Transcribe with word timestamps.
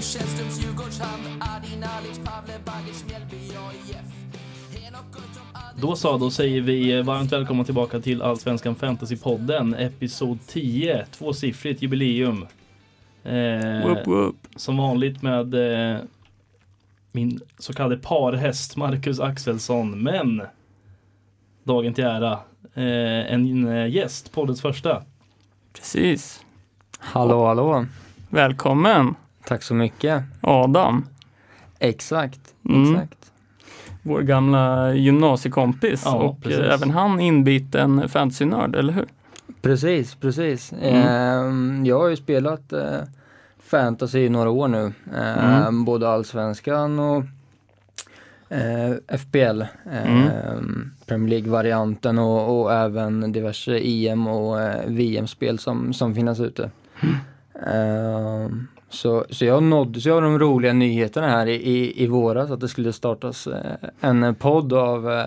Källströms 0.00 0.62
Djurgårdshand, 0.62 1.22
Adi 1.40 1.76
Nalic, 1.76 2.18
Pavle 2.24 2.54
Bagic, 2.64 3.04
Mjällby, 3.08 3.36
AIF. 3.36 4.18
Då 5.76 5.96
så, 5.96 6.18
då 6.18 6.30
säger 6.30 6.60
vi 6.60 7.02
varmt 7.02 7.32
välkomna 7.32 7.64
tillbaka 7.64 8.00
till 8.00 8.22
Allsvenskan 8.22 8.74
Fantasypodden, 8.74 9.74
episod 9.74 10.38
10, 10.46 11.06
tvåsiffrigt 11.06 11.82
jubileum. 11.82 12.46
Eh, 13.24 13.86
Whoop, 13.86 14.06
whoop. 14.06 14.36
Som 14.56 14.76
vanligt 14.76 15.22
med 15.22 15.54
eh, 15.54 16.00
min 17.12 17.40
så 17.58 17.72
kallade 17.72 17.96
parhäst 17.96 18.76
Marcus 18.76 19.20
Axelsson, 19.20 20.02
men 20.02 20.42
dagen 21.64 21.94
till 21.94 22.04
ära, 22.04 22.32
eh, 22.74 23.32
en 23.32 23.68
eh, 23.68 23.94
gäst, 23.94 24.32
poddens 24.32 24.62
första. 24.62 25.02
Precis. 25.72 26.44
Hallå, 26.98 27.46
hallå. 27.46 27.86
Välkommen 28.28 29.14
Tack 29.48 29.62
så 29.62 29.74
mycket. 29.74 30.22
Adam, 30.40 31.06
Exakt, 31.78 32.40
Mm. 32.68 32.94
exakt. 32.94 33.32
vår 34.02 34.20
gamla 34.22 34.94
gymnasiekompis 34.94 36.02
Ja, 36.04 36.14
och 36.14 36.42
precis. 36.42 36.58
eh, 36.60 36.74
även 36.74 36.90
han 36.90 37.20
inbiten 37.20 38.08
fantasynörd, 38.08 38.76
eller 38.76 38.92
hur? 38.92 39.06
Precis, 39.62 40.14
precis. 40.14 40.72
Mm. 40.72 40.94
Ehm, 41.08 41.86
jag 41.86 41.98
har 41.98 42.08
ju 42.08 42.16
spelat 42.16 42.72
eh, 42.72 42.98
fantasy 43.58 44.18
i 44.18 44.28
några 44.28 44.50
år 44.50 44.68
nu. 44.68 44.92
Ehm, 45.16 45.54
Mm. 45.64 45.84
Både 45.84 46.08
allsvenskan 46.08 46.98
och 46.98 47.24
eh, 48.48 49.16
FBL. 49.18 49.62
Mm. 49.92 50.28
Ehm, 50.28 50.90
Premier 51.06 51.28
League-varianten 51.30 52.18
och, 52.18 52.60
och 52.60 52.72
även 52.72 53.32
diverse 53.32 53.78
EM 53.84 54.26
och 54.26 54.58
VM-spel 54.86 55.58
som, 55.58 55.92
som 55.92 56.14
finns 56.14 56.40
ute. 56.40 56.70
Mm. 57.00 58.66
Så, 58.90 59.24
så 59.30 59.44
jag 59.44 59.62
nåddes 59.62 60.06
ju 60.06 60.12
av 60.12 60.22
de 60.22 60.38
roliga 60.38 60.72
nyheterna 60.72 61.28
här 61.28 61.46
i, 61.46 61.54
i, 61.54 62.02
i 62.04 62.06
våras 62.06 62.50
att 62.50 62.60
det 62.60 62.68
skulle 62.68 62.92
startas 62.92 63.46
eh, 63.46 63.62
en 64.00 64.34
podd 64.34 64.72
av 64.72 65.10
eh, 65.12 65.26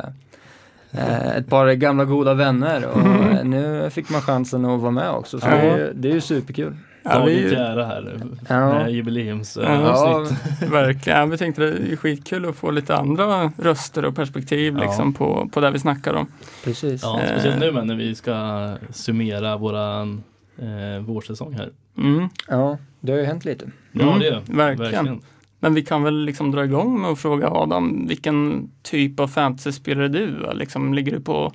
eh, 0.92 1.36
ett 1.38 1.50
par 1.50 1.72
gamla 1.73 2.06
goda 2.06 2.34
vänner 2.34 2.86
och 2.86 3.00
eh, 3.02 3.44
nu 3.44 3.89
fick 3.89 4.09
man 4.09 4.22
chansen 4.22 4.66
att 4.66 4.80
vara 4.82 4.92
med 4.92 5.12
också. 5.12 5.39
Så 5.39 5.48
Ja. 5.48 5.56
det, 5.56 5.62
är, 5.62 5.78
ju- 5.78 5.94
det 5.94 6.09
är 6.09 6.14
ju 6.14 6.22
superkul. 6.22 6.76
Ja, 7.04 7.09
Dagen 7.14 7.26
vi, 7.28 7.50
till 7.50 7.58
ära 7.58 7.86
här 7.86 8.20
Ja. 8.50 8.70
med 8.73 8.92
jubileumsavsnitt. 8.92 10.39
Ja. 10.62 10.67
verkligen. 10.72 11.20
Ja, 11.20 11.26
Vi 11.26 11.38
tänkte 11.38 11.62
det 11.62 11.92
är 11.92 11.95
skitkul 11.95 12.50
att 12.50 12.56
få 12.56 12.72
lite 12.72 12.95
andra 12.95 13.52
röster 13.58 14.06
och 14.06 14.16
perspektiv 14.16 14.73
Ja. 14.78 14.84
liksom, 14.84 15.14
på, 15.14 15.50
på 15.54 15.59
det 15.59 15.72
vi 15.72 15.80
snackar 15.80 16.14
om. 16.14 16.28
Precis. 16.64 17.02
Ja, 17.04 17.20
speciellt 17.32 17.59
nu 17.59 17.72
men 17.72 17.88
när 17.88 17.95
vi 17.95 18.16
ska 18.16 18.70
summera 18.89 19.58
våran 19.58 20.23
eh, 20.59 21.04
vårsäsong 21.04 21.54
här. 21.54 21.70
Mm. 21.98 22.30
Ja, 22.48 22.78
det 23.02 23.12
har 23.12 23.20
ju 23.20 23.26
hänt 23.26 23.46
lite. 23.46 23.66
Ja, 23.92 24.02
Mm, 24.08 24.20
det 24.20 24.28
är 24.28 24.42
verkligen. 24.48 25.22
Men 25.60 25.74
vi 25.74 25.82
kan 25.82 26.04
väl 26.04 26.26
liksom 26.26 26.52
dra 26.52 26.64
igång 26.66 27.02
med 27.02 27.10
att 27.12 27.20
fråga 27.20 27.50
Adam, 27.50 28.08
vilken 28.08 28.70
typ 28.82 29.20
av 29.20 29.28
fantasyspelare 29.28 30.06
är 30.06 30.10
du? 30.10 30.50
Liksom, 30.54 30.94
ligger 30.94 31.12
du 31.12 31.20
på 31.20 31.54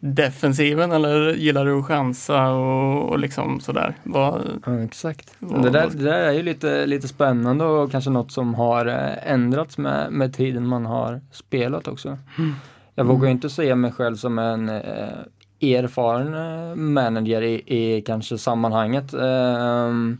defensiven 0.00 0.92
eller 0.92 1.34
gillar 1.34 1.64
du 1.64 1.78
att 1.78 1.84
chansa 1.84 2.48
och, 2.50 3.08
och 3.10 3.18
liksom 3.18 3.60
sådär? 3.60 3.94
Vad, 4.02 4.42
Ja, 4.66 4.78
exakt. 4.82 5.34
vad, 5.38 5.62
Det 5.62 5.70
där, 5.70 5.88
det 5.94 6.04
där 6.04 6.18
är 6.20 6.32
ju 6.32 6.42
lite, 6.42 6.86
lite 6.86 7.08
spännande 7.08 7.64
och 7.64 7.90
kanske 7.90 8.10
något 8.10 8.32
som 8.32 8.54
har 8.54 8.86
eh, 8.86 9.32
ändrats 9.32 9.78
med, 9.78 10.12
med 10.12 10.34
tiden 10.34 10.66
man 10.66 10.86
har 10.86 11.20
spelat 11.32 11.88
också. 11.88 12.18
Jag 12.94 13.04
vågar 13.04 13.24
ju 13.24 13.30
inte 13.30 13.50
säga 13.50 13.76
mig 13.76 13.92
själv 13.92 14.16
som 14.16 14.38
en 14.38 14.68
eh, 14.68 14.82
erfaren 15.60 16.34
eh, 16.34 16.74
manager 16.76 17.42
i, 17.42 17.62
i 17.66 18.02
kanske 18.06 18.38
sammanhanget. 18.38 19.14
ehm, 19.14 20.18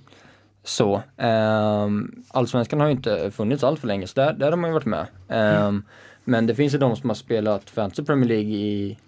så. 0.69 1.03
Um, 1.17 2.23
Allsvenskan 2.31 2.81
har 2.81 2.87
ju 2.87 2.93
inte 2.93 3.31
funnits 3.31 3.65
allt 3.65 3.81
för 3.81 3.87
länge, 3.87 4.07
så 4.07 4.21
där, 4.21 4.33
där 4.33 4.51
har 4.51 4.57
man 4.57 4.71
ju 4.71 4.75
varit 4.75 4.87
med. 4.87 5.07
Ehm, 5.29 5.83
Men 6.25 6.47
det 6.47 6.55
finns 6.55 6.75
ju 6.75 6.79
de 6.79 6.97
som 6.97 7.11
har 7.11 7.15
spelat 7.15 7.71
Fantasy 7.71 8.03
Premier 8.05 8.29
League 8.29 8.51
i, 8.51 8.99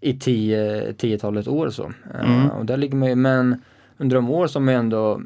i 0.00 0.14
tio, 0.18 0.92
tiotalet 0.92 1.48
år 1.48 1.70
så. 1.70 1.84
Ehm, 1.84 2.32
Mm. 2.34 2.50
och 2.50 2.66
där 2.66 2.76
ligger 2.76 2.96
man 2.96 3.08
ju, 3.08 3.14
men 3.14 3.62
under 3.98 4.16
de 4.16 4.30
år 4.30 4.46
som 4.46 4.64
man 4.64 4.74
ändå 4.74 5.20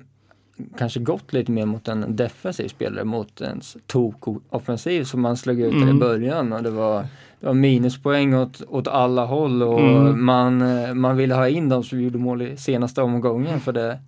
kanske 0.79 1.01
gått 1.01 1.33
lite 1.33 1.53
mer 1.53 1.67
mot 1.67 1.89
en 1.89 2.17
defensiv 2.17 2.69
spelare 2.69 3.05
mot 3.05 3.41
en 3.41 3.61
tok-offensiv 3.87 5.05
som 5.05 5.21
man 5.21 5.37
slog 5.37 5.61
ut 5.61 5.73
där 5.73 5.79
i 5.79 5.83
Mm. 5.83 5.99
början 5.99 6.53
och 6.53 6.63
det 6.63 6.71
var, 6.71 7.03
det 7.41 7.47
var 7.47 7.55
minuspoäng 7.55 8.35
åt, 8.35 8.63
åt 8.69 8.89
alla 8.89 9.25
håll 9.25 9.63
och 9.63 9.81
Mm. 9.81 10.25
man, 10.25 10.63
eh, 10.63 10.95
man 10.95 11.17
ville 11.17 11.35
ha 11.35 11.49
in 11.49 11.69
de 11.69 11.85
som 11.85 12.01
gjorde 12.01 12.19
mål 12.19 12.43
i 12.43 12.57
senaste 12.57 13.03
omgången 13.03 13.61
för 13.61 13.73
det, 13.73 13.99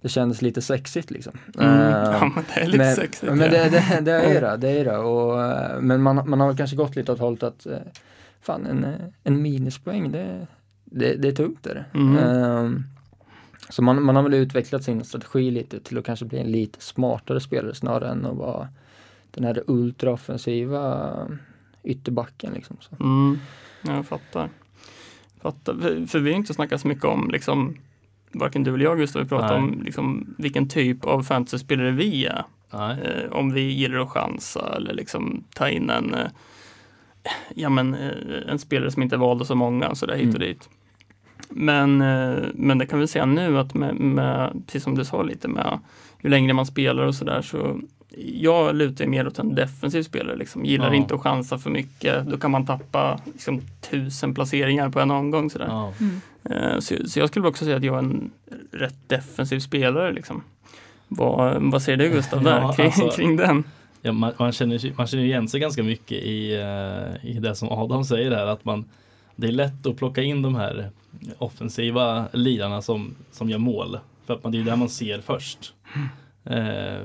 det 0.00 0.08
kändes 0.08 0.42
lite 0.42 0.62
sexigt 0.62 1.10
liksom. 1.10 1.32
Mm. 1.58 1.70
Ehm, 1.70 2.12
Ja, 2.12 2.32
men 2.34 2.44
det 2.54 2.60
är 2.60 2.66
lite 2.66 2.78
men, 2.78 2.96
sexigt. 2.96 3.32
Men 3.32 3.40
ja. 3.40 3.48
det, 3.48 3.68
det, 3.68 4.00
det 4.00 4.12
är 4.12 4.40
det, 4.40 4.56
det 4.56 4.68
är 4.68 4.84
det. 4.84 4.96
Och, 4.96 5.42
eh, 5.42 5.80
men 5.80 6.02
man, 6.02 6.30
man 6.30 6.40
har 6.40 6.56
kanske 6.56 6.76
gått 6.76 6.96
lite 6.96 7.12
åt 7.12 7.18
hållet 7.18 7.42
att 7.42 7.66
eh, 7.66 7.78
fan 8.40 8.66
en, 8.66 8.86
en 9.24 9.42
minuspoäng 9.42 10.12
det, 10.12 10.46
det, 10.84 11.14
det 11.14 11.28
är 11.28 11.32
tungt 11.32 11.66
är 11.66 11.74
det. 11.74 11.98
Mm. 11.98 12.16
Ehm, 12.18 12.84
så 13.68 13.82
man, 13.82 14.02
man 14.02 14.16
har 14.16 14.22
väl 14.22 14.34
utvecklat 14.34 14.84
sin 14.84 15.04
strategi 15.04 15.50
lite 15.50 15.80
till 15.80 15.98
att 15.98 16.04
kanske 16.04 16.24
bli 16.24 16.38
en 16.38 16.52
lite 16.52 16.80
smartare 16.80 17.40
spelare 17.40 17.74
snarare 17.74 18.10
än 18.10 18.26
att 18.26 18.36
vara 18.36 18.68
den 19.30 19.44
här 19.44 19.62
ultraoffensiva 19.66 21.12
ytterbacken 21.82 22.52
liksom. 22.52 22.76
Så. 22.80 23.04
Mm, 23.04 23.38
jag 23.82 24.06
fattar. 24.06 24.48
fattar. 25.40 25.74
För, 25.74 26.06
för 26.06 26.18
vi 26.18 26.30
har 26.30 26.36
inte 26.36 26.54
snackat 26.54 26.80
så 26.80 26.88
mycket 26.88 27.04
om, 27.04 27.30
liksom, 27.30 27.76
varken 28.32 28.64
du 28.64 28.74
eller 28.74 28.84
jag 28.84 28.98
Gustav, 28.98 29.26
Nej. 29.30 29.56
om 29.56 29.82
liksom, 29.84 30.34
vilken 30.38 30.68
typ 30.68 31.04
av 31.04 31.22
fantasyspelare 31.22 31.90
vi 31.90 32.26
är. 32.26 32.44
Eh, 32.72 33.32
om 33.32 33.52
vi 33.52 33.60
gillar 33.60 33.98
att 33.98 34.08
chansa 34.08 34.76
eller 34.76 34.94
liksom 34.94 35.44
ta 35.54 35.68
in 35.68 35.90
en, 35.90 36.14
eh, 36.14 36.26
ja, 37.54 37.68
men, 37.68 37.94
eh, 37.94 38.10
en 38.48 38.58
spelare 38.58 38.90
som 38.90 39.02
inte 39.02 39.16
valde 39.16 39.44
så 39.44 39.54
många, 39.54 39.94
så 39.94 40.06
där 40.06 40.16
hit 40.16 40.34
och 40.34 40.40
Mm. 40.42 40.48
dit. 40.48 40.68
Men, 41.48 42.00
eh, 42.00 42.44
men 42.54 42.78
det 42.78 42.86
kan 42.86 42.98
vi 43.00 43.06
säga 43.06 43.26
nu 43.26 43.58
att 43.58 43.74
med, 43.74 43.94
med, 43.94 44.62
precis 44.66 44.82
som 44.82 44.94
du 44.94 45.04
sa 45.04 45.22
lite 45.22 45.48
med 45.48 45.78
ju 46.22 46.28
längre 46.30 46.52
man 46.52 46.66
spelar 46.66 47.02
och 47.04 47.14
sådär 47.14 47.42
så 47.42 47.80
jag 48.18 48.74
lutar 48.74 49.06
mer 49.06 49.26
åt 49.26 49.38
en 49.38 49.54
defensiv 49.54 50.02
spelare. 50.02 50.36
Liksom. 50.36 50.64
Gillar 50.64 50.88
Ja. 50.88 50.94
inte 50.94 51.14
att 51.14 51.20
chansa 51.20 51.58
för 51.58 51.70
mycket. 51.70 52.26
Då 52.26 52.36
kan 52.38 52.50
man 52.50 52.66
tappa 52.66 53.20
liksom, 53.24 53.60
tusen 53.90 54.34
placeringar 54.34 54.88
på 54.88 55.00
en 55.00 55.10
omgång. 55.10 55.50
Sådär. 55.50 55.66
Ja. 55.68 55.92
Eh, 56.50 56.78
Så, 56.78 56.94
så 57.08 57.18
jag 57.20 57.28
skulle 57.28 57.48
också 57.48 57.64
säga 57.64 57.76
att 57.76 57.84
jag 57.84 57.94
är 57.94 57.98
en 57.98 58.30
rätt 58.72 59.08
defensiv 59.08 59.60
spelare. 59.60 60.12
Liksom. 60.12 60.42
Vad, 61.08 61.62
vad 61.62 61.82
säger 61.82 61.98
du 61.98 62.08
Gustav 62.10 62.42
där 62.42 62.60
Ja, 62.60 62.72
kring, 62.72 62.86
alltså- 62.86 63.08
kring 63.10 63.36
den? 63.36 63.64
Ja, 64.02 64.12
man, 64.12 64.32
man, 64.38 64.52
känner, 64.52 64.96
man 64.96 65.06
känner 65.06 65.24
igen 65.24 65.48
sig 65.48 65.60
ganska 65.60 65.82
mycket 65.82 66.18
i, 66.18 66.54
eh, 66.54 67.30
i 67.30 67.38
det 67.40 67.54
som 67.54 67.68
Adam 67.68 68.04
säger 68.04 68.30
här 68.30 68.46
att 68.46 68.64
man 68.64 68.84
det 69.36 69.46
är 69.48 69.52
lätt 69.52 69.86
att 69.86 69.96
plocka 69.96 70.22
in 70.22 70.42
de 70.42 70.54
här 70.54 70.90
offensiva 71.38 72.26
lirarna 72.32 72.82
som, 72.82 73.14
som 73.32 73.50
gör 73.50 73.58
mål. 73.58 73.98
För 74.26 74.34
att 74.34 74.42
man, 74.44 74.52
det 74.52 74.58
är 74.60 74.64
där 74.64 74.76
man 74.76 74.88
ser 74.88 75.20
först. 75.20 75.74
Eh, 76.44 76.98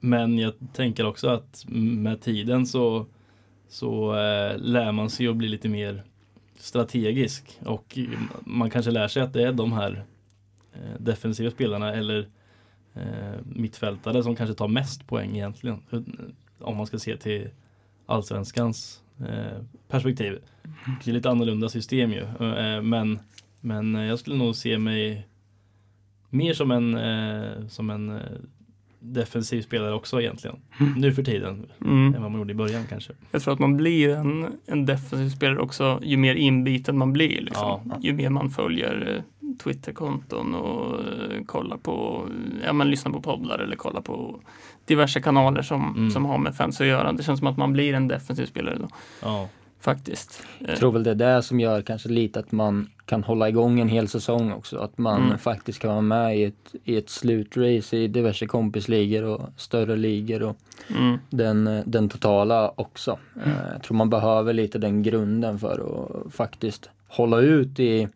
men 0.00 0.38
jag 0.38 0.52
tänker 0.72 1.06
också 1.06 1.28
att 1.28 1.64
med 1.68 2.20
tiden 2.20 2.66
så, 2.66 3.06
så 3.68 4.14
eh, 4.14 4.58
lär 4.58 4.92
man 4.92 5.10
sig 5.10 5.28
att 5.28 5.36
bli 5.36 5.48
lite 5.48 5.68
mer 5.68 6.04
strategisk 6.56 7.58
och 7.64 7.98
man 8.40 8.70
kanske 8.70 8.90
lär 8.90 9.08
sig 9.08 9.22
att 9.22 9.32
det 9.32 9.42
är 9.42 9.52
de 9.52 9.72
här 9.72 10.04
eh, 10.72 11.00
defensiva 11.00 11.50
spelarna 11.50 11.94
eller 11.94 12.28
eh, 12.94 13.40
mittfältare 13.44 14.22
som 14.22 14.36
kanske 14.36 14.54
tar 14.54 14.68
mest 14.68 15.06
poäng 15.06 15.36
egentligen. 15.36 15.82
Om 16.58 16.76
man 16.76 16.86
ska 16.86 16.98
se 16.98 17.16
till 17.16 17.48
allsvenskans 18.06 19.02
eh, 19.28 19.62
perspektiv. 19.88 20.38
Det 21.04 21.10
är 21.10 21.14
lite 21.14 21.30
annorlunda 21.30 21.68
system 21.68 22.12
ju. 22.12 22.22
Eh, 22.22 22.82
men, 22.82 23.18
men 23.60 23.94
jag 23.94 24.18
skulle 24.18 24.36
nog 24.36 24.56
se 24.56 24.78
mig 24.78 25.26
mer 26.30 26.54
som 26.54 26.70
en, 26.70 26.94
eh, 26.94 27.66
som 27.68 27.90
en 27.90 28.10
eh, 28.10 28.22
defensiv 29.00 29.62
spelare 29.62 29.94
också 29.94 30.20
egentligen. 30.20 30.56
Nu 30.96 31.12
för 31.14 31.22
tiden 31.22 31.66
Mm. 31.84 32.14
än 32.14 32.22
vad 32.22 32.30
man 32.30 32.40
gjorde 32.40 32.52
i 32.52 32.56
början 32.56 32.84
kanske. 32.88 33.12
Jag 33.30 33.42
tror 33.42 33.54
att 33.54 33.60
man 33.60 33.76
blir 33.76 34.08
en, 34.16 34.46
en 34.66 34.86
defensiv 34.86 35.28
spelare 35.36 35.58
också 35.58 36.00
ju 36.02 36.16
mer 36.16 36.34
inbiten 36.34 36.98
man 36.98 37.12
blir. 37.12 37.40
Liksom. 37.40 37.80
Ja. 37.84 37.98
Ju 38.00 38.12
mer 38.12 38.30
man 38.30 38.50
följer 38.50 39.14
eh, 39.16 39.52
Twitterkonton 39.62 40.54
och 40.54 40.98
eh, 41.00 41.44
kollar 41.46 41.76
på, 41.76 42.26
ja 42.64 42.72
men 42.72 42.90
lyssnar 42.90 43.12
på 43.12 43.20
poddar 43.20 43.58
eller 43.58 43.76
kollar 43.76 44.00
på 44.00 44.40
diverse 44.84 45.20
kanaler 45.20 45.62
som, 45.62 45.94
Mm. 45.96 46.10
som 46.10 46.24
har 46.24 46.38
med 46.38 46.54
fans 46.56 46.80
att 46.80 46.86
göra. 46.86 47.12
Det 47.12 47.22
känns 47.22 47.38
som 47.38 47.48
att 47.48 47.56
man 47.56 47.72
blir 47.72 47.94
en 47.94 48.08
defensiv 48.08 48.46
spelare 48.46 48.76
då, 48.80 48.88
Ja, 49.22 49.48
faktiskt. 49.80 50.42
Jag 50.58 50.76
tror 50.76 50.92
väl 50.92 51.02
det 51.02 51.10
är 51.10 51.14
det 51.14 51.42
som 51.42 51.60
gör 51.60 51.82
kanske 51.82 52.08
lite 52.08 52.40
att 52.40 52.52
man 52.52 52.90
kan 53.06 53.24
hålla 53.24 53.48
igång 53.48 53.80
en 53.80 53.88
hel 53.88 54.08
säsong 54.08 54.52
också. 54.52 54.78
Att 54.78 54.98
man 54.98 55.22
Mm. 55.26 55.38
faktiskt 55.38 55.78
kan 55.78 55.90
vara 55.90 56.00
med 56.00 56.38
i 56.38 56.44
ett, 56.44 56.74
i 56.84 56.96
ett 56.96 57.10
slutrace 57.10 57.96
i 57.96 58.08
diverse 58.08 58.46
kompisligor 58.46 59.22
och 59.24 59.40
större 59.56 59.96
ligor 59.96 60.42
och 60.42 60.56
Mm. 60.96 61.18
den, 61.30 61.82
den 61.86 62.08
totala 62.08 62.72
också. 62.76 63.18
Eh, 63.44 63.52
Jag 63.72 63.82
tror 63.82 63.96
man 63.96 64.10
behöver 64.10 64.52
lite 64.52 64.78
den 64.78 65.02
grunden 65.02 65.58
för 65.58 65.72
att 66.26 66.32
faktiskt 66.34 66.90
hålla 67.08 67.38
ut 67.40 67.80
i 67.80 68.08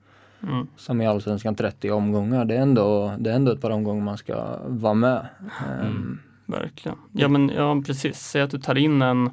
Mm. 0.42 0.66
som 0.76 1.00
i 1.00 1.06
Allsvenskan 1.06 1.54
30 1.54 1.90
omgångar. 1.90 2.44
Det 2.44 2.54
är 2.56 2.60
ändå, 2.60 3.14
det 3.18 3.30
är 3.30 3.34
ändå 3.34 3.52
ett 3.52 3.60
par 3.60 3.70
omgångar 3.70 4.04
man 4.04 4.16
ska 4.18 4.58
vara 4.66 4.94
med. 4.94 5.26
Mm. 5.80 5.86
Ehm, 5.86 6.18
Verkligen. 6.46 6.98
Ja 7.12 7.28
men 7.28 7.48
ja, 7.56 7.82
precis, 7.86 8.18
säg 8.20 8.42
att 8.42 8.50
du 8.50 8.58
tar 8.58 8.74
in 8.78 9.02
en 9.02 9.30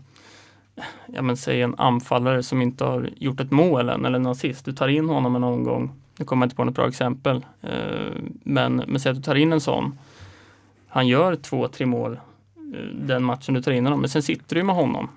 Ja 1.13 1.21
men 1.21 1.37
säg 1.37 1.61
en 1.61 1.75
anfallare 1.77 2.43
som 2.43 2.61
inte 2.61 2.83
har 2.83 3.09
gjort 3.17 3.39
ett 3.39 3.51
mål 3.51 3.89
än 3.89 4.05
eller 4.05 4.19
en 4.19 4.27
assist. 4.27 4.65
Du 4.65 4.73
tar 4.73 4.87
in 4.87 5.09
honom 5.09 5.35
en 5.35 5.43
omgång. 5.43 5.91
Nu 6.17 6.25
kommer 6.25 6.45
jag 6.45 6.45
inte 6.45 6.55
på 6.55 6.63
något 6.63 6.75
bra 6.75 6.87
exempel. 6.87 7.45
Eh, 7.61 8.11
men, 8.43 8.75
men 8.75 8.99
säg 8.99 9.09
att 9.09 9.15
du 9.15 9.23
tar 9.23 9.35
in 9.35 9.53
en 9.53 9.61
sån. 9.61 9.97
Han 10.87 11.07
gör 11.07 11.35
två, 11.35 11.67
tre 11.67 11.85
mål 11.85 12.13
eh, 12.73 12.79
den 12.93 13.23
matchen 13.23 13.53
du 13.53 13.61
tar 13.61 13.71
in 13.71 13.85
honom. 13.85 13.99
Men 13.99 14.09
sen 14.09 14.23
sitter 14.23 14.55
du 14.55 14.63
med 14.63 14.75
honom. 14.75 15.09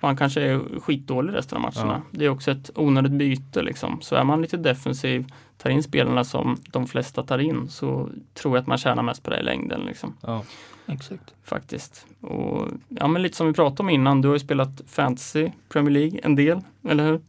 Och 0.00 0.08
han 0.08 0.16
kanske 0.16 0.40
är 0.42 0.80
skitdålig 0.80 1.34
resten 1.34 1.56
av 1.56 1.62
matcherna. 1.62 2.02
Det 2.10 2.24
är 2.24 2.28
också 2.28 2.50
ett 2.50 2.70
onödigt 2.74 3.12
byte 3.12 3.62
liksom. 3.62 3.98
Så 4.00 4.14
är 4.16 4.24
man 4.24 4.42
lite 4.42 4.56
defensiv, 4.56 5.26
tar 5.58 5.70
in 5.70 5.82
spelarna 5.82 6.24
som 6.24 6.56
de 6.70 6.86
flesta 6.86 7.22
tar 7.22 7.38
in 7.38 7.68
så 7.68 8.08
tror 8.34 8.56
jag 8.56 8.62
att 8.62 8.66
man 8.66 8.78
tjänar 8.78 9.02
mest 9.02 9.22
på 9.22 9.30
det 9.30 9.40
i 9.40 9.42
längden. 9.42 9.80
Liksom 9.80 10.14
Ja. 10.20 10.42
Exakt. 10.86 11.34
faktiskt. 11.44 12.06
Och, 12.20 12.68
ja, 12.88 13.08
men 13.08 13.22
lite 13.22 13.36
som 13.36 13.46
vi 13.46 13.52
pratade 13.52 13.82
om 13.82 13.90
innan, 13.90 14.20
du 14.22 14.28
har 14.28 14.34
ju 14.34 14.40
spelat 14.40 14.80
fantasy 14.86 15.50
Premier 15.68 15.90
League 15.92 16.20
en 16.22 16.34
del, 16.36 16.60
eller 16.88 17.04
hur? 17.04 17.20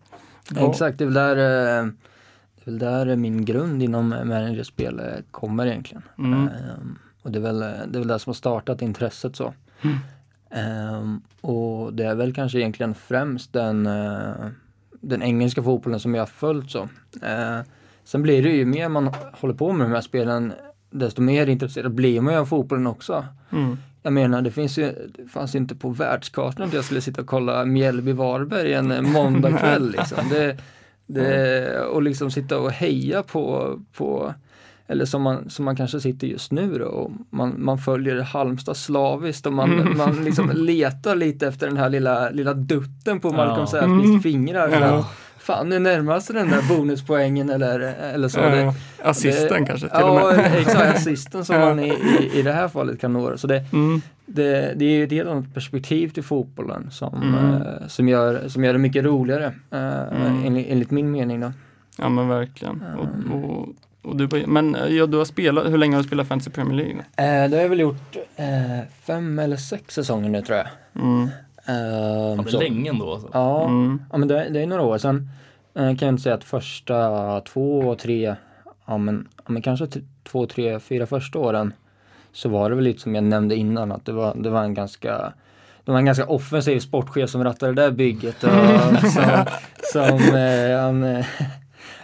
Vad- 0.51 0.69
Exakt, 0.69 0.97
det 0.97 1.03
är 1.03 1.05
väl 1.05 1.13
där, 1.13 1.35
eh, 1.37 1.85
det 2.55 2.61
är 2.61 2.65
väl 2.65 2.79
där 2.79 3.15
min 3.15 3.45
grund 3.45 3.83
inom 3.83 4.09
managerspel 4.09 4.99
eh, 4.99 5.05
kommer 5.31 5.65
egentligen. 5.67 6.03
Mm. 6.17 6.47
Ehm, 6.47 6.97
och 7.21 7.31
det 7.31 7.39
är, 7.39 7.43
väl, 7.43 7.59
det 7.59 7.65
är 7.97 7.99
väl 7.99 8.07
det 8.07 8.19
som 8.19 8.29
har 8.29 8.35
startat 8.35 8.81
intresset 8.81 9.35
så. 9.35 9.53
Mm. 9.81 9.97
Ehm, 10.49 11.21
och 11.41 11.93
det 11.93 12.03
är 12.05 12.15
väl 12.15 12.33
kanske 12.33 12.57
egentligen 12.59 12.95
främst 12.95 13.53
den, 13.53 13.85
eh, 13.85 14.31
den 15.01 15.21
engelska 15.23 15.63
fotbollen 15.63 15.99
som 15.99 16.15
jag 16.15 16.21
har 16.21 16.25
följt 16.27 16.71
så. 16.71 16.89
Eh, 17.21 17.59
sen 18.03 18.21
blir 18.21 18.43
det 18.43 18.49
ju 18.49 18.65
mer 18.65 18.89
man 18.89 19.09
håller 19.33 19.53
på 19.55 19.71
med 19.73 19.85
de 19.87 19.93
här 19.93 20.01
spelen 20.01 20.53
desto 20.93 21.21
mer 21.21 21.47
intresserad 21.47 21.93
blir 21.93 22.21
man 22.21 22.33
ju 22.33 22.39
av 22.39 22.45
fotbollen 22.45 22.87
också. 22.87 23.25
Mm. 23.51 23.77
Jag 24.01 24.13
menar, 24.13 24.41
det 24.41 24.51
finns 24.51 24.77
ju, 24.77 25.11
det 25.17 25.27
fanns 25.27 25.55
ju 25.55 25.59
inte 25.59 25.75
på 25.75 25.89
världskartan 25.89 26.67
att 26.67 26.73
jag 26.73 26.83
skulle 26.83 27.01
sitta 27.01 27.21
och 27.21 27.27
kolla 27.27 27.65
Mjällby-Varberg 27.65 28.73
en 28.73 28.91
eh, 28.91 29.01
måndagkväll 29.01 29.91
liksom. 29.97 30.29
Det, 30.29 30.57
det, 31.05 31.79
och 31.79 32.01
liksom 32.03 32.31
sitta 32.31 32.59
och 32.59 32.71
heja 32.71 33.23
på, 33.23 33.79
på 33.97 34.33
eller 34.87 35.05
som 35.05 35.21
man, 35.21 35.49
som 35.49 35.65
man 35.65 35.75
kanske 35.75 35.99
sitter 35.99 36.27
just 36.27 36.51
nu 36.51 36.77
då, 36.79 36.85
och 36.85 37.11
man, 37.29 37.53
man 37.57 37.77
följer 37.77 38.21
Halmstad 38.21 38.77
slaviskt 38.77 39.45
och 39.45 39.53
man, 39.53 39.97
man 39.97 40.23
liksom 40.23 40.51
letar 40.53 41.15
lite 41.15 41.47
efter 41.47 41.67
den 41.67 41.77
här 41.77 41.89
lilla, 41.89 42.29
lilla 42.29 42.53
dutten 42.53 43.19
på 43.19 43.31
Malcolm 43.31 43.59
Ja. 43.59 43.67
Säfqvists 43.67 44.09
Mm. 44.09 44.21
fingrar. 44.21 44.69
Ja. 44.69 45.09
Fan, 45.43 45.69
nu 45.69 45.79
närmar 45.79 46.19
sig 46.19 46.35
den 46.35 46.49
där 46.49 46.61
bonuspoängen 46.69 47.49
eller, 47.49 47.79
eller 48.13 48.27
så. 48.27 48.39
Det, 48.41 48.61
Eh, 48.61 48.73
assisten 49.03 49.61
det- 49.61 49.67
kanske 49.67 49.87
till 49.89 49.97
ja, 49.99 50.29
och 50.29 50.37
med. 50.37 50.55
exakt, 50.59 50.95
assisten 50.97 51.45
som 51.45 51.55
man 51.59 51.79
i, 51.79 51.87
i, 51.87 52.39
i 52.39 52.41
det 52.41 52.51
här 52.51 52.67
fallet 52.67 52.99
kan 53.01 53.13
nå. 53.13 53.37
Så 53.37 53.47
det, 53.47 53.63
Mm. 53.73 54.01
det, 54.25 54.73
det 54.75 54.85
är 54.85 54.89
ju 54.89 55.03
ett 55.03 55.11
helt 55.11 55.29
annat 55.29 55.53
perspektiv 55.53 56.09
till 56.09 56.23
fotbollen 56.23 56.91
som, 56.91 57.21
Mm. 57.21 57.61
eh, 57.61 57.87
som, 57.87 58.07
gör, 58.07 58.47
som 58.47 58.63
gör 58.63 58.73
det 58.73 58.79
mycket 58.79 59.03
roligare 59.05 59.45
eh, 59.71 60.01
Mm. 60.01 60.45
enligt, 60.45 60.67
enligt 60.69 60.91
min 60.91 61.11
mening. 61.11 61.39
Då. 61.39 61.51
Ja 61.97 62.09
men 62.09 62.27
verkligen. 62.27 62.83
Och, 62.99 63.35
och, 63.35 63.67
och 64.01 64.15
du, 64.17 64.43
men 64.47 64.75
eh, 64.75 64.87
ja, 64.87 65.05
du 65.05 65.17
har 65.17 65.25
spelat, 65.25 65.65
hur 65.67 65.77
länge 65.77 65.95
har 65.95 66.01
du 66.01 66.07
spelat 66.07 66.27
Fantasy 66.27 66.49
Premier 66.51 66.75
League? 66.77 66.95
Eh, 67.43 67.49
det 67.49 67.55
har 67.57 67.61
jag 67.61 67.69
väl 67.69 67.79
gjort 67.79 68.15
eh, 68.35 68.79
fem 69.05 69.39
eller 69.39 69.57
sex 69.57 69.93
säsonger 69.95 70.29
nu 70.29 70.41
tror 70.41 70.57
jag. 70.57 70.67
Mm. 71.03 71.29
Eh, 71.65 71.75
Ja, 71.75 72.35
det 72.37 72.41
är 72.41 72.51
så- 72.51 72.59
länge 72.59 72.89
ändå. 72.89 73.13
Alltså. 73.13 73.29
Ja, 73.33 73.63
Mm. 73.63 74.01
ja 74.11 74.17
men 74.17 74.27
det, 74.27 74.49
det 74.49 74.61
är 74.61 74.67
några 74.67 74.81
år 74.83 74.97
sedan. 74.97 75.29
Eh, 75.75 75.81
kan 75.83 75.97
jag 75.99 76.09
inte 76.13 76.23
säga 76.23 76.35
att 76.35 76.43
första 76.43 77.41
två, 77.41 77.95
tre, 77.95 78.35
ja 78.85 78.97
men, 78.97 79.27
ja, 79.37 79.43
men 79.51 79.61
kanske 79.61 79.87
två, 80.23 80.45
tre, 80.45 80.79
fyra 80.79 81.05
första 81.05 81.39
åren 81.39 81.73
så 82.31 82.49
var 82.49 82.69
det 82.69 82.75
väl 82.75 82.83
lite 82.85 83.01
som 83.01 83.15
jag 83.15 83.23
nämnde 83.23 83.55
innan 83.55 83.91
att 83.91 84.05
det 84.05 84.11
var, 84.11 84.35
det 84.35 84.49
var 84.49 84.63
en 84.63 84.73
ganska 84.73 85.33
det 85.85 85.91
var 85.91 85.99
en 85.99 86.05
ganska 86.05 86.25
offensiv 86.25 86.79
sportchef 86.79 87.29
som 87.29 87.43
rattade 87.43 87.73
det 87.73 87.81
där 87.81 87.91
bygget. 87.91 88.43
Och, 88.43 88.49
som, 89.11 89.45
som 89.93 90.35
eh, 90.35 90.79
han, 90.81 91.23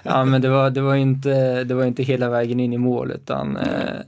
ja, 0.10 0.26
men 0.26 0.42
det 0.42 0.50
var, 0.50 0.70
det, 0.70 0.82
var 0.82 0.96
inte, 0.96 1.64
det 1.64 1.74
var 1.74 1.86
inte 1.86 2.04
hela 2.04 2.30
vägen 2.30 2.60
in 2.60 2.74
i 2.74 2.78
mål 2.78 3.12
utan 3.12 3.58
eh, 3.58 3.68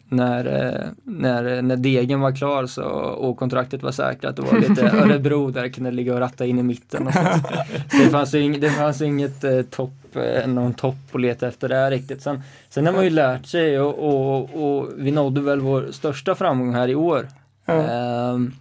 när, 0.09 0.45
eh, 0.45 0.87
när, 1.03 1.61
när 1.61 1.75
degen 1.75 2.19
var 2.19 2.35
klar 2.35 2.65
så, 2.65 2.83
och 2.83 3.37
kontraktet 3.37 3.83
var 3.83 3.91
säkrat, 3.91 4.35
det 4.35 4.41
var 4.41 4.59
lite 4.59 4.89
Örebro 5.03 5.51
där 5.51 5.67
kunde 5.67 5.91
ligga 5.91 6.13
och 6.13 6.19
ratta 6.19 6.45
in 6.45 6.59
i 6.59 6.63
mitten. 6.63 7.07
Och 7.07 7.13
sånt. 7.13 7.47
det, 7.91 8.09
fanns 8.09 8.33
ing, 8.33 8.59
det 8.59 8.69
fanns 8.69 9.01
inget 9.01 9.43
eh, 9.43 9.61
topp, 9.61 10.15
eh, 10.15 10.47
någon 10.47 10.73
topp 10.73 10.95
att 11.11 11.21
leta 11.21 11.47
efter 11.47 11.69
där 11.69 11.91
riktigt. 11.91 12.21
Sen, 12.21 12.41
sen 12.69 12.85
har 12.85 12.93
man 12.93 13.03
ju 13.03 13.09
lärt 13.09 13.45
sig 13.45 13.79
och, 13.79 13.99
och, 13.99 14.79
och 14.79 14.89
vi 14.97 15.11
nådde 15.11 15.41
väl 15.41 15.59
vår 15.59 15.87
största 15.91 16.35
framgång 16.35 16.73
här 16.73 16.87
i 16.87 16.95
år. 16.95 17.27
Ehm, 17.65 18.53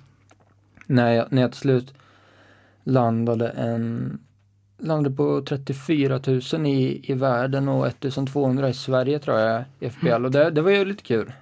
när, 0.87 1.12
jag, 1.12 1.26
när 1.31 1.42
jag 1.42 1.50
till 1.50 1.60
slut 1.60 1.94
landade 2.84 3.48
en 3.48 4.19
landade 4.82 5.16
på 5.16 5.42
34 5.48 6.20
000 6.52 6.66
i, 6.66 7.00
i 7.10 7.14
världen 7.14 7.68
och 7.68 7.86
1200 7.86 8.68
i 8.68 8.74
Sverige 8.74 9.18
tror 9.18 9.38
jag 9.38 9.64
i 9.80 9.90
FBL 9.90 10.24
och 10.24 10.30
det, 10.30 10.50
det 10.50 10.62
var 10.62 10.70
ju 10.70 10.84
lite 10.84 11.02
kul. 11.02 11.32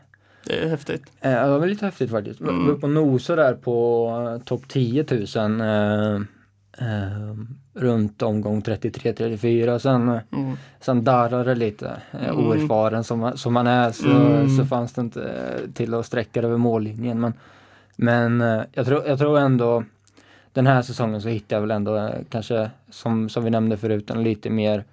Det 0.46 0.58
är 0.64 0.68
häftigt. 0.68 1.02
Eh, 1.20 1.30
det 1.32 1.58
var 1.58 1.66
lite 1.66 1.84
häftigt 1.84 2.10
faktiskt. 2.10 2.40
Vi 2.40 2.48
Mm. 2.48 2.66
var 2.66 2.72
uppe 2.72 2.86
och 2.86 2.92
nosade 2.92 3.42
där 3.42 3.54
på 3.54 4.08
eh, 4.38 4.44
topp 4.44 4.62
10 4.68 5.06
000 5.36 5.60
eh, 5.60 6.14
eh, 6.78 7.34
runt 7.74 8.22
omgång 8.22 8.60
33-34 8.62 9.78
sen 9.78 10.08
eh, 10.08 10.18
Mm. 10.32 10.56
Sen 10.80 11.04
darrade 11.04 11.44
det 11.44 11.54
lite. 11.54 11.96
Eh, 12.10 12.28
Mm. 12.28 12.46
Oerfaren 12.46 13.04
som, 13.04 13.32
som 13.34 13.52
man 13.52 13.66
är 13.66 13.90
så, 13.90 14.08
Mm. 14.10 14.48
så 14.56 14.64
fanns 14.64 14.92
det 14.92 15.00
inte 15.00 15.30
till 15.74 15.94
att 15.94 16.06
sträcka 16.06 16.40
det 16.40 16.46
över 16.46 16.56
mållinjen. 16.58 17.20
Men, 17.20 17.32
men 17.96 18.40
jag, 18.72 18.86
tror, 18.86 19.02
jag 19.06 19.18
tror 19.18 19.38
ändå 19.38 19.84
den 20.58 20.66
här 20.66 20.82
säsongen 20.82 21.22
så 21.22 21.28
hittade 21.28 21.54
jag 21.54 21.60
väl 21.60 21.70
ändå 21.70 21.96
eh, 21.96 22.14
kanske 22.30 22.70
som, 22.90 23.28
som 23.28 23.44
vi 23.44 23.50
nämnde 23.50 23.76
förut 23.76 24.10
en 24.10 24.22
lite 24.22 24.50
mer 24.50 24.84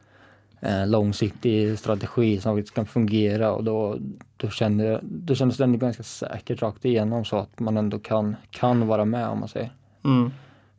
eh, 0.61 0.87
långsiktig 0.87 1.79
strategi 1.79 2.41
som 2.41 2.55
faktiskt 2.55 2.75
kan 2.75 2.85
fungera 2.85 3.51
och 3.51 3.63
då, 3.63 3.97
då, 4.37 4.49
kände, 4.49 4.99
då 5.03 5.35
kändes 5.35 5.57
det 5.57 5.63
ändå 5.63 5.77
ganska 5.77 6.03
säkert 6.03 6.61
rakt 6.61 6.85
igenom 6.85 7.25
så 7.25 7.37
att 7.37 7.59
man 7.59 7.77
ändå 7.77 7.99
kan, 7.99 8.35
kan 8.49 8.87
vara 8.87 9.05
med 9.05 9.27
om 9.27 9.39
man 9.39 9.47
säger. 9.47 9.69
Mm. 10.03 10.31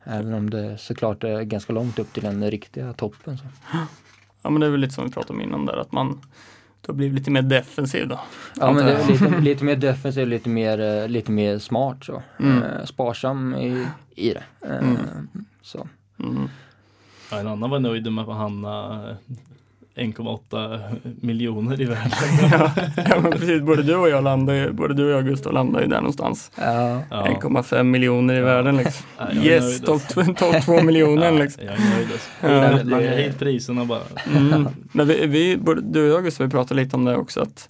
Även 0.03 0.33
om 0.33 0.49
det 0.49 0.77
såklart 0.77 1.23
är 1.23 1.41
ganska 1.41 1.73
långt 1.73 1.99
upp 1.99 2.13
till 2.13 2.23
den 2.23 2.51
riktiga 2.51 2.93
toppen. 2.93 3.37
Så. 3.37 3.45
Ja 4.41 4.49
men 4.49 4.59
det 4.59 4.67
är 4.67 4.71
väl 4.71 4.79
lite 4.79 4.93
som 4.93 5.05
vi 5.05 5.11
pratade 5.11 5.33
om 5.33 5.41
innan 5.41 5.65
där 5.65 5.77
att 5.77 5.91
man 5.91 6.21
då 6.87 6.93
blir 6.93 7.11
lite 7.11 7.31
mer 7.31 7.41
defensiv 7.41 8.07
då. 8.07 8.19
Ja 8.59 8.71
men 8.71 9.07
lite, 9.07 9.39
lite 9.39 9.63
mer 9.63 9.75
defensiv, 9.75 10.27
lite 10.27 10.49
mer, 10.49 10.79
eh, 11.03 11.07
lite 11.07 11.31
mer 11.31 11.59
smart 11.59 12.05
så. 12.05 12.23
Mm. 12.39 12.63
Eh, 12.63 12.85
sparsam 12.85 13.55
i, 13.55 13.87
i 14.15 14.33
det. 14.33 14.43
Eh, 14.67 14.77
Mm. 14.77 14.97
Så. 15.61 15.87
Mm. 16.19 16.49
Ja, 17.31 17.39
en 17.39 17.47
annan 17.47 17.69
var 17.69 17.79
nöjd 17.79 18.11
med 18.11 18.29
att 18.29 18.35
hamna 18.37 19.01
1,8 19.97 20.79
miljoner 21.21 21.81
i 21.81 21.85
världen. 21.85 22.11
ja, 22.51 22.71
ja 23.09 23.19
men 23.21 23.31
precis, 23.31 23.61
både 23.61 23.83
du 23.83 23.95
och 23.95 24.09
jag 24.09 24.23
landar 24.23 24.53
ju, 24.53 24.71
både 24.71 24.93
du 24.93 25.05
och 25.05 25.11
jag 25.17 25.25
Gustav 25.25 25.53
landar 25.53 25.81
ju 25.81 25.87
där 25.87 25.97
någonstans. 25.97 26.51
Ja. 26.55 27.01
Ja. 27.09 27.27
1,5 27.41 27.83
miljoner 27.83 28.33
i 28.33 28.37
Ja. 28.37 28.45
världen 28.45 28.77
liksom. 28.77 29.05
Ja, 29.17 29.33
Yes, 29.43 29.81
topp 29.81 30.01
alltså. 30.17 30.33
top 30.33 30.61
2 30.65 30.81
miljoner 30.83 31.31
liksom. 31.31 31.63
Jag 31.65 31.73
är 31.73 31.79
nöjd 31.95 32.07
alltså. 32.11 33.21
Hit 33.21 33.39
priserna 33.39 33.85
bara. 33.85 34.01
Mm. 34.35 34.67
Men 34.91 35.07
vi, 35.07 35.27
vi, 35.27 35.57
både 35.57 35.81
du 35.81 36.09
och 36.11 36.17
jag 36.17 36.23
Gustav, 36.23 36.47
vi 36.47 36.51
pratade 36.51 36.81
lite 36.81 36.95
om 36.95 37.05
det 37.05 37.15
också 37.15 37.41
att 37.41 37.69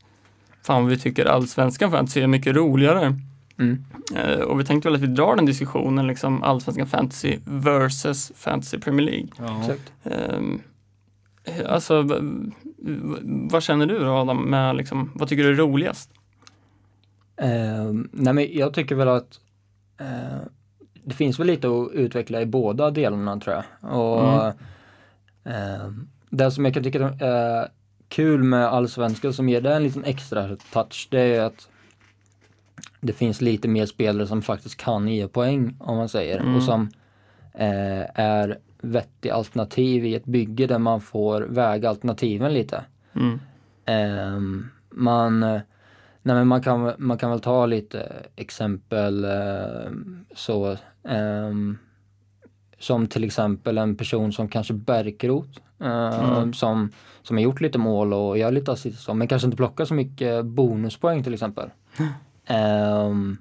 fan 0.64 0.88
vi 0.88 0.98
tycker 0.98 1.26
allsvenskan 1.26 1.92
fantasy 1.92 2.22
är 2.22 2.28
mycket 2.28 2.56
roligare. 2.56 3.16
Mm. 3.60 3.84
Eh, 4.16 4.40
och 4.40 4.60
vi 4.60 4.66
tänkte 4.66 4.90
väl 4.90 4.96
att 4.96 5.02
vi 5.02 5.08
drar 5.08 5.36
den 5.36 5.46
diskussionen 5.46 6.08
liksom 6.08 6.44
allsvenskan 6.44 6.88
fantasy 6.88 7.38
versus 7.46 8.32
fantasy 8.36 8.78
Premier 8.80 9.06
League. 9.06 9.28
Ja. 9.38 9.74
Alltså, 11.68 12.06
vad 13.52 13.64
känner 13.64 13.86
du 13.86 14.00
då 14.00 14.12
Adam 14.12 14.50
med 14.50 14.76
liksom, 14.76 15.12
vad 15.16 15.30
tycker 15.30 15.44
du 15.44 15.50
är 15.50 15.56
roligast? 15.56 16.12
Eh, 17.42 17.92
nej 18.12 18.34
men 18.34 18.48
jag 18.52 18.74
tycker 18.74 18.96
väl 18.96 19.08
att 19.08 19.40
eh, 20.00 20.40
det 21.04 21.16
finns 21.16 21.40
väl 21.40 21.48
lite 21.48 21.68
att 21.68 21.92
utveckla 21.94 22.42
i 22.42 22.46
båda 22.46 22.92
delarna 22.92 23.40
tror 23.40 23.56
jag. 23.56 23.92
Och 24.00 24.46
eh, 25.52 25.92
det 26.30 26.52
som 26.52 26.66
jag 26.66 26.74
kan 26.74 26.84
tycka 26.84 27.10
är 27.20 27.68
kul 28.10 28.44
med 28.44 28.68
allsvenskan 28.68 29.34
som 29.34 29.50
ger 29.50 29.62
det 29.62 29.76
en 29.76 29.84
liten 29.84 30.04
extra 30.04 30.56
touch 30.74 31.08
det 31.12 31.22
är 31.36 31.42
att 31.42 31.70
det 33.02 33.14
finns 33.14 33.42
lite 33.42 33.68
mer 33.68 33.86
spelare 33.86 34.28
som 34.28 34.42
faktiskt 34.42 34.78
kan 34.78 35.08
ge 35.08 35.28
poäng 35.28 35.76
om 35.80 35.98
man 35.98 36.10
säger 36.10 36.40
Mm. 36.40 36.56
och 36.56 36.64
som 36.64 36.90
eh, 37.54 38.02
är 38.22 38.58
vettiga 38.82 39.34
alternativ 39.34 40.06
i 40.06 40.16
ett 40.16 40.26
bygge 40.26 40.68
där 40.68 40.80
man 40.80 41.02
får 41.02 41.42
väga 41.42 41.90
alternativen 41.90 42.54
lite. 42.54 42.84
Mm. 43.14 43.40
Ehm, 43.86 44.68
man, 44.90 45.44
eh, 45.44 45.62
nej 46.22 46.46
man, 46.46 46.64
kan, 46.64 46.94
man 46.98 47.18
kan 47.18 47.30
väl 47.30 47.40
ta 47.40 47.66
lite 47.66 48.14
exempel 48.36 49.24
eh, 49.26 49.92
så. 50.36 50.78
ehm, 51.04 51.78
som 52.80 53.08
till 53.08 53.24
exempel 53.24 53.78
en 53.78 53.96
person 53.96 54.34
som 54.34 54.48
kanske 54.48 54.74
Bärkroth 54.74 55.60
eh, 55.80 56.52
som, 56.52 56.92
som 57.24 57.38
har 57.38 57.44
gjort 57.44 57.62
lite 57.62 57.78
mål 57.78 58.14
och 58.14 58.38
gör 58.38 58.52
lite 58.52 58.72
assist 58.72 59.14
men 59.14 59.28
kanske 59.28 59.46
inte 59.46 59.58
plockar 59.58 59.86
så 59.86 59.94
mycket 59.94 60.46
bonuspoäng 60.46 61.24
till 61.24 61.34
exempel. 61.34 61.70
Ehm, 62.46 63.38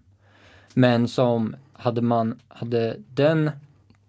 men 0.75 1.09
som 1.09 1.57
hade 1.73 2.03
man, 2.03 2.39
hade 2.49 2.97
den 3.09 3.51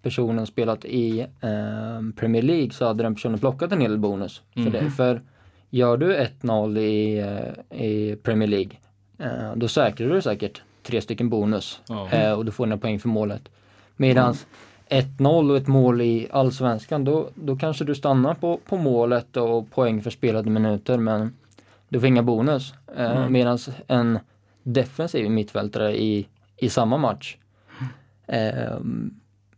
personen 0.02 0.46
spelat 0.46 0.84
i 0.84 1.26
ehm, 1.40 2.12
Premier 2.12 2.42
League 2.42 2.70
så 2.70 2.86
hade 2.86 3.02
den 3.02 3.14
personen 3.14 3.38
plockat 3.38 3.72
en 3.72 3.80
hel 3.80 3.98
bonus 3.98 4.42
för 4.54 4.60
det. 4.70 4.90
För 4.90 5.22
gör 5.70 5.96
du 5.96 6.16
1-0 6.16 6.78
i, 6.78 7.18
eh, 7.18 7.80
i 7.82 8.16
Premier 8.16 8.48
League 8.48 8.70
eh, 9.18 9.52
då 9.56 9.68
säkrar 9.68 10.08
du 10.08 10.22
säkert 10.22 10.62
tre 10.82 11.00
stycken 11.00 11.28
bonus 11.28 11.80
Ja. 11.88 12.08
eh, 12.10 12.32
och 12.32 12.44
du 12.44 12.50
får 12.52 12.66
dina 12.66 12.78
poäng 12.78 12.98
för 12.98 13.08
målet. 13.08 13.42
Medans 13.96 14.46
1-0 14.90 15.50
och 15.50 15.56
ett 15.56 15.66
mål 15.66 16.00
i 16.00 16.28
Allsvenskan 16.30 17.04
då, 17.04 17.28
då 17.34 17.56
kanske 17.56 17.84
du 17.84 17.94
stannar 17.94 18.34
på, 18.34 18.60
på 18.68 18.76
målet 18.76 19.36
och 19.36 19.70
poäng 19.70 20.02
för 20.02 20.10
spelade 20.10 20.50
minuter 20.50 20.98
men 20.98 21.34
du 21.88 22.00
får 22.00 22.08
inga 22.08 22.22
bonus. 22.22 22.74
Eh, 22.96 23.10
Mm. 23.16 23.32
Medan 23.32 23.58
en 23.86 24.18
defensiv 24.62 25.30
mittfältare 25.30 26.00
i, 26.02 26.26
i 26.56 26.68
samma 26.68 26.96
match 26.98 27.36
eh, 28.26 28.78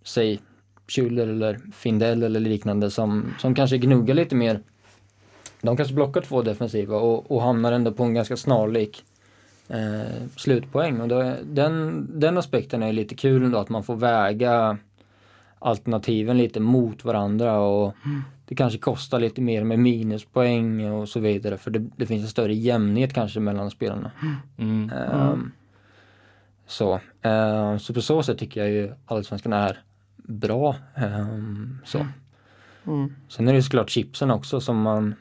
säg 0.03 0.41
Schüller 0.89 1.29
eller 1.29 1.61
Findell 1.73 2.23
eller 2.23 2.41
liknande 2.41 2.91
som, 2.91 3.35
som 3.39 3.55
kanske 3.55 3.79
gnuggar 3.79 4.15
lite 4.15 4.35
mer. 4.35 4.61
De 5.63 5.77
kanske 5.77 5.95
blockar 5.95 6.21
två 6.21 6.43
defensiva 6.43 6.97
och, 6.97 7.31
och 7.31 7.43
hamnar 7.43 7.73
ändå 7.73 7.93
på 7.93 8.05
en 8.05 8.15
ganska 8.15 8.37
snarlik 8.37 9.05
eh, 9.69 10.27
slutpoäng. 10.37 11.01
Och 11.01 11.09
då, 11.09 11.35
den, 11.43 12.07
den 12.21 12.39
aspekten 12.39 12.83
är 12.83 12.93
lite 12.93 13.15
kul 13.15 13.45
ändå 13.45 13.59
att 13.59 13.69
man 13.69 13.83
får 13.83 13.97
väga 13.97 14.79
alternativen 15.59 16.39
lite 16.39 16.61
mot 16.61 17.05
varandra 17.05 17.59
och 17.59 17.95
det 18.47 18.55
kanske 18.55 18.79
kostar 18.79 19.21
lite 19.21 19.41
mer 19.41 19.65
med 19.65 19.79
minuspoäng 19.79 20.91
och 20.91 21.09
så 21.09 21.21
vidare 21.21 21.59
för 21.59 21.71
det, 21.71 21.87
det 21.97 22.07
finns 22.07 22.23
en 22.23 22.29
större 22.29 22.55
jämnhet 22.55 23.15
kanske 23.15 23.41
mellan 23.41 23.71
spelarna. 23.71 24.11
Mm. 24.59 24.91
Ehm, 24.91 25.53
så, 26.67 27.01
ehm, 27.23 27.79
så 27.79 27.95
på 27.95 28.03
så 28.03 28.23
sätt 28.23 28.39
tycker 28.39 28.61
jag 28.61 28.71
ju 28.71 28.93
Allsvenskan 29.07 29.53
är 29.53 29.83
bra. 30.25 30.77
Ehm, 30.95 31.79
så. 31.85 32.07
Mm. 32.87 33.15
Sen 33.29 33.49
är 33.49 33.53
det 33.53 33.63
såklart 33.63 33.91
chipsen 33.91 34.31
också 34.31 34.61
som 34.61 34.83
man 34.83 35.15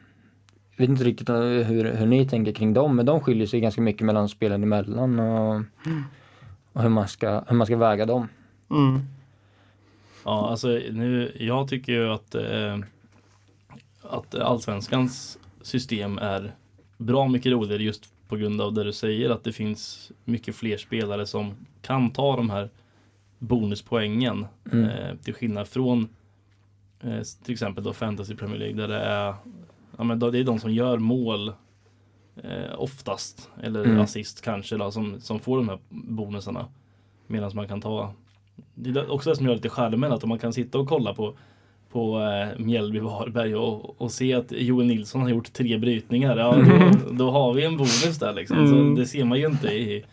jag 0.79 0.83
vet 0.83 0.89
inte 0.89 1.03
riktigt 1.03 1.29
hur, 1.29 1.93
hur 1.93 2.05
ni 2.05 2.27
tänker 2.27 2.51
kring 2.51 2.73
dem, 2.73 2.95
men 2.95 3.05
de 3.05 3.19
skiljer 3.21 3.47
sig 3.47 3.59
ganska 3.59 3.81
mycket 3.81 4.05
mellan 4.05 4.29
spelen 4.29 4.63
emellan 4.63 5.19
och, 5.19 5.55
och 6.73 6.81
hur, 6.81 6.89
man 6.89 7.07
ska, 7.07 7.43
hur 7.47 7.55
man 7.55 7.67
ska 7.67 7.77
väga 7.77 8.05
dem. 8.05 8.27
Mm. 8.69 8.99
Ja, 10.25 10.49
alltså 10.49 10.67
nu, 10.67 11.37
jag 11.39 11.67
tycker 11.67 11.93
ju 11.93 12.09
att, 12.09 12.35
eh, 12.35 12.77
att 14.01 14.35
allsvenskans 14.35 15.39
system 15.61 16.17
är 16.17 16.51
bra 16.97 17.27
mycket 17.27 17.51
roligare 17.51 17.83
just 17.83 18.13
på 18.27 18.35
grund 18.35 18.61
av 18.61 18.73
det 18.73 18.83
du 18.83 18.93
säger 18.93 19.29
att 19.29 19.43
det 19.43 19.53
finns 19.53 20.11
mycket 20.25 20.55
fler 20.55 20.77
spelare 20.77 21.25
som 21.25 21.53
kan 21.81 22.11
ta 22.11 22.35
de 22.35 22.49
här 22.49 22.69
bonuspoängen. 23.39 24.45
Mm. 24.71 24.89
Eh, 24.89 25.15
till 25.15 25.33
skillnad 25.33 25.67
från 25.67 26.09
eh, 27.01 27.21
till 27.43 27.53
exempel 27.53 27.83
då 27.83 27.93
Fantasy 27.93 28.35
Premier 28.35 28.57
League 28.59 28.77
där 28.77 28.87
det 28.87 28.99
är 28.99 29.33
ja, 29.97 30.03
men 30.03 30.19
då, 30.19 30.29
det 30.31 30.39
är 30.39 30.43
de 30.43 30.59
som 30.59 30.73
gör 30.73 30.97
mål 30.97 31.47
eh, 32.43 32.73
oftast 32.77 33.49
eller 33.63 33.85
Mm. 33.85 33.99
assist 33.99 34.41
kanske 34.41 34.77
då, 34.77 34.91
som, 34.91 35.19
som 35.19 35.39
får 35.39 35.57
de 35.57 35.69
här 35.69 35.79
bonusarna. 35.89 36.65
Medan 37.27 37.51
man 37.53 37.67
kan 37.67 37.81
ta 37.81 38.13
det 38.75 38.89
är 38.99 39.11
också 39.11 39.29
det 39.29 39.35
som 39.35 39.45
gör 39.45 39.55
lite 39.55 39.69
charmen 39.69 40.11
att 40.11 40.23
om 40.23 40.29
man 40.29 40.39
kan 40.39 40.53
sitta 40.53 40.79
och 40.79 40.87
kolla 40.89 41.13
på 41.13 41.33
på 41.91 42.19
eh, 42.21 42.59
Mjällby 42.59 42.99
Varberg 42.99 43.55
och, 43.55 44.01
och 44.01 44.11
se 44.11 44.33
att 44.33 44.51
Joel 44.51 44.87
Nilsson 44.87 45.21
har 45.21 45.29
gjort 45.29 45.53
tre 45.53 45.77
brytningar. 45.77 46.37
Ja, 46.37 46.55
då, 46.55 47.13
då 47.13 47.31
har 47.31 47.53
vi 47.53 47.65
en 47.65 47.77
bonus 47.77 48.19
där 48.19 48.33
liksom. 48.33 48.57
Mm. 48.57 48.95
Så 48.95 49.01
det 49.01 49.07
ser 49.07 49.25
man 49.25 49.39
ju 49.39 49.45
inte 49.45 49.67
i 49.67 50.05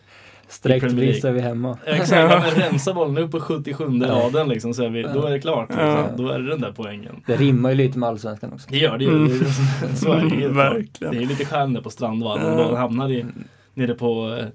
Sträckt 0.49 0.83
League. 0.83 0.99
visar 1.05 1.31
vi 1.31 1.39
hemma. 1.41 1.77
Exakt, 1.85 2.57
rensa 2.57 2.93
bollen 2.93 3.17
upp 3.17 3.31
på 3.31 3.39
77 3.39 3.83
raden 3.99 4.49
liksom, 4.49 4.73
så 4.73 4.83
är 4.83 4.89
vi, 4.89 5.03
då 5.03 5.25
är 5.25 5.31
det 5.31 5.39
klart. 5.39 5.69
Liksom. 5.69 6.05
Då 6.17 6.29
är 6.29 6.39
det 6.39 6.49
den 6.49 6.61
där 6.61 6.73
poängen. 6.75 7.15
Det 7.25 7.35
rimmar 7.35 7.69
ju 7.69 7.75
lite 7.75 7.99
med 7.99 8.09
Allsvenskan 8.09 8.53
också. 8.53 8.67
Det 8.71 8.77
gör 8.77 8.97
det 8.97 9.03
ju. 9.03 9.09
Mm. 9.09 9.27
Det 9.27 9.35
är- 9.85 9.95
Så 9.95 10.11
är 10.13 10.21
det 10.29 10.35
ju. 10.35 10.47
Verkligen. 10.53 11.13
Det 11.13 11.19
är 11.23 11.25
lite 11.25 11.45
stjärnor 11.45 11.81
på 11.81 11.89
Strandvallen. 11.89 12.57
Då 12.57 12.63
man 12.63 12.75
hamnar 12.75 13.09
i, 13.11 13.25
nere 13.73 13.93
på, 13.93 14.37
eh, 14.39 14.45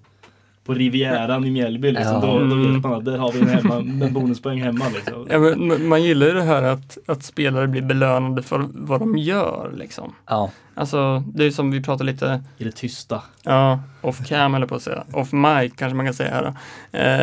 på 0.64 0.74
Rivieran 0.74 1.44
i 1.44 1.50
Mjällby. 1.50 1.92
Liksom. 1.92 2.14
Ja. 2.14 2.20
Då, 2.20 2.26
då 2.38 2.44
Mm. 2.54 2.74
vet 2.74 2.82
man 2.82 2.92
att 2.94 3.04
där 3.04 3.18
har 3.18 3.32
vi 3.32 3.40
en, 3.40 3.48
hemma, 3.48 3.74
en 3.76 4.12
bonuspoäng 4.12 4.62
hemma. 4.62 4.84
Liksom. 4.94 5.26
Ja, 5.30 5.38
men, 5.38 5.88
man- 5.88 6.02
gillar 6.02 6.26
ju 6.26 6.32
det 6.32 6.42
här 6.42 6.62
att, 6.62 6.98
att 7.06 7.22
spelare 7.22 7.68
blir 7.68 7.82
belönade 7.82 8.42
för 8.42 8.64
vad 8.72 9.00
de 9.00 9.18
gör. 9.18 9.72
Liksom. 9.76 10.12
Ja, 10.28 10.50
Alltså, 10.74 11.22
det 11.34 11.44
är 11.44 11.50
som 11.50 11.70
vi 11.70 11.82
pratade 11.82 12.12
lite 12.12 12.42
I 12.58 12.64
det 12.64 12.72
tysta. 12.72 13.22
Ja, 13.42 13.80
off 14.00 14.26
cam 14.28 14.54
eller 14.54 14.66
på 14.66 14.74
att 14.74 14.82
säga. 14.82 15.04
Off 15.12 15.32
mic 15.32 15.72
kanske 15.76 15.94
man 15.96 16.06
kan 16.06 16.14
säga 16.14 16.30
här. 16.30 16.54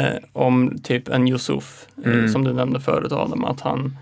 Eh, 0.08 0.14
om 0.34 0.78
typ 0.84 1.08
en 1.08 1.28
Yusuf, 1.28 1.88
eh, 2.06 2.12
Mm. 2.14 2.30
som 2.30 2.44
du 2.44 2.54
nämnde 2.54 2.80
förut 2.80 3.12
Adam, 3.12 3.46
att 3.46 3.62
han 3.62 3.98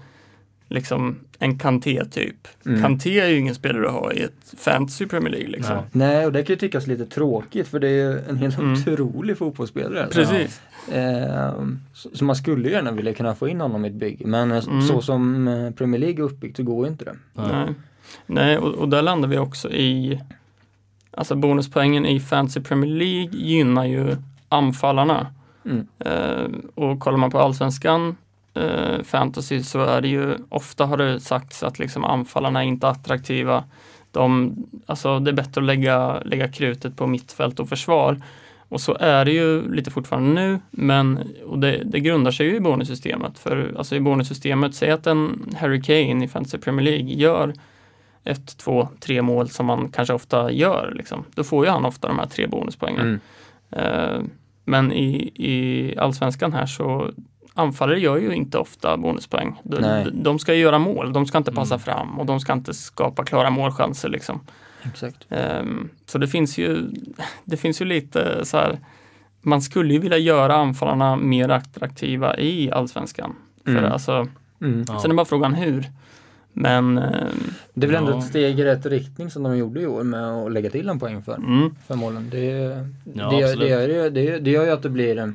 liksom 0.67 1.15
en 1.39 1.57
Kanté 1.59 2.05
typ. 2.05 2.47
Mm. 2.65 2.81
Kanté 2.81 3.19
är 3.19 3.27
ju 3.27 3.37
ingen 3.37 3.55
spelare 3.55 3.87
att 3.87 3.93
ha 3.93 4.13
i 4.13 4.21
ett 4.21 4.53
fantasy 4.57 5.05
Premier 5.05 5.31
League 5.31 5.49
liksom. 5.49 5.75
Nej. 5.75 5.83
nej 5.91 6.25
och 6.25 6.31
det 6.31 6.43
kan 6.43 6.53
ju 6.53 6.59
tyckas 6.59 6.87
lite 6.87 7.05
tråkigt 7.05 7.67
för 7.67 7.79
det 7.79 7.87
är 7.87 8.11
ju 8.11 8.19
en 8.29 8.37
helt 8.37 8.59
Mm. 8.59 8.73
otrolig 8.73 9.37
fotbollsspelare. 9.37 10.07
Precis. 10.11 10.61
Ehm, 10.91 11.79
så, 11.93 12.09
så 12.13 12.25
man 12.25 12.35
skulle 12.35 12.67
ju 12.67 12.73
gärna 12.73 12.91
vilja 12.91 13.13
kunna 13.13 13.35
få 13.35 13.47
in 13.47 13.61
honom 13.61 13.85
i 13.85 13.87
ett 13.87 13.93
bygge 13.93 14.25
men 14.27 14.51
eh, 14.51 14.63
Mm. 14.67 14.81
så 14.81 15.01
som 15.01 15.47
eh, 15.47 15.71
Premier 15.71 16.01
League 16.01 16.23
är 16.23 16.25
uppbyggt 16.25 16.57
så 16.57 16.63
går 16.63 16.85
ju 16.85 16.91
inte 16.91 17.05
det. 17.05 17.15
Ja. 17.33 17.47
Nej, 17.47 17.73
Nej 18.25 18.57
och, 18.57 18.73
och 18.75 18.89
där 18.89 19.01
landar 19.01 19.29
vi 19.29 19.37
också 19.37 19.71
i 19.71 20.21
Alltså 21.11 21.35
bonuspoängen 21.35 22.05
i 22.05 22.19
Fantasy 22.19 22.59
Premier 22.61 22.91
League 22.91 23.29
gynnar 23.39 23.85
ju 23.85 24.15
anfallarna. 24.49 25.27
Mm. 25.65 25.87
Eh, 25.99 26.47
och 26.75 26.99
kollar 26.99 27.17
man 27.17 27.31
på 27.31 27.39
allsvenskan 27.39 28.15
eh, 28.57 29.03
fantasy 29.03 29.63
så 29.63 29.83
är 29.83 30.01
det 30.01 30.07
ju 30.07 30.37
ofta 30.49 30.85
har 30.85 30.97
det 30.97 31.19
sagts 31.19 31.63
att 31.63 31.79
liksom 31.79 32.05
anfallarna 32.05 32.63
är 32.63 32.67
inte 32.67 32.87
attraktiva. 32.87 33.63
De, 34.11 34.55
alltså 34.85 35.19
det 35.19 35.31
är 35.31 35.35
bättre 35.35 35.61
att 35.61 35.67
lägga, 35.67 36.21
lägga 36.25 36.47
krutet 36.47 36.97
på 36.97 37.07
mittfält 37.07 37.59
och 37.59 37.69
försvar. 37.69 38.21
Och 38.69 38.81
så 38.81 38.97
är 38.99 39.25
det 39.25 39.31
ju 39.31 39.73
lite 39.73 39.91
fortfarande 39.91 40.41
nu, 40.41 40.59
men 40.71 41.19
och 41.45 41.59
det, 41.59 41.83
det 41.85 41.99
grundar 41.99 42.31
sig 42.31 42.47
ju 42.47 42.55
i 42.55 42.59
bonussystemet. 42.59 43.39
För 43.39 43.75
alltså 43.77 43.95
i 43.95 43.99
bonussystemet, 43.99 44.75
säg 44.75 44.91
att 44.91 45.07
en 45.07 45.55
Harry 45.59 45.81
Kane 45.81 46.25
i 46.25 46.27
Fantasy 46.27 46.57
Premier 46.57 46.85
League 46.85 47.13
gör 47.13 47.53
ett, 48.23 48.57
två, 48.57 48.89
tre 48.99 49.21
mål 49.21 49.49
som 49.49 49.65
man 49.65 49.89
kanske 49.89 50.13
ofta 50.13 50.51
gör. 50.51 50.93
Liksom. 50.95 51.25
Då 51.35 51.43
får 51.43 51.65
ju 51.65 51.71
han 51.71 51.85
ofta 51.85 52.07
de 52.07 52.19
här 52.19 52.25
tre 52.25 52.47
bonuspoängen. 52.47 53.19
Mm. 53.71 53.85
Eh, 53.85 54.21
men 54.65 54.91
i, 54.91 55.31
i 55.35 55.93
allsvenskan 55.97 56.53
här 56.53 56.65
så 56.65 57.11
anfallare 57.57 57.99
gör 57.99 58.17
ju 58.17 58.31
inte 58.33 58.57
ofta 58.57 58.97
bonuspoäng. 58.97 59.59
De, 59.63 59.77
Nej. 59.81 60.07
de- 60.13 60.39
ska 60.39 60.53
ju 60.53 60.61
göra 60.61 60.79
mål, 60.79 61.13
de 61.13 61.25
ska 61.25 61.37
inte 61.37 61.51
passa 61.51 61.75
Mm. 61.75 61.83
fram 61.83 62.19
och 62.19 62.25
de 62.25 62.39
ska 62.39 62.53
inte 62.53 62.73
skapa 62.73 63.23
klara 63.25 63.49
målchanser. 63.49 64.09
Liksom. 64.09 64.39
Exakt. 64.83 65.25
Ehm, 65.29 65.89
så 66.05 66.17
det 66.17 66.27
finns 66.27 66.57
ju, 66.57 66.77
det 67.43 67.57
finns 67.57 67.81
ju 67.81 67.85
lite 67.85 68.45
så 68.45 68.57
här, 68.57 68.79
man 69.41 69.61
skulle 69.61 69.93
ju 69.93 69.99
vilja 69.99 70.17
göra 70.17 70.55
anfallarna 70.55 71.15
mer 71.15 71.49
attraktiva 71.49 72.37
i 72.37 72.71
allsvenskan. 72.71 73.35
För 73.63 73.71
Mm. 73.71 73.91
alltså, 73.91 74.27
Mm. 74.61 74.85
Ja. 74.87 74.99
Sen 74.99 75.11
är 75.11 75.15
bara 75.15 75.25
frågan 75.25 75.53
hur. 75.53 75.85
Men 76.53 76.97
ehm, 76.97 77.13
Det 77.73 77.85
är 77.85 77.91
väl 77.91 77.95
ändå 77.95 78.11
Ja. 78.11 78.17
ett 78.19 78.23
steg 78.25 78.59
i 78.59 78.63
rätt 78.63 78.85
riktning 78.85 79.31
som 79.31 79.43
de 79.43 79.57
gjorde 79.57 79.81
i 79.81 79.87
år 79.87 80.03
med 80.03 80.23
att 80.31 80.51
lägga 80.51 80.69
till 80.69 80.89
en 80.89 80.99
poäng 80.99 81.21
för, 81.23 81.35
mm, 81.35 81.75
för 81.87 81.95
målen. 81.95 82.29
Det, 82.29 82.37
Ja, 83.13 83.29
det, 83.29 83.55
det, 83.55 83.55
det, 83.55 83.67
gör- 83.67 84.39
det 84.39 84.51
gör 84.51 84.65
ju 84.65 84.71
att 84.71 84.81
det 84.83 84.89
blir 84.89 85.17
eh, 85.17 85.27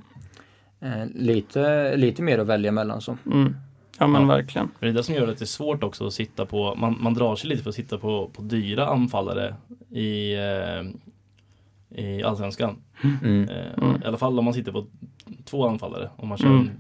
lite, 1.15 1.97
lite 1.97 2.23
mer 2.23 2.39
att 2.39 2.47
välja 2.47 2.73
mellan. 2.73 3.01
Så. 3.01 3.17
mm, 3.27 3.57
ja 3.99 4.07
men 4.07 4.23
Ja. 4.23 4.29
verkligen. 4.29 4.67
Men 4.79 4.87
det 4.87 4.93
är 4.93 4.97
det 4.97 5.03
som 5.03 5.15
gör 5.15 5.29
att 5.29 5.39
det 5.39 5.45
är 5.45 5.47
svårt 5.47 5.83
också 5.83 6.07
att 6.07 6.13
sitta 6.13 6.47
på, 6.47 6.75
man, 6.75 6.97
man 7.01 7.15
drar 7.15 7.37
sig 7.37 7.51
lite 7.51 7.63
för 7.63 7.71
att 7.71 7.75
sitta 7.77 7.99
på, 7.99 8.31
på 8.33 8.43
dyra 8.43 8.87
anfallare 8.87 9.55
i, 9.91 10.35
eh, 10.35 10.83
i 12.05 12.23
Allsvenskan. 12.23 12.77
Mm. 13.25 13.49
Eh, 13.49 13.57
Mm. 13.83 14.03
I 14.03 14.07
alla 14.07 14.17
fall 14.19 14.39
om 14.39 14.45
man 14.45 14.55
sitter 14.55 14.73
på 14.73 14.87
två 15.45 15.67
anfallare. 15.69 16.11
Om 16.17 16.29
man 16.29 16.39
kör 16.39 16.49
Mm. 16.49 16.71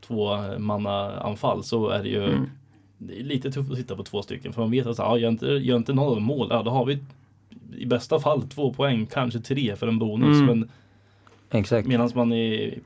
två 0.00 0.36
manna 0.58 1.20
anfall 1.20 1.64
så 1.64 1.88
är 1.88 2.02
det 2.02 2.08
ju 2.08 2.24
Mm. 2.24 2.50
det 2.98 3.20
är 3.20 3.24
lite 3.24 3.50
tufft 3.52 3.70
att 3.70 3.76
sitta 3.76 3.96
på 3.96 4.02
två 4.02 4.22
stycken. 4.22 4.52
För 4.52 4.60
man 4.60 4.70
vet 4.70 4.86
att 4.86 4.98
ja, 4.98 5.18
gör, 5.18 5.28
inte, 5.28 5.46
gör 5.46 5.76
inte 5.76 5.92
någon 5.92 6.08
av 6.08 6.14
dem 6.14 6.24
mål, 6.24 6.48
ja, 6.50 6.62
då 6.62 6.70
har 6.70 6.84
vi 6.84 6.98
i 7.76 7.86
bästa 7.86 8.20
fall 8.20 8.42
två 8.42 8.72
poäng, 8.72 9.06
kanske 9.06 9.40
tre 9.40 9.76
för 9.76 9.88
en 9.88 9.98
bonus. 9.98 10.40
Mm. 10.40 10.46
Men 10.46 10.70
Exakt. 11.60 11.88
medan 11.88 12.10
man 12.14 12.32
i 12.32 12.78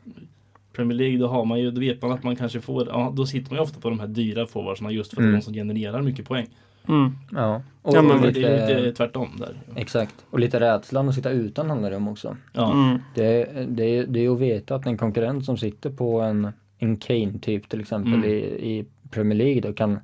Premier 0.78 0.98
League, 0.98 1.18
då 1.18 1.26
har 1.28 1.44
man 1.44 1.60
ju, 1.60 1.70
då 1.70 1.80
vet 1.80 2.02
man 2.02 2.12
att 2.12 2.22
man 2.22 2.36
kanske 2.36 2.60
får, 2.60 2.88
ja, 2.88 3.12
då 3.16 3.26
sitter 3.26 3.50
man 3.50 3.56
ju 3.58 3.62
ofta 3.62 3.80
på 3.80 3.90
de 3.90 4.00
här 4.00 4.06
dyra 4.06 4.46
forwardsarna 4.46 4.90
just 4.90 5.10
för 5.14 5.16
att 5.16 5.24
Mm. 5.24 5.34
de 5.34 5.42
som 5.42 5.54
genererar 5.54 6.02
mycket 6.02 6.28
poäng. 6.28 6.46
Mm. 6.88 7.12
Ja. 7.32 7.62
Och, 7.82 7.96
Ja, 7.96 8.02
men 8.02 8.18
och 8.18 8.26
lite, 8.26 8.40
det 8.40 8.46
är 8.48 8.68
ju 8.78 8.84
lite 8.84 8.96
tvärtom 8.96 9.28
där. 9.38 9.56
Exakt. 9.76 10.14
Och 10.30 10.38
lite 10.38 10.60
rädslan 10.60 11.08
att 11.08 11.14
sitta 11.14 11.30
utan 11.30 11.70
handlar 11.70 11.90
det 11.90 11.96
om 11.96 12.08
också. 12.08 12.36
Ja, 12.52 12.72
Mm. 12.72 12.98
Det, 13.14 13.44
det, 13.68 14.02
det 14.06 14.18
är 14.20 14.22
ju 14.22 14.32
att 14.34 14.40
veta 14.40 14.74
att 14.74 14.86
en 14.86 14.98
konkurrent 14.98 15.44
som 15.44 15.56
sitter 15.56 15.90
på 15.90 16.20
en, 16.20 16.52
en 16.78 16.96
Kane 16.96 17.38
typ 17.38 17.68
till 17.68 17.80
exempel 17.80 18.14
Mm. 18.14 18.24
i, 18.30 18.34
i 18.78 18.84
Premier 19.10 19.38
League 19.38 19.60
då 19.60 19.72
kan 19.72 19.98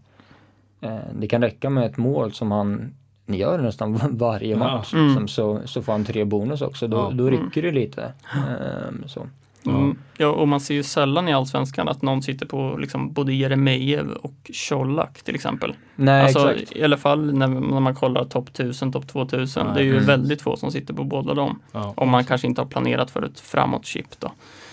eh, 0.81 0.97
det 1.21 1.27
kan 1.27 1.43
räcka 1.43 1.71
med 1.71 1.87
ett 1.87 1.97
mål 1.97 2.33
som 2.33 2.51
han 2.51 2.95
gör 3.27 3.59
nästan 3.59 4.01
varje 4.11 4.51
Ja. 4.51 4.59
match 4.59 4.95
Mm. 4.95 5.07
liksom, 5.07 5.29
så, 5.29 5.61
så 5.65 5.83
får 5.83 5.93
han 5.93 6.05
tre 6.05 6.25
bonus 6.25 6.63
också. 6.63 6.89
Då, 6.89 6.97
Ja. 6.97 7.11
då 7.15 7.31
rycker 7.31 7.63
det 7.63 7.71
lite. 7.73 8.13
Ehm, 8.35 9.05
så. 9.07 9.27
Mm. 9.67 9.97
Ja, 10.17 10.27
och 10.29 10.49
man 10.49 10.61
ser 10.61 10.75
ju 10.75 10.83
sällan 10.83 11.29
i 11.29 11.33
Allsvenskan 11.33 11.89
att 11.89 12.03
någon 12.03 12.23
sitter 12.23 12.47
på 12.47 12.77
liksom 12.79 13.13
både 13.13 13.33
Jeremejeff 13.35 14.07
och 14.23 14.51
Colak 14.69 15.23
till 15.23 15.35
exempel. 15.35 15.75
Nej 15.97 16.23
alltså 16.25 16.53
exakt. 16.53 16.77
i 16.77 16.85
alla 16.85 16.97
fall 16.97 17.35
när, 17.39 17.47
när 17.49 17.81
man 17.81 17.95
kollar 17.95 18.25
topp 18.25 18.49
1000, 18.49 18.93
topp 18.93 19.07
2000. 19.09 19.67
Nej, 19.67 19.75
det 19.75 19.81
är 19.81 19.85
ju 19.85 19.93
precis. 19.93 20.09
väldigt 20.09 20.43
få 20.43 20.57
som 20.57 20.71
sitter 20.71 20.95
på 20.95 21.05
båda 21.05 21.35
dem. 21.35 21.59
Ja. 21.73 21.93
Om 21.97 22.09
man 22.11 22.25
kanske 22.25 22.47
inte 22.47 22.61
har 22.61 22.67
planerat 22.67 23.11
för 23.11 23.23
ett 23.23 23.41
framåt-chip 23.41 24.21
då. 24.21 24.33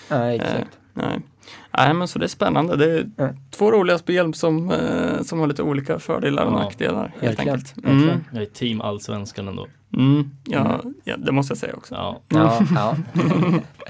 Nej, 0.09 0.35
Eh, 0.37 0.41
exakt. 0.45 0.77
nej. 0.93 1.19
nej, 1.77 1.93
men 1.93 2.07
så 2.07 2.19
det 2.19 2.25
är 2.25 2.27
spännande. 2.27 2.75
Det 2.75 2.85
är 2.91 3.09
Mm. 3.17 3.35
två 3.51 3.71
roliga 3.71 3.97
spel 3.97 4.33
som, 4.33 4.71
eh, 4.71 5.21
som 5.23 5.39
har 5.39 5.47
lite 5.47 5.63
olika 5.63 5.99
fördelar 5.99 6.45
och 6.45 6.53
Ja. 6.53 6.63
nackdelar. 6.63 7.13
Helt 7.21 7.39
Verkligen, 7.39 7.53
enkelt. 7.55 7.85
Mm. 7.85 8.09
Jag 8.33 8.41
är 8.41 8.45
team 8.45 8.81
allsvenskan 8.81 9.47
ändå. 9.47 9.67
Mm. 9.97 10.31
Ja, 10.45 10.81
ja, 11.03 11.17
det 11.17 11.31
måste 11.31 11.51
jag 11.51 11.57
säga 11.57 11.73
också. 11.75 11.95
Ja. 11.95 12.19
Ja, 12.29 12.61
ja. 12.75 12.95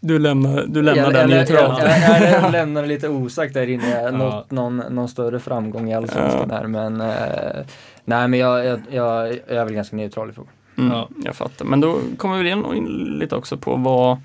Du 0.00 0.18
lämnar, 0.18 0.64
du 0.68 0.82
lämnar 0.82 1.02
jag, 1.04 1.12
den 1.12 1.30
jag, 1.30 1.36
neutralt. 1.36 1.78
Jag, 1.82 2.22
jag, 2.22 2.42
jag 2.42 2.52
lämnar 2.52 2.82
det 2.82 2.88
lite 2.88 3.08
osagt 3.08 3.54
där 3.54 3.66
inne. 3.68 3.90
Jag 3.90 4.02
har 4.02 4.10
Ja. 4.12 4.16
nått 4.18 4.50
någon, 4.50 4.76
någon 4.76 5.08
större 5.08 5.40
framgång 5.40 5.90
i 5.90 5.94
Allsvenskan 5.94 6.50
här 6.50 6.66
men 6.66 7.00
eh, 7.00 7.66
Nej 8.04 8.28
men 8.28 8.40
jag, 8.40 8.64
jag, 8.66 8.80
jag, 8.90 9.28
jag 9.28 9.56
är 9.56 9.64
väl 9.64 9.74
ganska 9.74 9.96
neutral 9.96 10.30
i 10.30 10.32
frågan. 10.32 10.52
Mm, 10.78 10.90
Ja. 10.92 11.08
Jag 11.24 11.36
fattar. 11.36 11.64
Men 11.64 11.80
då 11.80 11.98
kommer 12.16 12.42
vi 12.42 12.50
in 12.50 12.84
lite 13.18 13.36
också 13.36 13.56
på 13.56 13.76
vad, 13.76 14.18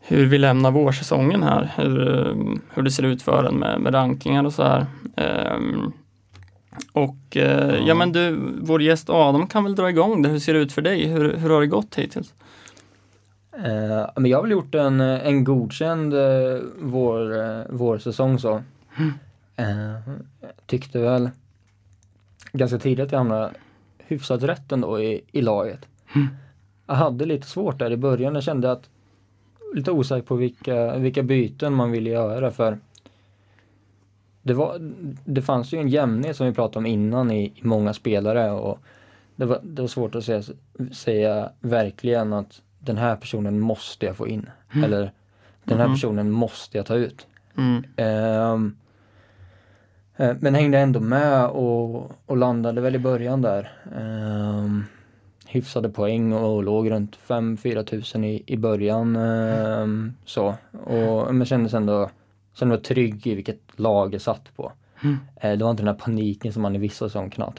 hur 0.00 0.26
vi 0.26 0.38
lämnar 0.38 0.70
vårsäsongen 0.70 1.42
här. 1.42 1.72
Hur, 1.76 2.18
eh, 2.28 2.34
hur 2.74 2.82
det 2.82 2.90
ser 2.90 3.02
ut 3.02 3.22
för 3.22 3.44
en 3.44 3.54
med, 3.54 3.80
med 3.80 3.94
rankingar 3.94 4.44
och 4.44 4.52
så 4.52 4.62
här. 4.62 4.86
Ehm, 5.16 5.92
och 6.92 7.36
eh, 7.36 7.70
ja. 7.74 7.82
Ja. 7.86 7.94
men 7.94 8.12
du, 8.12 8.38
vår 8.62 8.82
gäst 8.82 9.10
Adam 9.10 9.46
kan 9.46 9.64
väl 9.64 9.74
dra 9.74 9.88
igång 9.90 10.22
det. 10.22 10.28
Hur 10.28 10.38
ser 10.38 10.54
det 10.54 10.60
ut 10.60 10.72
för 10.72 10.82
dig? 10.82 11.06
Hur, 11.06 11.36
hur 11.36 11.50
har 11.50 11.60
det 11.60 11.66
gått 11.66 11.94
hittills? 11.94 12.34
Eh, 13.56 14.10
men 14.16 14.26
jag 14.26 14.38
har 14.38 14.42
väl 14.42 14.50
gjort 14.50 14.74
en, 14.74 15.00
en 15.00 15.44
godkänd 15.44 16.14
eh, 16.14 16.60
vår, 16.78 17.40
eh, 17.40 17.62
vårsäsong 17.68 18.38
så. 18.38 18.62
Eh, 19.56 20.14
tyckte 20.66 20.98
väl 20.98 21.30
ganska 22.52 22.78
tidigt 22.78 23.04
att 23.04 23.12
jag 23.12 23.18
hamnade 23.18 23.50
hyfsat 23.98 24.42
rätt 24.42 24.72
ändå 24.72 25.00
i, 25.00 25.24
i 25.32 25.42
laget. 25.42 25.86
Jag 26.86 26.94
hade 26.94 27.26
lite 27.26 27.46
svårt 27.46 27.78
där 27.78 27.90
i 27.90 27.96
början. 27.96 28.34
Jag 28.34 28.44
kände 28.44 28.72
att 28.72 28.88
lite 29.74 29.90
osäker 29.90 30.26
på 30.26 30.34
vilka, 30.34 30.96
vilka 30.98 31.22
byten 31.22 31.72
man 31.72 31.90
ville 31.90 32.10
göra 32.10 32.50
för 32.50 32.78
det, 34.42 34.54
var, 34.54 34.76
det 35.24 35.42
fanns 35.42 35.72
ju 35.72 35.78
en 35.78 35.88
jämnhet 35.88 36.36
som 36.36 36.46
vi 36.46 36.52
pratade 36.52 36.78
om 36.78 36.86
innan 36.86 37.30
i, 37.30 37.44
i 37.44 37.60
många 37.62 37.92
spelare 37.92 38.50
och 38.50 38.78
det 39.36 39.44
var, 39.44 39.60
det 39.62 39.82
var 39.82 39.88
svårt 39.88 40.14
att 40.14 40.24
säga, 40.24 40.42
säga 40.92 41.50
verkligen 41.60 42.32
att 42.32 42.62
den 42.84 42.96
här 42.98 43.16
personen 43.16 43.60
måste 43.60 44.06
jag 44.06 44.16
få 44.16 44.28
in. 44.28 44.50
Eller 44.84 45.12
den 45.64 45.78
här 45.78 45.86
Mhm. 45.86 45.94
personen 45.94 46.30
måste 46.30 46.76
jag 46.76 46.86
ta 46.86 46.94
ut. 46.94 47.26
Mm. 47.58 47.84
Eh, 47.96 48.58
men 50.40 50.54
hängde 50.54 50.78
ändå 50.78 51.00
med 51.00 51.46
och, 51.46 52.10
och 52.26 52.36
landade 52.36 52.80
väl 52.80 52.94
i 52.94 52.98
början 52.98 53.42
där. 53.42 53.72
Um, 54.00 54.84
hyfsade 55.46 55.88
poäng 55.88 56.32
och 56.32 56.62
låg 56.62 56.90
runt 56.90 57.16
5-4 57.16 57.82
tusen 57.84 58.24
i, 58.24 58.42
i 58.46 58.56
början. 58.56 59.16
ehm, 59.16 60.14
så. 60.24 60.54
Och, 60.84 61.34
men 61.34 61.46
kändes 61.46 61.74
ändå 61.74 62.10
kände 62.54 62.74
mig 62.74 62.84
trygg 62.84 63.26
i 63.26 63.34
vilket 63.34 63.60
lag 63.76 64.14
jag 64.14 64.20
satt 64.20 64.56
på. 64.56 64.72
Mm. 65.02 65.18
Eh, 65.36 65.52
det 65.58 65.64
var 65.64 65.70
inte 65.70 65.82
den 65.82 65.94
här 65.94 66.00
paniken 66.04 66.52
som 66.52 66.62
man 66.62 66.76
i 66.76 66.78
vissa 66.78 67.08
säsonger 67.08 67.30
kan 67.30 67.44
ha. 67.44 67.52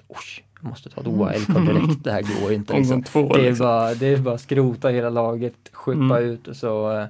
Att, 0.65 0.69
"Oj, 0.69 0.69
Jag 0.69 0.69
måste 0.69 0.89
ta 0.89 1.01
ett 1.01 1.07
OL-kort 1.07 1.65
direkt, 1.65 2.03
det 2.03 2.11
här 2.11 2.41
går 2.41 2.53
inte. 2.53 2.73
Liksom. 2.77 3.01
Det 3.13 3.19
är, 3.19 3.41
liksom. 3.49 3.65
bara, 3.65 3.93
det 3.93 4.07
är 4.07 4.17
bara 4.17 4.37
skrota 4.37 4.89
hela 4.89 5.09
laget, 5.09 5.53
skippa 5.71 5.99
Mm. 5.99 6.17
ut 6.23 6.47
och 6.47 6.55
så, 6.55 6.91
eh, 6.99 7.05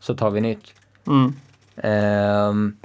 så 0.00 0.14
tar 0.14 0.30
vi 0.30 0.40
nytt. 0.40 0.74
Mm. 1.06 1.32
Ehm, 1.76 2.76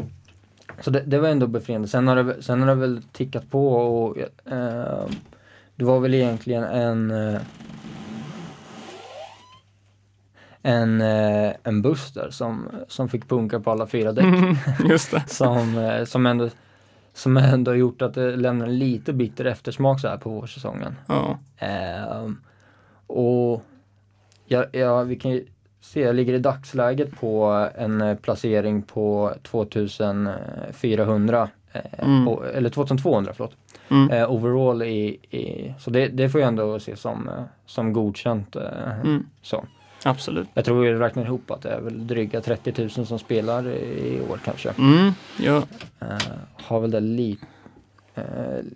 så 0.80 0.90
det, 0.92 1.04
det 1.06 1.20
var 1.20 1.30
ändå 1.30 1.48
befriande. 1.48 1.88
Sen 1.88 2.08
har 2.08 2.16
det, 2.24 2.44
sen 2.44 2.60
har 2.62 2.68
det 2.68 2.76
väl 2.76 3.02
tickat 3.12 3.50
på 3.52 3.68
och 3.76 4.18
ehm, 4.52 5.10
det 5.76 5.86
var 5.86 6.00
väl 6.00 6.14
egentligen 6.14 6.64
en 6.64 7.12
eh, 7.12 7.42
en, 10.64 11.02
eh, 11.02 11.52
en 11.64 11.82
buss 11.82 12.14
där 12.14 12.30
som, 12.32 12.68
som 12.88 13.10
fick 13.10 13.28
punka 13.30 13.60
på 13.60 13.72
alla 13.72 13.88
fyra 13.88 14.12
däck. 14.12 14.24
Mm. 14.26 14.56
Som, 15.28 16.04
som, 16.08 16.26
ändå, 16.26 16.50
som 17.22 17.38
ändå 17.38 17.72
har 17.72 17.76
gjort 17.76 18.02
att 18.02 18.14
det 18.14 18.36
lämnar 18.36 18.66
en 18.68 18.80
lite 18.80 19.14
bitter 19.14 19.46
eftersmak 19.46 20.00
så 20.00 20.08
här 20.08 20.18
på 20.18 20.30
vårsäsongen. 20.30 20.96
Ja. 21.08 21.40
Ehm, 21.58 22.38
och 23.08 23.64
ja, 24.46 24.66
ja, 24.72 25.04
vi 25.04 25.16
kan 25.16 25.32
ju 25.32 25.46
se, 25.82 26.02
jag 26.02 26.16
ligger 26.16 26.34
i 26.34 26.40
dagsläget 26.40 27.20
på 27.20 27.68
en 27.76 28.02
eh, 28.02 28.18
placering 28.18 28.82
på 28.82 29.34
2400 29.44 31.50
eh, 31.74 31.82
Mm. 32.00 32.26
på, 32.26 32.46
eller 32.46 32.70
2200 32.70 33.34
förlåt, 33.34 33.56
Mm. 33.90 34.10
eh, 34.12 34.32
overall 34.32 34.82
i, 34.84 35.08
i 35.30 35.74
så 35.80 35.90
det, 35.90 36.08
det 36.08 36.30
får 36.30 36.42
jag 36.42 36.48
ändå 36.48 36.80
se 36.80 36.96
som, 36.96 37.30
eh, 37.30 37.44
som 37.66 37.94
godkänt. 37.94 38.56
Eh, 38.56 39.00
Mm. 39.04 39.26
så. 39.42 39.66
Absolut. 40.04 40.48
Jag 40.54 40.66
tror 40.66 40.82
vi 40.82 40.94
räknar 40.94 41.26
ihop 41.26 41.52
att 41.52 41.62
det 41.62 41.70
är 41.70 41.82
väl 41.82 42.08
dryga 42.08 42.42
30 42.42 42.74
000 42.98 43.06
som 43.08 43.20
spelar 43.20 43.68
i 43.70 44.22
år 44.30 44.40
kanske. 44.46 44.70
Mm. 44.78 45.12
Ja. 45.40 45.64
Eh, 46.00 46.08
har 46.54 46.80
väl 46.80 46.92
det 46.92 47.00
li, 47.00 47.38
eh, 48.16 48.24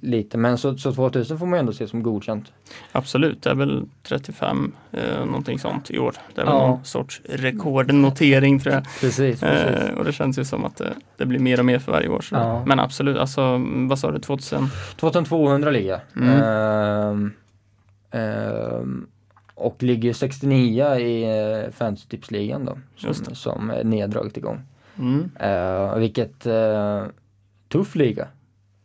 lite, 0.01 0.37
men 0.37 0.57
så, 0.57 0.77
så 0.77 0.93
2000 0.93 1.39
får 1.39 1.45
man 1.45 1.57
ju 1.57 1.59
ändå 1.59 1.73
se 1.73 1.87
som 1.87 2.03
godkänt. 2.03 2.51
Absolut, 2.91 3.41
det 3.43 3.49
är 3.49 3.55
väl 3.55 3.83
35 4.03 4.71
eh, 4.91 5.25
någonting 5.25 5.59
sånt 5.59 5.91
i 5.91 5.99
år. 5.99 6.15
Det 6.35 6.41
är 6.41 6.45
väl 6.45 6.53
Ja. 6.53 6.67
någon 6.67 6.85
sorts 6.85 7.21
rekordnotering 7.29 8.59
tror 8.59 8.75
jag. 8.75 8.83
Precis, 8.83 9.39
precis. 9.39 9.41
Eh, 9.89 9.97
och 9.97 10.05
det 10.05 10.11
känns 10.13 10.39
ju 10.39 10.45
som 10.45 10.65
att 10.65 10.81
det, 11.17 11.25
blir 11.25 11.39
mer 11.39 11.59
och 11.59 11.65
mer 11.65 11.79
för 11.79 11.91
varje 11.91 12.07
år. 12.07 12.25
Ja. 12.31 12.65
Men 12.65 12.79
absolut, 12.79 13.17
alltså 13.17 13.61
vad 13.87 13.99
sa 13.99 14.11
du, 14.11 14.19
2000? 14.19 14.67
2200 14.97 15.71
ligger. 15.71 15.99
Mm. 16.15 17.31
Och 19.55 19.83
ligger 19.83 20.13
69 20.13 20.95
i 20.95 21.25
uh, 21.25 21.71
Fantasy-tipsligan 21.71 22.65
då. 22.65 22.77
Som, 22.95 23.13
som 23.35 23.69
är 23.69 23.83
neddraget 23.83 24.37
igång. 24.37 24.61
Mm. 24.99 25.29
Uh, 25.43 25.97
vilket 25.97 26.47
uh, 26.47 27.03
tuff 27.69 27.95
liga. 27.95 28.27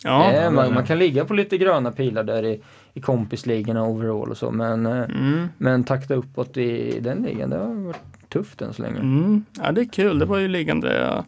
Ja, 0.04 0.32
Eh, 0.32 0.50
man, 0.50 0.64
ja. 0.64 0.74
man 0.74 0.86
kan 0.86 0.98
ligga 0.98 1.24
på 1.24 1.34
lite 1.34 1.58
gröna 1.58 1.92
pilar 1.92 2.24
där 2.24 2.44
i, 2.44 2.60
i 2.94 3.00
kompisligorna 3.00 3.86
overall 3.86 4.30
och 4.30 4.36
så 4.36 4.50
men, 4.50 4.86
eh, 4.86 4.92
mm. 4.92 5.48
men 5.58 5.84
takta 5.84 6.14
uppåt 6.14 6.56
i 6.56 7.00
den 7.00 7.22
ligan 7.22 7.50
det 7.50 7.56
har 7.56 7.74
varit 7.74 8.28
tufft 8.28 8.62
än 8.62 8.72
så 8.72 8.82
länge. 8.82 8.98
Mm. 8.98 9.44
ja, 9.62 9.72
det 9.72 9.80
är 9.80 9.88
kul. 9.88 10.18
Det 10.18 10.24
var 10.24 10.38
ju 10.38 10.48
liggande 10.48 10.98
jag 10.98 11.24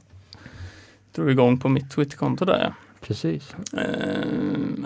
drog 1.15 1.31
igång 1.31 1.59
på 1.59 1.69
mitt 1.69 1.91
Twitterkonto 1.91 2.45
där. 2.45 2.75
Precis. 3.07 3.55
Eh, 3.77 3.85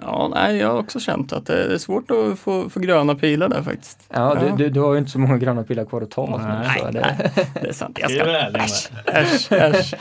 ja, 0.02 0.30
nej, 0.34 0.56
jag 0.56 0.68
har 0.68 0.78
också 0.78 1.00
känt 1.00 1.32
att 1.32 1.46
det 1.46 1.74
är 1.74 1.78
svårt 1.78 2.10
att 2.10 2.38
få, 2.38 2.70
få 2.70 2.80
gröna 2.80 3.14
pilar 3.14 3.48
där 3.48 3.62
faktiskt. 3.62 4.06
Ja, 4.08 4.16
Ja. 4.40 4.56
Du, 4.56 4.64
du, 4.64 4.70
du 4.70 4.80
har 4.80 4.92
ju 4.92 4.98
inte 4.98 5.10
så 5.10 5.18
många 5.18 5.38
gröna 5.38 5.62
pilar 5.62 5.84
kvar 5.84 6.02
att 6.02 6.10
ta. 6.10 6.36
Nej, 6.36 6.78
så 6.80 6.90
det, 6.90 7.30
Det 7.62 7.68
är 7.68 7.72
sant. 7.72 7.98
Jag 8.00 8.10
Det 8.10 8.14
är 8.20 8.24
ska, 8.24 8.32
väl 8.32 8.56
äsch, 8.56 8.90
äsch, 9.06 9.52
äsch. 9.52 9.94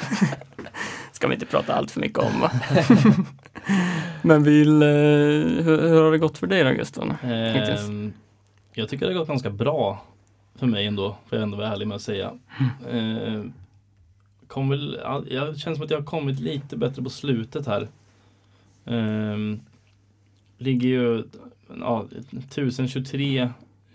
Ska 1.12 1.28
vi 1.28 1.34
inte 1.34 1.46
prata 1.46 1.74
allt 1.74 1.92
för 1.92 2.00
mycket 2.00 2.20
om 2.20 2.42
va? 2.42 2.52
Men 4.22 4.44
vill, 4.44 4.82
eh, 4.82 4.88
hur, 4.88 5.82
hur 5.90 6.02
har 6.04 6.12
det 6.12 6.18
gått 6.18 6.38
för 6.38 6.48
dig 6.48 6.64
då 6.64 6.72
Gustav? 6.72 7.14
Hittills. 7.22 7.88
Ehm, 7.88 8.14
jag 8.74 8.90
tycker 8.90 9.06
det 9.06 9.14
har 9.14 9.20
gått 9.20 9.28
ganska 9.28 9.50
bra 9.50 10.04
för 10.60 10.66
mig 10.68 10.86
ändå, 10.88 11.10
får 11.30 11.38
jag 11.38 11.44
ändå 11.44 11.58
vara 11.58 11.68
ärlig 11.68 11.88
med 11.88 11.96
att 11.96 12.02
säga. 12.02 12.32
Ehm, 12.92 13.54
kom 14.48 14.70
väl, 14.70 15.00
ja, 15.04 15.24
jag 15.30 15.58
känner 15.58 15.76
som 15.76 15.86
att 15.86 15.92
jag 15.92 15.98
har 15.98 16.06
kommit 16.06 16.40
lite 16.40 16.78
bättre 16.78 17.04
på 17.04 17.10
slutet 17.10 17.68
här. 17.68 17.88
Ehm, 18.86 19.60
ligger 20.58 20.90
ju 20.90 21.24
ja, 21.80 22.08
1023 22.32 23.50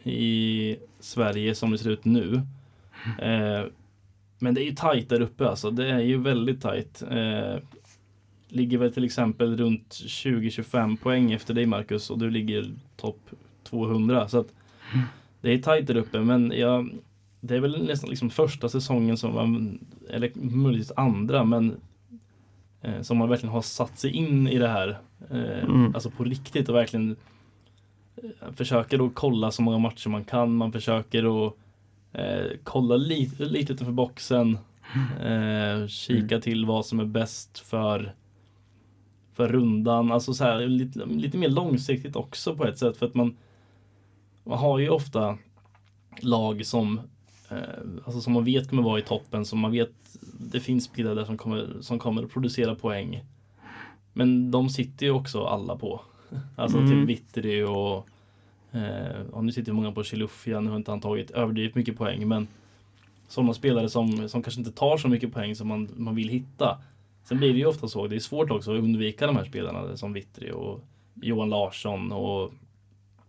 i 0.05 0.76
Sverige 1.00 1.55
som 1.55 1.70
det 1.70 1.79
ser 1.79 1.90
ut 1.90 2.05
nu. 2.05 2.42
Eh, 3.18 3.64
men 4.38 4.55
det 4.55 4.62
är 4.62 4.64
ju 4.64 4.74
tajt 4.74 5.09
där 5.09 5.20
uppe 5.20 5.48
alltså. 5.48 5.70
Det 5.70 5.90
är 5.90 6.00
ju 6.00 6.18
väldigt 6.18 6.62
tajt. 6.62 7.03
Eh, 7.11 7.57
ligger 8.48 8.79
väl 8.79 8.92
till 8.92 9.05
exempel 9.05 9.57
runt 9.57 9.88
20-25 9.88 10.96
poäng 10.96 11.33
efter 11.33 11.55
dig 11.55 11.66
Marcus 11.66 12.11
och 12.11 12.18
du 12.18 12.31
ligger 12.31 12.70
topp 12.96 13.31
200. 13.64 14.29
Så 14.29 14.38
att 14.38 14.48
det 15.40 15.53
är 15.53 15.59
tajt 15.59 15.87
där 15.87 15.96
uppe 15.96 16.20
men 16.20 16.53
jag, 16.57 16.90
det 17.40 17.57
är 17.57 17.61
väl 17.61 17.85
nästan 17.87 18.11
liksom 18.11 18.31
första 18.31 18.68
säsongen 18.68 19.16
som 19.16 19.35
man, 19.35 19.79
eller 20.11 20.31
möjligtvis 20.35 20.92
andra 20.96 21.44
men 21.44 21.76
som 23.03 23.19
man 23.19 23.29
verkligen 23.29 23.53
har 23.53 23.62
satt 23.62 23.99
sig 23.99 24.11
in 24.11 24.49
i 24.49 24.59
det 24.59 24.69
här. 24.69 25.01
Eh, 25.31 25.64
Mm. 25.64 25.95
Alltså 25.95 26.11
på 26.11 26.25
riktigt 26.25 26.69
och 26.69 26.75
verkligen 26.75 27.16
eh, 28.16 28.53
försöker 28.53 29.07
att 29.07 29.14
kolla 29.14 29.51
så 29.51 29.62
många 29.62 29.79
matcher 29.79 30.09
man 30.09 30.25
kan. 30.25 30.57
Man 30.57 30.73
försöker 30.73 31.47
att 31.47 31.55
eh, 32.12 32.47
kolla 32.64 32.97
lite, 32.97 33.45
lite 33.45 33.73
utanför 33.73 33.93
boxen. 33.93 34.59
Eh, 35.23 35.87
kika 35.87 36.40
till 36.40 36.66
vad 36.66 36.87
som 36.87 37.01
är 37.01 37.05
bäst 37.05 37.59
för 37.59 38.14
för 39.33 39.49
rundan, 39.49 40.12
alltså 40.12 40.35
så 40.35 40.45
här, 40.45 40.66
lite, 40.66 41.07
lite 41.07 41.38
mer 41.38 41.49
långsiktigt 41.49 42.16
också 42.16 42.57
på 42.57 42.66
ett 42.66 42.79
sätt 42.79 42.97
för 42.97 43.07
att 43.07 43.14
man 43.14 43.37
man 44.45 44.59
har 44.59 44.79
ju 44.79 44.88
ofta 44.88 45.38
lag 46.21 46.66
som 46.66 46.99
eh, 46.99 47.05
alltså 48.05 48.21
som 48.21 48.33
man 48.33 48.45
vet 48.45 48.69
kommer 48.71 48.83
vara 48.83 48.99
i 48.99 49.03
toppen, 49.03 49.45
som 49.45 49.59
man 49.59 49.73
vet 49.73 49.91
det 50.39 50.61
finns 50.61 50.85
spelare 50.85 51.15
där 51.15 51.25
som 51.25 51.39
kommer, 51.39 51.69
som 51.81 51.99
kommer 51.99 52.23
att 52.23 52.31
producera 52.33 52.75
poäng. 52.75 53.25
Men 54.13 54.51
de 54.51 54.69
sitter 54.69 55.07
ju 55.07 55.13
också 55.13 55.45
alla 55.45 55.77
på. 55.77 56.01
Alltså 56.57 56.79
Mm. 56.79 56.91
typ 56.91 57.09
Vittry 57.09 57.63
och 57.63 58.07
eh, 58.73 59.17
ja, 59.33 59.41
nu 59.41 59.53
sitter 59.53 59.73
många 59.73 59.93
på 59.93 60.05
Chilufya, 60.05 60.61
nu 60.61 60.71
har 60.71 60.77
inte 60.77 60.91
han 60.91 61.01
tagit 61.01 61.31
överdrivet 61.31 61.75
mycket 61.75 61.97
poäng 61.99 62.29
men 62.29 62.49
sådana 63.29 63.55
spelare 63.55 63.89
som, 63.89 64.29
som 64.29 64.43
kanske 64.43 64.61
inte 64.61 64.73
tar 64.73 64.97
så 64.97 65.09
mycket 65.09 65.33
poäng 65.33 65.55
som 65.57 65.69
man, 65.69 65.89
man 65.97 66.15
vill 66.15 66.29
hitta. 66.29 66.79
Sen 67.25 67.39
blir 67.39 67.53
det 67.53 67.59
ju 67.59 67.67
ofta 67.67 67.89
så, 67.89 68.07
det 68.07 68.17
är 68.17 68.21
svårt 68.21 68.51
också 68.51 68.73
att 68.73 68.79
undvika 68.79 69.27
de 69.27 69.37
här 69.37 69.45
spelarna 69.45 69.97
som 69.97 70.13
Vittry 70.13 70.51
och 70.51 70.81
Johan 71.15 71.51
Larsson 71.51 72.13
och 72.13 72.53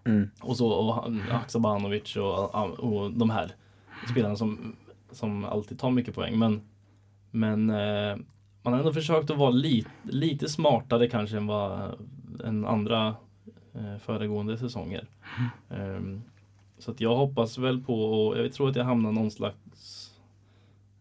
Mm. 0.04 0.30
och 0.42 0.58
så 0.58 0.68
och 0.68 1.14
Haksabanovic 1.30 2.16
och, 2.16 2.56
och 2.80 3.12
de 3.12 3.30
här 3.30 3.52
spelarna 4.10 4.36
som, 4.36 4.76
som 5.12 5.46
alltid 5.46 5.80
tar 5.80 5.92
mycket 5.92 6.16
poäng. 6.16 6.40
Men, 6.40 6.62
men 7.32 7.70
eh, 7.70 8.18
man 8.64 8.74
har 8.74 8.80
ändå 8.80 8.94
försökt 8.94 9.30
att 9.30 9.38
vara 9.38 9.50
lite, 9.50 9.90
lite 10.04 10.50
smartare 10.50 11.08
kanske 11.08 11.38
än 11.38 11.48
vad 11.48 11.96
än 12.46 12.66
andra 12.66 13.16
eh, 13.74 13.98
föregående 14.00 14.58
säsonger. 14.58 15.08
Ehm, 15.70 16.22
så 16.78 16.92
att 16.92 17.02
jag 17.02 17.16
hoppas 17.16 17.58
väl 17.58 17.82
på, 17.82 18.04
och 18.04 18.38
jag 18.38 18.54
tror 18.54 18.70
att 18.70 18.76
jag 18.76 18.84
hamnar 18.84 19.12
någon 19.12 19.32
slags, 19.32 20.12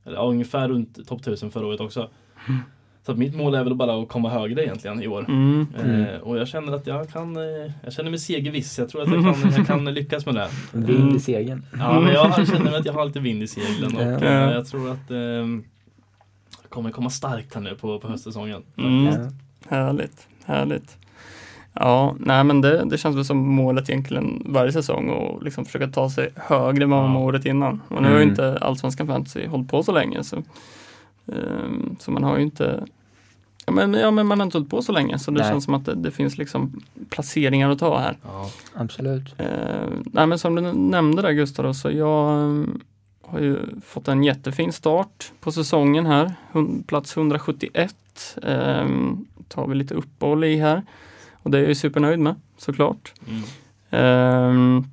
eller 0.05 0.17
ja, 0.17 0.23
ungefär 0.23 0.69
runt 0.69 1.09
topp 1.09 1.21
1000 1.21 1.51
förra 1.51 1.67
året 1.67 1.81
också. 1.81 2.11
Så 3.11 3.17
mitt 3.17 3.37
mål 3.37 3.55
är 3.55 3.65
väl 3.65 3.75
bara 3.75 4.03
att 4.03 4.09
komma 4.09 4.29
högre 4.31 4.65
egentligen 4.65 5.03
i 5.03 5.09
år. 5.09 5.25
Mm. 5.29 5.67
Eh, 5.85 6.21
och 6.21 6.39
jag 6.39 6.49
känner 6.49 6.73
att 6.73 6.87
jag 6.87 7.09
kan, 7.09 7.37
eh, 7.37 7.73
jag 7.85 7.93
känner 7.93 8.11
mig 8.11 8.19
segerviss. 8.19 8.79
Jag 8.79 8.89
tror 8.89 9.03
att 9.03 9.09
jag 9.13 9.23
kan, 9.23 9.53
jag 9.57 9.67
kan 9.67 9.85
lyckas 9.85 10.27
med 10.27 10.35
det. 10.35 10.49
Vind 10.73 11.17
i 11.17 11.21
segern. 11.21 11.63
Ja, 11.79 12.01
men 12.01 12.13
jag 12.13 12.47
känner 12.49 12.79
att 12.79 12.87
jag 12.87 12.93
har 12.93 13.05
lite 13.05 13.21
vind 13.21 13.43
i 13.43 13.47
seglen 13.47 13.97
och 13.97 14.23
eh, 14.23 14.53
jag 14.53 14.67
tror 14.67 14.91
att 14.91 15.11
eh, 15.11 15.17
jag 16.63 16.69
kommer 16.69 16.91
komma 16.91 17.11
starkt 17.11 17.55
här 17.55 17.61
nu 17.61 17.75
på, 17.81 17.99
på 17.99 18.09
höstsäsongen. 18.09 18.63
Mm. 18.79 19.15
Härligt, 19.69 20.27
härligt. 20.45 20.97
Ja, 21.73 22.17
nej 22.19 22.45
men 22.45 22.61
det, 22.61 22.85
det 22.85 22.99
känns 22.99 23.17
väl 23.17 23.25
som 23.25 23.39
målet 23.39 23.91
egentligen 23.91 24.43
varje 24.47 24.73
säsong 24.73 25.09
och 25.11 25.43
liksom 25.43 25.65
försöka 25.65 25.89
ta 25.89 26.11
sig 26.11 26.29
högre 26.37 26.85
än 26.85 26.91
vad 26.91 27.03
man 27.03 27.15
var 27.15 27.21
året 27.21 27.47
innan. 27.47 27.83
Och 27.89 28.03
nu 28.03 28.09
har 28.09 28.17
ju 28.17 28.23
Mm. 28.23 28.29
inte 28.31 28.59
Allsvenskan 28.59 29.07
Fantasy 29.07 29.47
hållit 29.47 29.69
på 29.69 29.83
så 29.83 29.93
länge 29.93 30.25
så, 30.25 30.37
ehm, 31.33 31.97
så 32.01 32.11
man 32.11 32.25
har 32.25 32.37
ju 32.37 32.43
inte 32.43 32.85
Ja 33.67 33.73
men, 33.73 33.95
ja 33.95 34.11
men 34.11 34.27
man 34.27 34.41
har 34.41 34.45
inte 34.45 34.59
hållit 34.59 34.71
på 34.71 34.83
så 34.83 34.93
länge 34.93 35.19
så 35.19 35.31
det 35.31 35.41
Nej. 35.41 35.51
känns 35.51 35.65
som 35.65 35.75
att 35.75 35.85
det, 35.85 35.95
det 35.95 36.11
finns 36.11 36.39
liksom 36.39 36.81
placeringar 37.11 37.71
att 37.71 37.79
ta 37.79 37.99
här. 37.99 38.17
Ja. 38.23 38.51
Absolut. 38.75 39.35
Eh, 39.39 39.89
nej 40.13 40.27
men 40.27 40.39
som 40.39 40.55
du 40.55 40.73
nämnde 40.73 41.23
där 41.23 41.33
Gustav, 41.33 41.65
då, 41.65 41.75
så 41.75 41.91
jag 41.91 42.43
eh, 42.43 42.65
har 43.23 43.41
ju 43.41 43.59
fått 43.85 44.09
en 44.09 44.25
jättefin 44.25 44.73
start 44.73 45.33
på 45.41 45.53
säsongen 45.53 46.07
här. 46.07 46.35
Plats 46.87 47.17
171 47.17 47.95
eh, 48.43 48.89
tar 49.49 49.67
vi 49.67 49.75
lite 49.75 49.95
uppehåll 49.95 50.45
i 50.45 50.57
här. 50.57 50.83
Och 51.43 51.51
det 51.51 51.59
är 51.59 51.63
jag 51.63 51.69
ju 51.69 51.75
supernöjd 51.75 52.19
med 52.19 52.35
såklart. 52.59 53.13
Mm. 53.29 53.43
Ehm, 53.91 54.85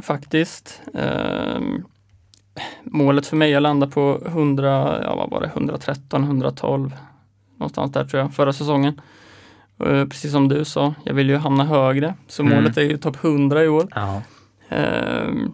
faktiskt. 0.00 0.82
Ehm, 0.94 1.84
målet 2.82 3.26
för 3.26 3.36
mig 3.36 3.52
är 3.52 3.56
att 3.56 3.62
landa 3.62 3.86
på 3.86 4.22
100, 4.26 5.00
ja 5.02 5.16
vad 5.16 5.30
var 5.30 5.40
det, 5.40 5.46
113, 5.46 6.24
112. 6.24 6.94
Någonstans 7.56 7.92
där 7.92 8.04
tror 8.04 8.22
jag, 8.22 8.34
förra 8.34 8.52
säsongen. 8.52 9.00
Eh, 9.84 10.04
precis 10.06 10.32
som 10.32 10.48
du 10.48 10.64
sa, 10.64 10.94
jag 11.04 11.14
vill 11.14 11.28
ju 11.30 11.36
hamna 11.36 11.64
högre. 11.64 12.14
Så 12.26 12.42
Mm. 12.42 12.54
målet 12.56 12.76
är 12.76 12.82
ju 12.82 12.96
topp 12.96 13.16
100 13.24 13.64
i 13.64 13.68
år. 13.68 13.88
Ja. 13.94 14.22
Ehm, 14.68 15.52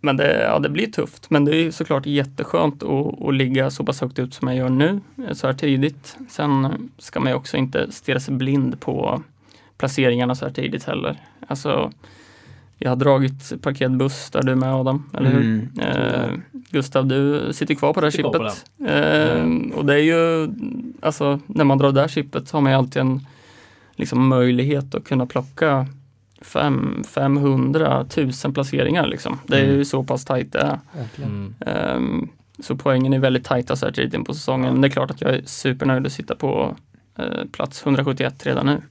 men 0.00 0.16
det, 0.16 0.42
ja, 0.42 0.58
det 0.58 0.68
blir 0.68 0.86
tufft. 0.86 1.30
Men 1.30 1.44
det 1.44 1.56
är 1.56 1.70
såklart 1.70 2.06
jätteskönt 2.06 2.82
att, 2.82 3.22
att 3.22 3.34
ligga 3.34 3.70
så 3.70 3.84
pass 3.84 4.00
högt 4.00 4.18
ut 4.18 4.34
som 4.34 4.48
jag 4.48 4.56
gör 4.56 4.68
nu, 4.68 5.00
eh, 5.28 5.32
så 5.34 5.46
här 5.46 5.54
tidigt. 5.54 6.16
Sen 6.28 6.88
ska 6.98 7.20
man 7.20 7.28
ju 7.32 7.36
också 7.36 7.56
inte 7.56 7.92
stirra 7.92 8.20
sig 8.20 8.34
blind 8.34 8.80
på 8.80 9.22
placeringarna 9.78 10.34
så 10.34 10.44
här 10.46 10.52
tidigt 10.52 10.84
heller. 10.84 11.20
Alltså, 11.46 11.92
jag 12.78 12.90
har 12.90 12.96
dragit 12.96 13.62
paketbuss 13.62 14.30
där 14.30 14.42
du 14.42 14.52
är 14.52 14.56
med 14.56 14.74
Adam, 14.74 15.10
eller 15.14 15.30
hur? 15.30 15.40
Mm. 15.40 15.70
Eh, 15.78 16.30
Gustav, 16.70 17.06
du 17.06 17.52
sitter 17.52 17.74
kvar 17.74 17.92
på 17.92 18.00
det 18.00 18.06
här 18.06 18.10
Sitter 18.10 18.22
kvar 18.22 18.38
på 18.38 18.50
chippet. 18.50 18.70
Eh, 19.74 19.78
och 19.78 19.84
det 19.86 19.94
är 19.94 19.98
ju, 19.98 20.48
alltså 21.02 21.40
när 21.46 21.64
man 21.64 21.78
drar 21.78 21.92
det 21.92 22.00
här 22.00 22.08
chippet 22.08 22.48
så 22.48 22.56
har 22.56 22.62
man 22.62 22.72
ju 22.72 22.78
alltid 22.78 23.00
en 23.02 23.26
liksom, 23.96 24.28
möjlighet 24.28 24.94
att 24.94 25.04
kunna 25.04 25.26
plocka 25.26 25.86
fem, 26.40 27.02
500 27.08 28.06
000 28.44 28.52
placeringar 28.54 29.06
liksom. 29.06 29.38
Det 29.46 29.56
är 29.56 29.64
ju 29.64 29.72
Mm. 29.72 29.84
så 29.84 30.04
pass 30.04 30.24
tajt 30.24 30.52
det 30.52 30.58
är. 30.58 30.78
Mm. 31.24 31.54
Ehm, 31.60 32.28
så 32.58 32.76
poängen 32.76 33.12
är 33.12 33.18
väldigt 33.18 33.44
tajta 33.44 33.76
så 33.76 33.86
här 33.86 33.92
tidigt 33.92 34.14
in 34.14 34.24
på 34.24 34.34
säsongen. 34.34 34.72
Men 34.72 34.80
det 34.80 34.88
är 34.88 34.90
klart 34.90 35.10
att 35.10 35.20
jag 35.20 35.30
är 35.34 35.42
supernöjd 35.44 36.06
att 36.06 36.12
sitta 36.12 36.34
på 36.34 36.76
eh, 37.18 37.44
plats 37.52 37.82
171 37.86 38.46
redan 38.46 38.66
nu. 38.66 38.82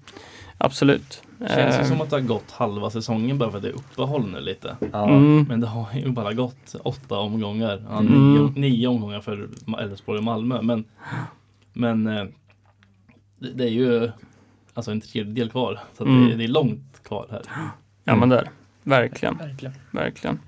Absolut. 0.57 1.21
Känns 1.39 1.49
det 1.75 1.81
Ehm, 1.81 1.85
som 1.85 2.01
att 2.01 2.09
det 2.09 2.15
har 2.15 2.21
gått 2.21 2.51
halva 2.51 2.89
säsongen 2.89 3.37
bara 3.37 3.49
för 3.51 3.57
att 3.57 3.63
det 3.63 3.69
är 3.69 3.73
uppehåll 3.75 4.27
nu 4.31 4.39
lite. 4.39 4.75
Mm, 4.93 5.43
Men 5.43 5.61
det 5.61 5.67
har 5.67 5.87
ju 5.95 6.09
bara 6.11 6.33
gått 6.33 6.75
åtta 6.83 7.17
omgångar. 7.19 7.83
Ja, 7.89 7.99
Mm. 7.99 8.33
nio, 8.33 8.51
nio 8.69 8.87
omgångar 8.87 9.21
för 9.21 9.49
Elfsborg 9.79 10.17
och 10.17 10.23
Malmö. 10.23 10.61
Men, 10.61 10.83
men 11.73 12.07
eh, 12.07 12.25
det, 13.39 13.63
är 13.63 13.69
ju 13.69 14.11
alltså 14.73 14.91
en 14.91 15.01
tredjedel 15.01 15.49
kvar. 15.49 15.79
Så 15.97 16.03
att 16.03 16.09
Mm. 16.09 16.29
det, 16.29 16.35
det 16.35 16.43
är 16.43 16.47
långt 16.47 17.01
kvar 17.03 17.27
här. 17.31 17.41
ja 18.03 18.15
men 18.15 18.29
det 18.29 18.37
är 18.39 18.43
det. 18.43 18.49
Verkligen. 18.83 19.37
Verkligen. 19.37 19.73
Verkligen. 19.91 20.39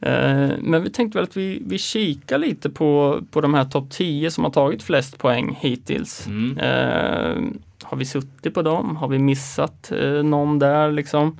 Eh, 0.00 0.50
men 0.60 0.82
vi 0.82 0.90
tänkte 0.90 1.18
väl 1.18 1.24
att 1.24 1.36
vi, 1.36 1.62
vi 1.66 1.78
kikar 1.78 2.38
lite 2.38 2.70
på, 2.70 3.20
på 3.30 3.40
de 3.40 3.54
här 3.54 3.64
topp 3.64 3.90
10 3.90 4.30
som 4.30 4.44
har 4.44 4.50
tagit 4.50 4.82
flest 4.82 5.18
poäng 5.18 5.58
hittills. 5.60 6.26
Mm. 6.26 6.58
Eh, 6.58 7.42
har 7.90 7.96
vi 7.96 8.04
suttit 8.04 8.54
på 8.54 8.62
dem? 8.62 8.96
Har 8.96 9.08
vi 9.08 9.18
missat 9.18 9.92
eh, 9.92 10.22
någon 10.22 10.58
där 10.58 10.92
liksom? 10.92 11.38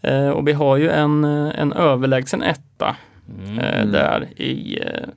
Eh, 0.00 0.28
och 0.28 0.48
vi 0.48 0.52
har 0.52 0.76
ju 0.76 0.90
en, 0.90 1.24
eh, 1.24 1.60
en 1.60 1.72
överlägsen 1.72 2.42
etta 2.42 2.96
Mm. 3.44 3.58
eh, 3.58 3.86
där 3.86 4.28
i 4.40 4.78
eh, 4.82 5.08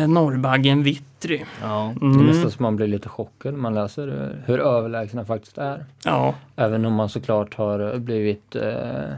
eh, 0.00 0.08
Norrbaggen 0.08 0.82
Vittry. 0.82 1.42
Ja. 1.62 1.94
Det 2.00 2.06
är 2.06 2.10
Mm. 2.10 2.26
nästan 2.26 2.50
som 2.50 2.62
man 2.62 2.76
blir 2.76 2.86
lite 2.86 3.08
chockad 3.08 3.52
när 3.54 3.60
man 3.60 3.74
läser 3.74 4.36
hur 4.46 4.58
överlägsna 4.60 5.24
faktiskt 5.24 5.58
är. 5.58 5.84
Ja, 6.04 6.34
Även 6.56 6.84
om 6.84 6.92
man 6.94 7.08
såklart 7.08 7.54
har 7.54 7.98
blivit 7.98 8.56
eh, 8.56 9.10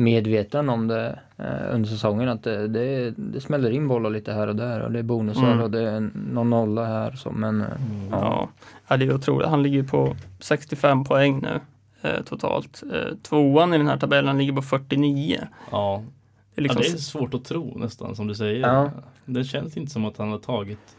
medveten 0.00 0.68
om 0.68 0.88
det 0.88 1.18
eh, 1.36 1.74
under 1.74 1.88
säsongen 1.88 2.28
att 2.28 2.42
det, 2.42 2.68
det, 2.68 3.10
det 3.10 3.40
smäller 3.40 3.70
in 3.70 3.88
bollar 3.88 4.10
lite 4.10 4.32
här 4.32 4.46
och 4.46 4.56
där 4.56 4.80
och 4.80 4.92
det 4.92 4.98
är 4.98 5.02
bonusar 5.02 5.46
Mm. 5.52 5.60
och 5.60 5.70
det 5.70 5.90
är 5.90 6.10
någon 6.32 6.50
nolla 6.50 6.84
här 6.86 7.12
så 7.12 7.30
men 7.30 7.60
eh, 7.60 7.66
Mm. 7.66 8.08
ja. 8.10 8.48
ja, 8.88 8.96
det 8.96 9.04
är 9.04 9.14
otroligt. 9.14 9.48
Han 9.48 9.62
ligger 9.62 9.82
på 9.82 10.16
65 10.38 11.04
poäng 11.04 11.40
nu 11.42 11.60
eh, 12.10 12.22
totalt. 12.24 12.82
Eh, 12.92 13.16
tvåan 13.22 13.74
i 13.74 13.78
den 13.78 13.86
här 13.88 13.96
tabellen 13.96 14.38
ligger 14.38 14.52
på 14.52 14.62
49. 14.62 15.38
Ja. 15.70 16.02
Det 16.54 16.60
är 16.60 16.62
liksom, 16.62 16.82
ja, 16.84 16.88
det 16.90 16.96
är 16.96 17.00
svårt 17.00 17.34
att 17.34 17.44
tro 17.44 17.78
nästan 17.78 18.16
som 18.16 18.26
du 18.26 18.34
säger. 18.34 18.60
Ja. 18.68 18.90
Det 19.26 19.44
känns 19.44 19.76
inte 19.76 19.92
som 19.92 20.04
att 20.04 20.16
han 20.18 20.30
har 20.30 20.38
tagit 20.38 20.96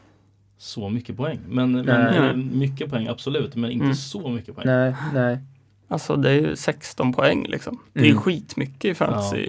så 0.57 0.89
mycket 0.89 1.17
poäng. 1.17 1.39
Men, 1.47 1.71
men 1.71 2.07
eh, 2.29 2.35
mycket 2.35 2.89
poäng 2.89 3.07
absolut, 3.07 3.55
men 3.55 3.71
inte 3.71 3.83
Mm. 3.85 3.95
så 3.95 4.29
mycket 4.29 4.55
poäng. 4.55 4.67
nej, 4.67 4.95
nej. 5.13 5.37
Alltså 5.91 6.15
det 6.15 6.29
är 6.29 6.33
ju 6.33 6.55
16 6.55 7.13
poäng 7.13 7.45
liksom. 7.49 7.79
Det 7.93 7.99
är 7.99 8.05
Mm. 8.05 8.21
skitmycket 8.21 8.85
i 8.85 8.93
fantasy, 8.95 9.47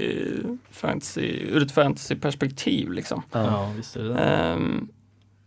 fantasy, 0.70 1.26
ur 1.48 1.62
ett 1.62 1.72
fantasyperspektiv 1.72 2.92
liksom. 2.92 3.22
Ja. 3.33 3.44
Ja, 3.44 3.70
visst 3.76 3.96
är 3.96 4.02
det. 4.05 4.14
Ehm, 4.18 4.88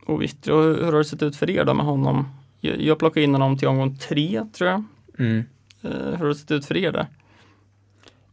och 0.05 0.13
och 0.15 0.21
hur 0.63 0.83
har 0.91 0.97
det 0.97 1.05
sett 1.05 1.23
ut 1.23 1.35
för 1.35 1.49
er 1.49 1.63
då 1.65 1.73
med 1.73 1.85
honom? 1.85 2.27
Jag, 2.59 2.81
jag 2.81 2.99
plockade 2.99 3.23
in 3.23 3.31
honom 3.33 3.57
till 3.57 3.67
omgång 3.67 3.97
tre 3.97 4.45
tror 4.53 4.69
jag. 4.69 4.83
Mm. 5.19 5.43
Ehm, 5.81 5.91
hur 5.91 6.17
har 6.17 6.27
det 6.27 6.35
sett 6.35 6.51
ut 6.51 6.65
för 6.65 6.77
er 6.77 6.91
där? 6.91 7.07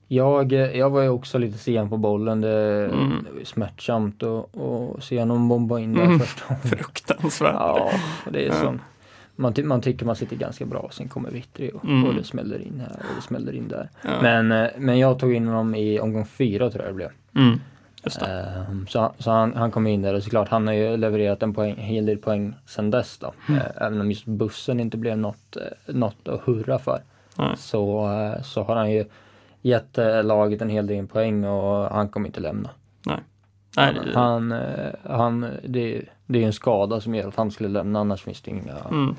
Jag, 0.08 0.52
jag 0.52 0.90
var 0.90 1.02
ju 1.02 1.08
också 1.08 1.38
lite 1.38 1.58
sen 1.58 1.88
på 1.88 1.96
bollen. 1.96 2.40
Det, 2.40 2.84
Mm. 2.84 3.26
var 3.32 3.38
ju 3.38 3.44
smärtsamt 3.44 4.22
att 4.22 5.04
se 5.04 5.18
honom 5.18 5.48
bomba 5.48 5.78
in 5.80 5.94
där 5.94 6.02
Mm. 6.04 6.20
första 6.20 6.44
gången. 6.48 6.62
Fruktansvärt. 6.68 7.54
Ja, 7.54 7.92
det 8.30 8.44
är 8.46 8.48
Ja. 8.64 8.74
Man, 9.36 9.52
ty- 9.54 9.62
man 9.64 9.80
tycker 9.80 10.06
man 10.06 10.16
sitter 10.16 10.36
ganska 10.36 10.64
bra, 10.66 10.88
sen 10.92 11.08
kommer 11.08 11.30
Vittry 11.30 11.70
och, 11.74 11.84
Mm. 11.84 12.04
och 12.04 12.14
det 12.14 12.24
smäller 12.24 12.58
in 12.62 12.80
här 12.80 12.96
och 12.98 13.14
det 13.16 13.22
smäller 13.22 13.52
in 13.52 13.68
där. 13.68 13.88
Ja. 14.04 14.10
Men, 14.22 14.52
eh, 14.52 14.68
men 14.78 14.98
jag 14.98 15.18
tog 15.18 15.34
in 15.34 15.46
honom 15.46 15.74
i 15.74 16.00
omgång 16.00 16.26
fyra 16.26 16.70
tror 16.70 16.84
jag 16.84 16.90
det 16.92 16.96
blev. 16.96 17.10
Mm. 17.36 17.58
Ehm, 18.20 18.86
så 18.86 19.12
så 19.18 19.30
han, 19.30 19.54
han 19.54 19.70
kom 19.70 19.86
in 19.86 20.02
där 20.02 20.14
och 20.14 20.22
såklart 20.22 20.48
han 20.48 20.66
har 20.66 20.74
ju 20.74 20.96
levererat 20.96 21.42
en 21.42 21.54
poäng, 21.54 21.76
hel 21.76 22.06
del 22.06 22.18
poäng 22.18 22.54
sen 22.66 22.90
dess 22.90 23.18
då. 23.18 23.32
Mm. 23.48 23.60
Eh, 23.60 23.66
även 23.86 24.00
om 24.00 24.10
just 24.10 24.24
bussen 24.26 24.80
inte 24.80 24.96
blev 24.96 25.18
något, 25.18 25.56
eh, 25.56 25.94
något 25.94 26.28
att 26.28 26.40
hurra 26.40 26.78
för. 26.78 27.00
Nej. 27.38 27.56
Så, 27.56 28.08
så 28.44 28.62
har 28.62 28.76
han 28.76 28.90
ju 28.92 29.04
gett 29.62 29.98
laget 30.24 30.62
en 30.62 30.68
hel 30.70 30.86
del 30.86 31.06
poäng 31.06 31.44
och 31.44 31.90
han 31.94 32.08
kommer 32.08 32.26
inte 32.26 32.40
lämna. 32.40 32.70
Nej, 33.76 33.94
det- 34.04 34.14
Han, 34.14 34.54
han, 35.02 35.46
det, 35.64 36.02
det 36.32 36.42
är 36.42 36.46
en 36.46 36.52
skada 36.52 37.00
som 37.00 37.14
gör 37.14 37.28
att 37.28 37.36
han 37.36 37.50
skulle 37.50 37.68
lämna 37.68 38.00
annars 38.00 38.22
finns 38.22 38.40
det 38.40 38.50
inga, 38.50 38.76
mm. 38.90 39.14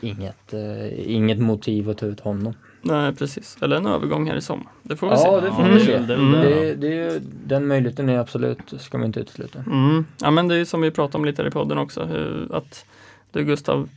inget, 0.00 0.52
eh, 0.54 1.14
inget 1.14 1.38
motiv 1.38 1.90
att 1.90 1.98
ta 1.98 2.06
ut 2.06 2.20
honom. 2.20 2.54
Nej, 2.82 3.14
precis. 3.14 3.56
Eller 3.62 3.76
en 3.76 3.86
övergång 3.86 4.28
här 4.28 4.36
i 4.36 4.40
sommar. 4.40 4.66
Det 4.82 4.96
får 4.96 5.06
vi 5.06 5.12
Ja, 5.12 5.40
se. 5.40 5.46
det 5.46 5.52
får 5.52 5.62
Mm. 5.62 5.74
vi 5.74 5.80
se. 5.80 5.94
Mm. 5.94 6.32
det. 6.32 6.74
Det, 6.74 6.86
är 6.88 7.12
ju, 7.12 7.20
den 7.46 7.66
möjligheten 7.66 8.08
är 8.08 8.18
absolut, 8.18 8.58
ska 8.78 8.98
man 8.98 9.06
inte 9.06 9.20
utesluta. 9.20 9.58
Mm. 9.58 10.04
Ja 10.20 10.30
men 10.30 10.48
det 10.48 10.54
är 10.54 10.58
ju 10.58 10.66
som 10.66 10.80
vi 10.80 10.90
pratade 10.90 11.18
om 11.18 11.24
lite 11.24 11.42
här 11.42 11.48
i 11.48 11.52
podden 11.52 11.78
också, 11.78 12.04
hur, 12.04 12.54
att 12.56 12.84
du 13.32 13.44
Gustav, 13.44 13.88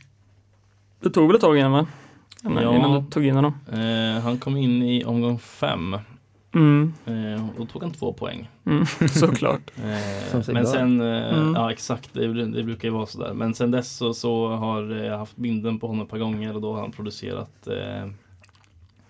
det 1.00 1.10
tog 1.10 1.26
väl 1.26 1.34
ett 1.36 1.40
tag 1.40 1.58
innan 1.58 1.72
va? 1.72 1.86
Innan, 2.44 2.62
Ja. 2.62 2.76
innan 2.76 3.04
du 3.04 3.10
tog 3.10 3.26
in 3.26 3.34
honom. 3.34 3.54
Eh, 3.72 4.22
han 4.22 4.38
kom 4.38 4.56
in 4.56 4.82
i 4.82 5.04
omgång 5.04 5.38
fem. 5.38 5.96
Mm. 6.58 6.92
Eh, 7.34 7.48
och 7.48 7.54
då 7.58 7.66
tog 7.66 7.82
han 7.82 7.92
två 7.92 8.12
poäng. 8.12 8.50
Mm. 8.64 8.86
Såklart. 9.08 9.70
Eh, 9.76 10.52
men 10.52 10.66
sen, 10.66 11.00
eh, 11.00 11.38
Mm. 11.38 11.54
ja 11.54 11.72
exakt, 11.72 12.14
det, 12.14 12.44
det 12.44 12.62
brukar 12.62 12.88
ju 12.88 12.94
vara 12.94 13.06
sådär. 13.06 13.34
Men 13.34 13.54
sen 13.54 13.70
dess 13.70 13.96
så, 13.96 14.14
så 14.14 14.48
har 14.48 14.82
jag 14.82 15.18
haft 15.18 15.36
binden 15.36 15.78
på 15.78 15.86
honom 15.86 16.02
ett 16.04 16.10
par 16.10 16.18
gånger 16.18 16.54
och 16.54 16.60
då 16.60 16.72
har 16.74 16.80
han 16.80 16.92
producerat 16.92 17.66
eh, 17.66 18.10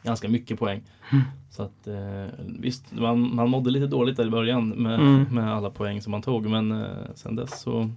ganska 0.02 0.28
mycket 0.28 0.58
poäng. 0.58 0.82
Mm. 1.12 1.24
Så 1.50 1.62
att 1.62 1.87
eh, 1.87 2.26
visst, 2.58 2.92
man, 2.92 3.34
man 3.34 3.50
mådde 3.50 3.70
lite 3.70 3.87
dåligt 3.87 4.16
där 4.16 4.26
i 4.26 4.30
början 4.30 4.68
med, 4.68 5.00
Mm. 5.00 5.22
med 5.30 5.54
alla 5.54 5.70
poäng 5.70 6.02
som 6.02 6.11
man 6.11 6.22
tog. 6.22 6.46
Men 6.50 6.72
eh, 6.72 6.87
sen 7.14 7.37
dess 7.37 7.61
så 7.61 7.90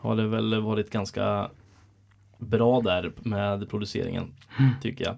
har 0.00 0.16
det 0.16 0.26
väl 0.28 0.60
varit 0.62 0.90
ganska 0.90 1.48
bra 2.38 2.80
där 2.80 3.12
med 3.22 3.70
produceringen 3.70 4.24
Mm. 4.58 4.70
tycker 4.82 5.04
jag. 5.04 5.14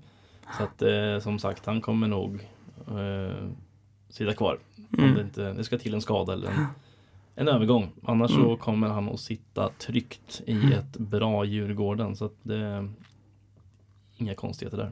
Så 0.59 0.63
att 0.63 0.83
eh, 0.83 1.23
som 1.23 1.39
sagt, 1.39 1.67
han 1.67 1.81
kommer 1.81 2.09
nog 2.09 2.49
eh, 2.91 3.49
sitta 4.09 4.33
kvar. 4.33 4.59
Om 4.93 4.99
Mm. 5.05 5.15
det, 5.15 5.21
inte, 5.21 5.53
det 5.53 5.65
ska 5.65 5.79
till 5.79 5.95
en 5.95 6.01
skada 6.01 6.33
eller 6.33 6.49
en, 6.49 6.67
en 7.35 7.49
övergång. 7.49 7.89
Annars 8.05 8.31
så 8.31 8.45
Mm. 8.45 8.57
kommer 8.57 8.89
han 8.89 9.09
att 9.09 9.21
sitta 9.21 9.69
tryggt 9.69 10.41
i 10.47 10.73
ett 10.73 10.97
bra 10.99 11.45
Djurgården. 11.45 12.17
Så 12.17 12.25
att 12.25 12.35
det 12.43 12.89
inga 14.17 14.35
konstigheter 14.35 14.77
där. 14.79 14.91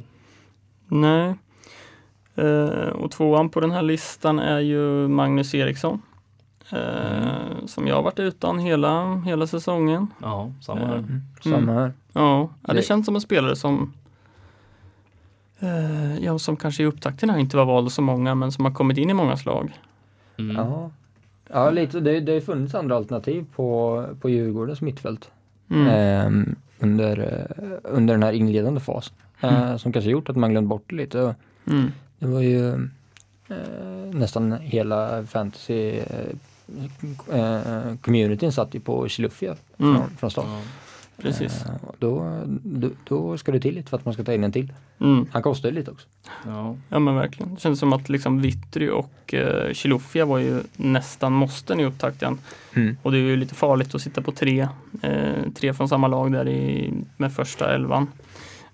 Nej. 0.88 1.34
Eh, 2.34 2.88
och 2.88 3.10
tvåan 3.10 3.48
på 3.50 3.60
den 3.60 3.70
här 3.70 3.82
listan 3.82 4.38
är 4.38 4.60
ju 4.60 5.08
Magnus 5.08 5.54
Eriksson. 5.54 6.02
Eh, 6.72 7.66
Som 7.66 7.86
jag 7.86 7.94
har 7.94 8.02
varit 8.02 8.18
utan 8.18 8.58
hela, 8.58 9.14
hela 9.16 9.46
säsongen. 9.46 10.06
Ja, 10.22 10.52
samma 10.60 10.80
här. 10.86 10.96
Mm. 10.98 11.20
Samma 11.42 11.72
här. 11.72 11.92
Ja, 12.12 12.50
ja, 12.62 12.72
det 12.72 12.72
Det- 12.74 12.82
känns 12.82 13.06
som 13.06 13.14
en 13.14 13.20
spelare 13.20 13.56
som 13.56 13.92
eh, 15.60 16.18
Ja, 16.24 16.38
som 16.38 16.56
kanske 16.56 16.82
i 16.82 16.86
upptakten 16.86 17.30
här 17.30 17.38
inte 17.38 17.56
var 17.56 17.64
vald 17.64 17.92
så 17.92 18.02
många 18.02 18.34
men 18.34 18.52
som 18.52 18.64
har 18.64 18.72
kommit 18.72 18.98
in 18.98 19.10
i 19.10 19.14
många 19.14 19.36
slag. 19.36 19.78
Mm. 20.38 20.56
Ja, 20.56 20.90
ja 21.52 21.70
lite, 21.70 22.00
det, 22.00 22.20
det 22.20 22.32
har 22.32 22.40
funnits 22.40 22.74
andra 22.74 22.96
alternativ 22.96 23.44
på, 23.56 24.04
på 24.20 24.28
Djurgårdens 24.30 24.80
mittfält 24.80 25.30
Mm. 25.70 25.86
ehm, 25.88 26.56
under, 26.78 27.18
eh, 27.18 27.66
under 27.82 28.14
den 28.14 28.22
här 28.22 28.32
inledande 28.32 28.80
fasen. 28.80 29.14
Eh, 29.40 29.76
som 29.76 29.92
kanske 29.92 30.10
gjort 30.10 30.28
att 30.28 30.36
man 30.36 30.50
glömt 30.50 30.68
bort 30.68 30.84
det 30.86 30.96
lite. 30.96 31.34
Mm. 31.66 31.92
Det 32.18 32.26
var 32.26 32.40
ju 32.40 32.68
eh, 33.48 34.12
nästan 34.12 34.52
hela 34.52 35.24
fantasy 35.26 35.98
eh, 35.98 37.38
eh, 37.38 37.94
communityn 38.00 38.52
satt 38.52 38.74
ju 38.74 38.80
på 38.80 39.08
Chilufya 39.08 39.54
Mm. 39.78 39.94
från, 39.96 40.10
från 40.16 40.30
start. 40.30 40.44
Ja. 40.48 40.60
Precis. 41.22 41.64
Eh, 41.66 41.88
och 41.88 41.96
då, 41.98 42.42
då, 42.62 42.90
då 43.04 43.38
ska 43.38 43.52
det 43.52 43.60
till 43.60 43.74
lite 43.74 43.90
för 43.90 43.96
att 43.96 44.04
man 44.04 44.14
ska 44.14 44.24
ta 44.24 44.32
in 44.32 44.44
en 44.44 44.52
till. 44.52 44.72
Mm. 45.00 45.26
Han 45.32 45.42
kostar 45.42 45.68
ju 45.68 45.74
lite 45.74 45.90
också. 45.90 46.06
Ja. 46.46 46.76
Ja 46.88 46.98
men 46.98 47.14
verkligen. 47.14 47.54
Det 47.54 47.60
känns 47.60 47.80
som 47.80 47.92
att 47.92 48.08
liksom 48.08 48.40
Vittry 48.40 48.88
och 48.88 49.34
eh, 49.34 49.72
Chilufya 49.72 50.24
var 50.24 50.38
ju 50.38 50.60
nästan 50.76 51.32
måsten 51.32 51.80
i 51.80 51.84
upptakten. 51.84 52.38
Och 53.02 53.12
det 53.12 53.18
är 53.18 53.22
ju 53.22 53.36
lite 53.36 53.54
farligt 53.54 53.94
att 53.94 54.02
sitta 54.02 54.22
på 54.22 54.32
tre, 54.32 54.68
eh, 55.02 55.50
tre 55.54 55.74
från 55.74 55.88
samma 55.88 56.08
lag 56.08 56.32
där 56.32 56.48
i, 56.48 56.92
med 57.16 57.32
första 57.32 57.74
elvan. 57.74 58.06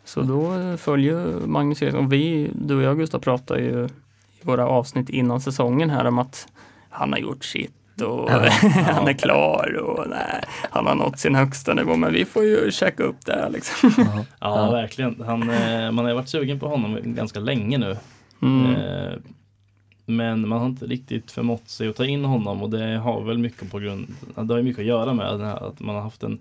Så 0.04 0.22
då 0.22 0.54
eh, 0.54 0.76
följer 0.76 1.46
Magnus 1.46 1.82
Eriksson. 1.82 2.08
Vi, 2.08 2.50
du 2.54 2.76
och 2.76 2.82
jag 2.82 2.98
Gustav 2.98 3.18
pratar 3.18 3.58
ju 3.58 3.84
i 4.40 4.46
våra 4.46 4.68
avsnitt 4.68 5.08
innan 5.08 5.40
säsongen 5.40 5.90
här 5.90 6.04
om 6.04 6.18
att 6.18 6.48
han 6.90 7.12
har 7.12 7.18
gjort 7.18 7.44
sitt 7.44 7.72
och 8.02 8.30
han 8.70 9.08
är 9.08 9.12
klar 9.12 9.76
och 9.76 10.08
nej, 10.10 10.44
han 10.70 10.86
har 10.86 10.94
nått 10.94 11.18
sin 11.18 11.34
högsta 11.34 11.74
nivå. 11.74 11.96
Men 11.96 12.12
vi 12.12 12.24
får 12.24 12.44
ju 12.44 12.70
checka 12.70 13.02
upp 13.02 13.24
det 13.26 13.32
här 13.32 13.50
liksom. 13.50 13.90
Ja, 14.06 14.24
Ja. 14.40 14.70
verkligen. 14.70 15.22
Han, 15.26 15.50
eh, 15.50 15.90
man 15.92 15.98
har 15.98 16.08
ju 16.08 16.14
varit 16.14 16.28
sugen 16.28 16.60
på 16.60 16.68
honom 16.68 16.98
ganska 17.04 17.40
länge 17.40 17.78
nu. 17.78 17.96
Mm. 18.42 18.74
Eh, 18.76 19.12
Men 20.06 20.48
man 20.48 20.58
har 20.58 20.66
inte 20.66 20.86
riktigt 20.86 21.30
förmått 21.30 21.68
sig 21.68 21.88
att 21.88 21.96
ta 21.96 22.04
in 22.04 22.24
honom 22.24 22.62
och 22.62 22.70
det 22.70 22.96
har 22.96 23.22
väl 23.24 23.38
mycket 23.38 23.70
på 23.70 23.78
grund, 23.78 24.06
det 24.34 24.40
har 24.54 24.56
ju 24.58 24.62
mycket 24.64 24.80
att 24.80 24.86
göra 24.86 25.12
med 25.14 25.40
här, 25.40 25.68
att 25.68 25.80
man 25.80 25.94
har 25.94 26.02
haft 26.02 26.22
en 26.22 26.38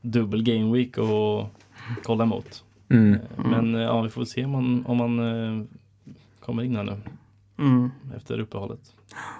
dubbel 0.00 0.42
game 0.42 0.72
week 0.72 0.98
och 0.98 1.46
kolla 2.02 2.24
emot. 2.24 2.64
Mm. 2.90 3.14
Eh, 3.14 3.20
Men 3.44 3.74
ja, 3.74 4.02
vi 4.02 4.10
får 4.10 4.24
se 4.24 4.44
om 4.44 4.50
man, 4.50 4.84
om 4.86 4.96
man 4.96 5.68
kommer 6.40 6.62
in 6.62 6.76
här 6.76 6.82
nu 6.84 6.96
Mm. 7.58 7.90
efter 8.16 8.40
uppehållet. 8.40 8.80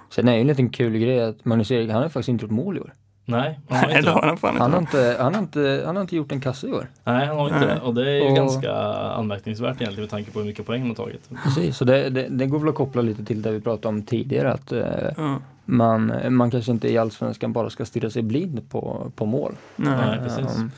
Sen 0.09 0.27
är 0.27 0.31
det 0.31 0.35
ju 0.37 0.41
en 0.41 0.47
liten 0.47 0.69
kul 0.69 0.97
grej 0.97 1.21
att 1.23 1.45
Magnus 1.45 1.71
Erik, 1.71 1.91
han 1.91 2.01
har 2.01 2.09
faktiskt 2.09 2.29
inte 2.29 2.43
gjort 2.45 2.51
mål 2.51 2.77
i 2.77 2.79
år. 2.79 2.93
Nej, 3.27 3.59
han 3.69 3.77
har 3.79 3.87
Nej, 3.87 3.97
inte 3.97 4.09
har 4.09 4.21
han 4.41 4.57
Han 4.57 4.71
har 4.71 4.79
inte. 4.79 5.15
han 5.19 5.33
har 5.33 5.41
inte, 5.41 5.83
han 5.85 5.95
har 5.95 6.01
inte 6.01 6.15
gjort 6.15 6.31
en 6.31 6.41
kasse 6.41 6.67
i 6.67 6.71
år. 6.73 6.87
Nej, 7.03 7.27
han 7.27 7.37
har 7.37 7.45
inte 7.47 7.59
Nej. 7.59 7.67
det. 7.67 7.81
Och 7.81 7.95
det 7.95 8.09
är 8.11 8.15
ju 8.15 8.29
Och- 8.29 8.35
ganska 8.35 8.71
anmärkningsvärt 8.73 9.75
egentligen 9.81 10.01
med 10.03 10.09
tanke 10.09 10.31
på 10.31 10.39
hur 10.39 10.45
mycket 10.45 10.65
poäng 10.65 10.79
han 10.81 10.89
har 10.89 10.95
tagit. 10.95 11.29
Precis, 11.43 11.77
så 11.77 11.85
det, 11.85 12.09
det, 12.09 12.27
det 12.29 12.45
går 12.45 12.59
väl 12.59 12.69
att 12.69 12.75
koppla 12.75 13.01
lite 13.01 13.25
till 13.25 13.41
det 13.41 13.51
vi 13.51 13.61
pratade 13.61 13.87
om 13.87 14.03
tidigare 14.03 14.51
att 14.53 14.71
eh, 14.71 14.85
Ja. 15.17 15.39
man, 15.65 16.13
man 16.29 16.51
kanske 16.51 16.71
inte 16.71 16.91
i 16.91 16.97
Allsvenskan 16.97 17.53
bara 17.53 17.69
ska 17.69 17.85
stirra 17.85 18.09
sig 18.09 18.21
blind 18.21 18.69
på, 18.69 19.11
på 19.15 19.25
mål. 19.25 19.53
Nej. 19.75 19.93
Nej, 20.07 20.19
precis. 20.19 20.57
Um, 20.59 20.71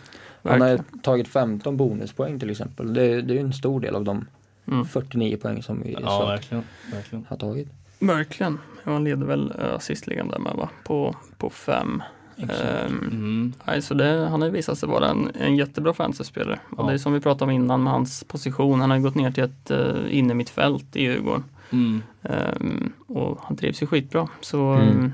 han 0.44 0.62
har 0.62 0.68
Verkligen. 0.70 1.00
tagit 1.00 1.28
15 1.28 1.78
bonuspoäng 1.78 2.40
till 2.40 2.50
exempel. 2.50 2.94
Det, 2.94 3.22
det 3.22 3.34
är 3.34 3.36
ju 3.36 3.40
en 3.42 3.54
stor 3.54 3.80
del 3.80 3.96
av 3.96 4.04
de 4.04 4.26
Mm. 4.72 4.86
49 4.86 5.38
poäng 5.38 5.64
som 5.64 5.82
vi 5.84 5.98
Ja, 6.02 6.20
så 6.20 6.26
verkligen. 6.26 6.64
verkligen. 6.94 7.26
har 7.30 7.38
tagit. 7.38 7.68
Verkligen. 8.00 8.60
Han 8.84 9.04
leder 9.04 9.26
väl 9.26 9.54
uh, 9.60 9.74
assistligan 9.76 10.28
där 10.28 10.40
med 10.40 10.54
va? 10.56 10.70
På, 10.84 11.16
på 11.38 11.50
fem. 11.50 12.04
Ehm, 12.38 12.98
Mm. 13.12 13.54
nej, 13.66 13.82
så 13.82 13.94
det, 13.94 14.28
han 14.32 14.42
har 14.42 14.48
ju 14.48 14.54
visat 14.54 14.78
sig 14.78 14.90
vara 14.90 15.08
en, 15.10 15.32
en 15.40 15.56
jättebra 15.56 15.94
fantasyspelare. 15.94 16.60
Och 16.70 16.84
Ja. 16.84 16.88
det 16.88 16.94
är 16.94 16.98
som 16.98 17.14
vi 17.14 17.20
pratade 17.20 17.44
om 17.44 17.52
innan 17.52 17.84
med 17.84 17.94
hans 17.94 18.24
position. 18.24 18.82
Han 18.82 18.92
har 18.92 19.00
gått 19.00 19.16
ner 19.16 19.32
till 19.32 19.44
ett 19.44 19.72
uh, 19.72 20.18
innermittfält 20.18 20.96
i 20.96 21.02
Djurgården. 21.04 21.44
Mm. 21.70 22.02
Ehm, 22.24 22.94
och 23.08 23.40
han 23.44 23.58
trivs 23.58 23.82
ju 23.82 23.88
skitbra. 23.88 24.28
Så 24.42 24.60
Mm. 24.72 25.14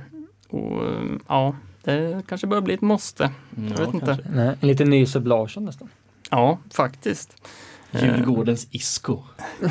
och, 0.49 0.85
ehm, 0.87 1.19
ja, 1.27 1.55
det 1.83 2.21
kanske 2.27 2.47
börjar 2.47 2.61
bli 2.61 2.73
ett 2.73 2.81
måste. 2.81 3.31
Mm, 3.57 3.69
Jag 3.71 3.79
ja, 3.79 3.85
vet 3.85 3.93
inte. 3.93 4.17
Nej, 4.29 4.55
en 4.61 4.67
liten 4.67 4.89
ny 4.89 5.05
Seb 5.05 5.27
Larsson 5.27 5.65
nästan. 5.65 5.89
Ja, 6.29 6.57
faktiskt. 6.73 7.47
Ehm, 7.91 8.05
Djurgårdens 8.15 8.67
Isco. 8.71 9.19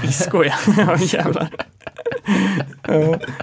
Isco 0.04 0.44
ja, 0.44 0.54
ja 0.76 0.96
jävlar. 0.98 1.50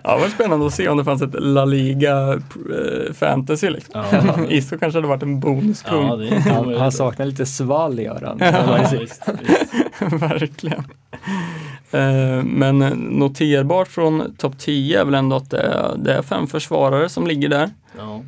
Ja, 0.03 0.15
det 0.15 0.21
var 0.21 0.29
spännande 0.29 0.65
att 0.67 0.73
se 0.73 0.88
om 0.89 0.97
det 0.97 1.03
fanns 1.03 1.21
ett 1.21 1.36
La 1.39 1.65
Liga 1.65 2.34
eh, 2.34 3.13
fantasy. 3.13 3.69
Liksom. 3.69 4.03
Ja, 4.12 4.45
Isco 4.49 4.77
kanske 4.77 4.97
hade 4.97 5.08
varit 5.08 5.23
en 5.23 5.39
bonuskung. 5.39 6.08
ja 6.08 6.15
det 6.15 6.39
Han, 6.39 6.73
han 6.75 6.91
saknar 6.91 7.25
lite 7.25 7.45
svall 7.45 7.99
gör 7.99 8.21
han. 8.25 8.38
Ja, 8.53 8.77
visst, 8.91 9.01
visst. 9.01 9.23
Verkligen. 10.21 10.84
Eh, 11.91 12.43
men 12.43 12.77
noterbart 13.10 13.88
från 13.88 14.36
topp 14.38 14.58
10 14.58 15.01
är 15.01 15.05
väl 15.05 15.13
ändå 15.13 15.36
att 15.36 15.49
det 15.49 15.60
är, 15.62 15.95
det 15.97 16.13
är 16.13 16.21
fem 16.21 16.47
försvarare 16.47 17.10
som 17.10 17.27
ligger 17.27 17.49
där. 17.49 17.69
Ja. 17.97 18.21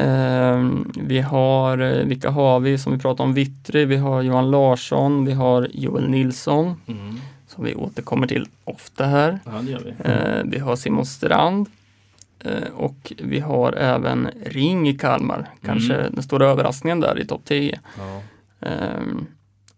Eh, 0.00 0.68
vi 0.96 1.20
har, 1.20 1.78
eh, 1.78 2.04
vilka 2.04 2.30
har 2.30 2.60
vi 2.60 2.78
som 2.78 2.92
vi 2.92 2.98
pratar 2.98 3.24
om? 3.24 3.34
Vittry, 3.34 3.84
vi 3.84 3.96
har 3.96 4.22
Johan 4.22 4.50
Larsson, 4.50 5.24
vi 5.24 5.32
har 5.32 5.68
Joel 5.72 6.08
Nilsson 6.08 6.74
Mm. 6.86 7.20
Som 7.54 7.64
vi 7.64 7.74
återkommer 7.74 8.26
till 8.26 8.48
ofta 8.64 9.06
här. 9.06 9.38
ja, 9.44 9.52
det 9.62 9.70
gör 9.70 9.80
vi. 9.80 9.94
Eh, 10.10 10.42
vi 10.44 10.58
har 10.58 10.76
Simon 10.76 11.06
Strand 11.06 11.66
eh, 12.38 12.68
och 12.74 13.12
vi 13.18 13.40
har 13.40 13.72
även 13.72 14.28
Ring 14.46 14.88
i 14.88 14.98
Kalmar. 14.98 15.50
Kanske 15.64 15.94
Mm. 15.94 16.12
den 16.14 16.22
stora 16.22 16.46
överraskningen 16.46 17.00
där 17.00 17.18
i 17.18 17.26
topp 17.26 17.42
10. 17.44 17.80
Ja. 17.98 18.22
Ehm, 18.68 19.26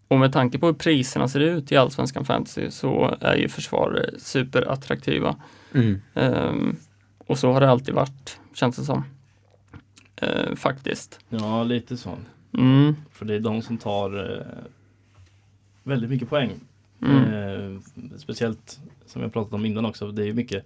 och 0.07 0.19
med 0.19 0.33
tanke 0.33 0.59
på 0.59 0.65
hur 0.65 0.73
priserna 0.73 1.27
ser 1.27 1.39
ut 1.39 1.71
i 1.71 1.77
Allsvenskan 1.77 2.25
Fantasy 2.25 2.71
så 2.71 3.17
är 3.21 3.35
ju 3.35 3.49
försvarare 3.49 4.09
superattraktiva. 4.19 5.35
Mm. 5.73 6.01
Ehm, 6.13 6.75
och 7.17 7.39
så 7.39 7.51
har 7.51 7.61
det 7.61 7.69
alltid 7.69 7.93
varit, 7.95 8.39
känns 8.53 8.75
det 8.77 8.83
som. 8.83 9.03
Eh, 10.15 10.55
faktiskt. 10.55 11.19
ja, 11.29 11.63
lite 11.63 11.97
så. 11.97 12.13
Mm, 12.57 12.95
För 13.11 13.25
det 13.25 13.35
är 13.35 13.39
de 13.39 13.61
som 13.61 13.77
tar 13.77 14.31
eh, 14.39 14.63
väldigt 15.83 16.09
mycket 16.09 16.29
poäng. 16.29 16.51
Mm, 17.01 17.33
Eh, 17.33 17.79
speciellt 18.17 18.79
som 19.05 19.21
jag 19.21 19.33
pratat 19.33 19.53
om 19.53 19.65
innan 19.65 19.85
också. 19.85 20.11
Det 20.11 20.21
är 20.21 20.25
ju 20.25 20.33
mycket 20.33 20.65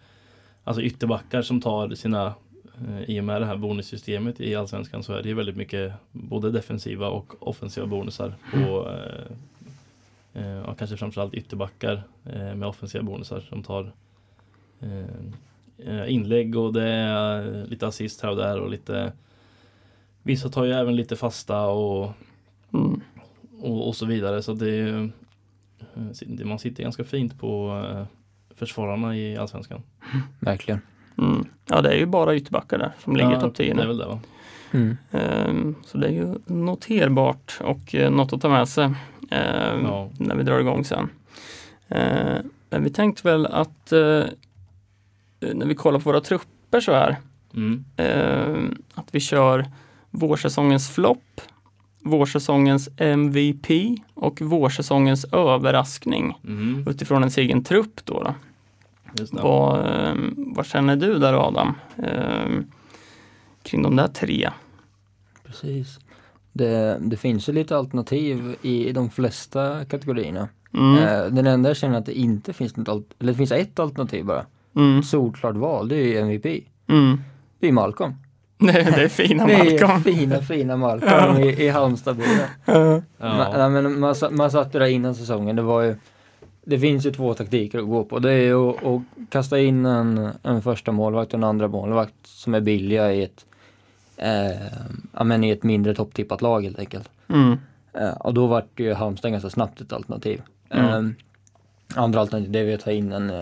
alltså 0.63 0.81
ytterbackar 0.81 1.41
som 1.41 1.61
tar 1.61 1.95
sina 1.95 2.33
eh, 2.87 3.01
i 3.09 3.19
och 3.19 3.23
med 3.23 3.41
det 3.41 3.45
här 3.45 3.57
bonussystemet 3.57 4.41
i 4.41 4.55
Allsvenskan 4.55 5.03
så 5.03 5.13
är 5.13 5.23
det 5.23 5.29
ju 5.29 5.35
väldigt 5.35 5.55
mycket 5.57 5.93
både 6.11 6.51
defensiva 6.51 7.09
och 7.09 7.47
offensiva 7.47 7.87
bonusar 7.87 8.33
på 8.53 8.89
eh, 8.89 10.43
eh, 10.43 10.61
och 10.61 10.77
kanske 10.77 10.97
framförallt 10.97 11.33
ytterbackar 11.33 12.03
eh, 12.25 12.55
med 12.55 12.65
offensiva 12.65 13.03
bonusar 13.03 13.39
som 13.39 13.63
tar 13.63 13.91
eh, 14.79 15.05
eh, 15.87 16.13
inlägg 16.13 16.57
och 16.57 16.73
det 16.73 16.87
är 16.89 17.57
eh, 17.57 17.65
lite 17.67 17.87
assist 17.87 18.21
här 18.21 18.29
och 18.29 18.37
där 18.37 18.59
och 18.59 18.69
lite 18.69 19.11
Vissa 20.23 20.49
tar 20.49 20.63
ju 20.65 20.71
även 20.71 20.95
lite 20.95 21.15
fasta 21.15 21.65
och, 21.65 22.11
Mm. 22.73 23.01
och, 23.61 23.87
och 23.87 23.95
så 23.95 24.05
vidare 24.05 24.41
så 24.41 24.53
det 24.53 24.69
är 24.69 24.97
eh, 25.03 25.07
Man 26.45 26.59
sitter 26.59 26.83
ganska 26.83 27.03
fint 27.03 27.39
på 27.39 27.81
eh, 27.91 28.05
försvararna 28.55 29.17
i 29.17 29.37
Allsvenskan. 29.37 29.81
Verkligen. 30.39 30.81
Mm. 31.17 31.45
Ja, 31.69 31.81
det 31.81 31.89
är 31.89 31.97
ju 31.97 32.05
bara 32.05 32.35
ytterbackar 32.35 32.77
där 32.77 32.91
som 33.03 33.15
ligger 33.15 33.39
topp 33.39 33.55
10 33.55 33.73
Det 33.73 33.83
är 33.83 33.87
väl 33.87 33.97
det 33.97 34.05
va? 34.05 34.19
Mm. 34.71 34.97
Ehm, 35.11 35.75
Så 35.85 35.97
det 35.97 36.07
är 36.07 36.11
ju 36.11 36.35
noterbart 36.45 37.57
och 37.61 37.95
eh, 37.95 38.11
något 38.11 38.33
att 38.33 38.41
ta 38.41 38.49
med 38.49 38.69
sig 38.69 38.85
ehm, 39.31 39.83
Ja. 39.85 40.09
när 40.17 40.35
vi 40.35 40.43
drar 40.43 40.59
igång 40.59 40.83
sen. 40.85 41.09
Ehm, 41.89 42.49
Men 42.69 42.83
vi 42.83 42.89
tänkte 42.89 43.27
väl 43.27 43.45
att 43.45 43.91
eh, 43.91 44.23
när 45.39 45.65
vi 45.65 45.75
kollar 45.75 45.99
på 45.99 46.03
våra 46.09 46.21
trupper 46.21 46.79
så 46.81 46.91
här 46.93 47.15
Mm. 47.53 47.85
att 48.93 49.15
vi 49.15 49.19
kör 49.19 49.65
vårsäsongens 50.09 50.89
flopp, 50.89 51.41
vårsäsongens 52.03 52.89
MVP 52.97 53.97
och 54.13 54.41
vårsäsongens 54.41 55.25
överraskning 55.25 56.33
Mm. 56.47 56.85
utifrån 56.87 57.23
en 57.23 57.29
egen 57.37 57.63
trupp 57.63 58.05
då. 58.05 58.23
då. 58.23 58.33
Vad, 59.31 59.85
ehm, 59.85 60.35
vad 60.55 60.65
känner 60.65 60.95
du 60.95 61.19
där 61.19 61.47
Adam? 61.47 61.73
Ehm, 62.03 62.65
kring 63.63 63.81
de 63.83 63.95
där 63.95 64.07
tre? 64.07 64.49
Precis. 65.45 65.99
Det, 66.53 66.97
det 67.01 67.17
finns 67.17 67.49
ju 67.49 67.53
lite 67.53 67.77
alternativ 67.77 68.55
i 68.61 68.91
de 68.91 69.09
flesta 69.09 69.85
kategorierna. 69.85 70.47
Mm. 70.73 70.97
Eh, 70.97 71.25
Den 71.33 71.47
enda 71.47 71.69
jag 71.69 71.77
känner 71.77 71.97
att 71.97 72.05
det 72.05 72.19
inte 72.19 72.53
finns 72.53 72.75
något, 72.77 73.13
eller 73.19 73.31
det 73.33 73.37
finns 73.37 73.51
ett 73.51 73.79
alternativ 73.79 74.25
bara. 74.25 74.45
Mm. 74.75 75.03
Solklart 75.03 75.55
val, 75.55 75.87
det 75.87 75.95
är 75.95 76.05
ju 76.05 76.17
MVP. 76.17 76.45
Mm. 76.87 77.17
Det 77.59 77.67
är 77.67 77.71
Malcolm. 77.71 78.13
Det, 78.61 78.71
det 78.71 79.03
är 79.03 79.07
fina 79.07 79.45
Det 79.47 79.57
Malcolm. 79.57 79.91
är 79.91 79.99
fina, 79.99 80.41
fina 80.41 80.77
Malcolm 80.77 81.37
i, 81.37 81.63
i 81.65 81.69
Halmstadbyn. 81.69 82.27
Ja. 82.65 83.01
Ja. 83.17 83.53
Nej, 83.57 83.69
men 83.69 83.99
man, 83.99 84.15
sa- 84.15 84.29
man 84.29 84.51
satt 84.51 84.75
ju 84.75 84.79
där 84.79 84.85
innan 84.85 85.15
säsongen, 85.15 85.55
det 85.55 85.61
var 85.61 85.81
ju 85.81 85.95
Det 86.63 86.79
finns 86.79 87.05
ju 87.05 87.11
två 87.11 87.33
taktiker 87.33 87.79
att 87.79 87.85
gå 87.87 88.03
på. 88.03 88.19
Det 88.19 88.31
är 88.31 88.41
ju 88.41 88.69
att, 88.69 88.85
att 88.85 89.01
kasta 89.29 89.59
in 89.59 89.85
en, 89.85 90.29
en 90.43 90.61
första 90.61 90.91
målvakt 90.91 91.33
och 91.33 91.37
en 91.37 91.43
andra 91.43 91.67
målvakt 91.67 92.13
som 92.23 92.53
är 92.53 92.61
billiga 92.61 93.13
i 93.13 93.23
ett 93.23 93.45
eh, 94.17 94.61
ja, 95.13 95.23
men 95.23 95.43
i 95.43 95.49
ett 95.49 95.63
mindre 95.63 95.95
topptippat 95.95 96.41
lag 96.41 96.63
helt 96.63 96.79
enkelt. 96.79 97.09
Mm. 97.29 97.57
Eh, 97.93 98.09
och 98.13 98.33
då 98.33 98.47
vart 98.47 98.79
ju 98.79 98.93
Halmstad 98.93 99.31
ganska 99.31 99.49
snabbt 99.49 99.81
ett 99.81 99.93
alternativ. 99.93 100.41
Mm. 100.69 100.85
Eh, 101.05 101.11
andra 102.01 102.19
alternativ 102.19 102.51
det 102.51 102.59
är 102.59 102.75
att 102.75 102.81
ta 102.81 102.91
in 102.91 103.11
en, 103.11 103.29
eh, 103.29 103.35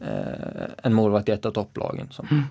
eh, 0.00 0.68
en 0.82 0.94
målvakt 0.94 1.28
i 1.28 1.32
ett 1.32 1.46
av 1.46 1.50
topplagen 1.50 2.06
som 2.10 2.26
Mm. 2.30 2.42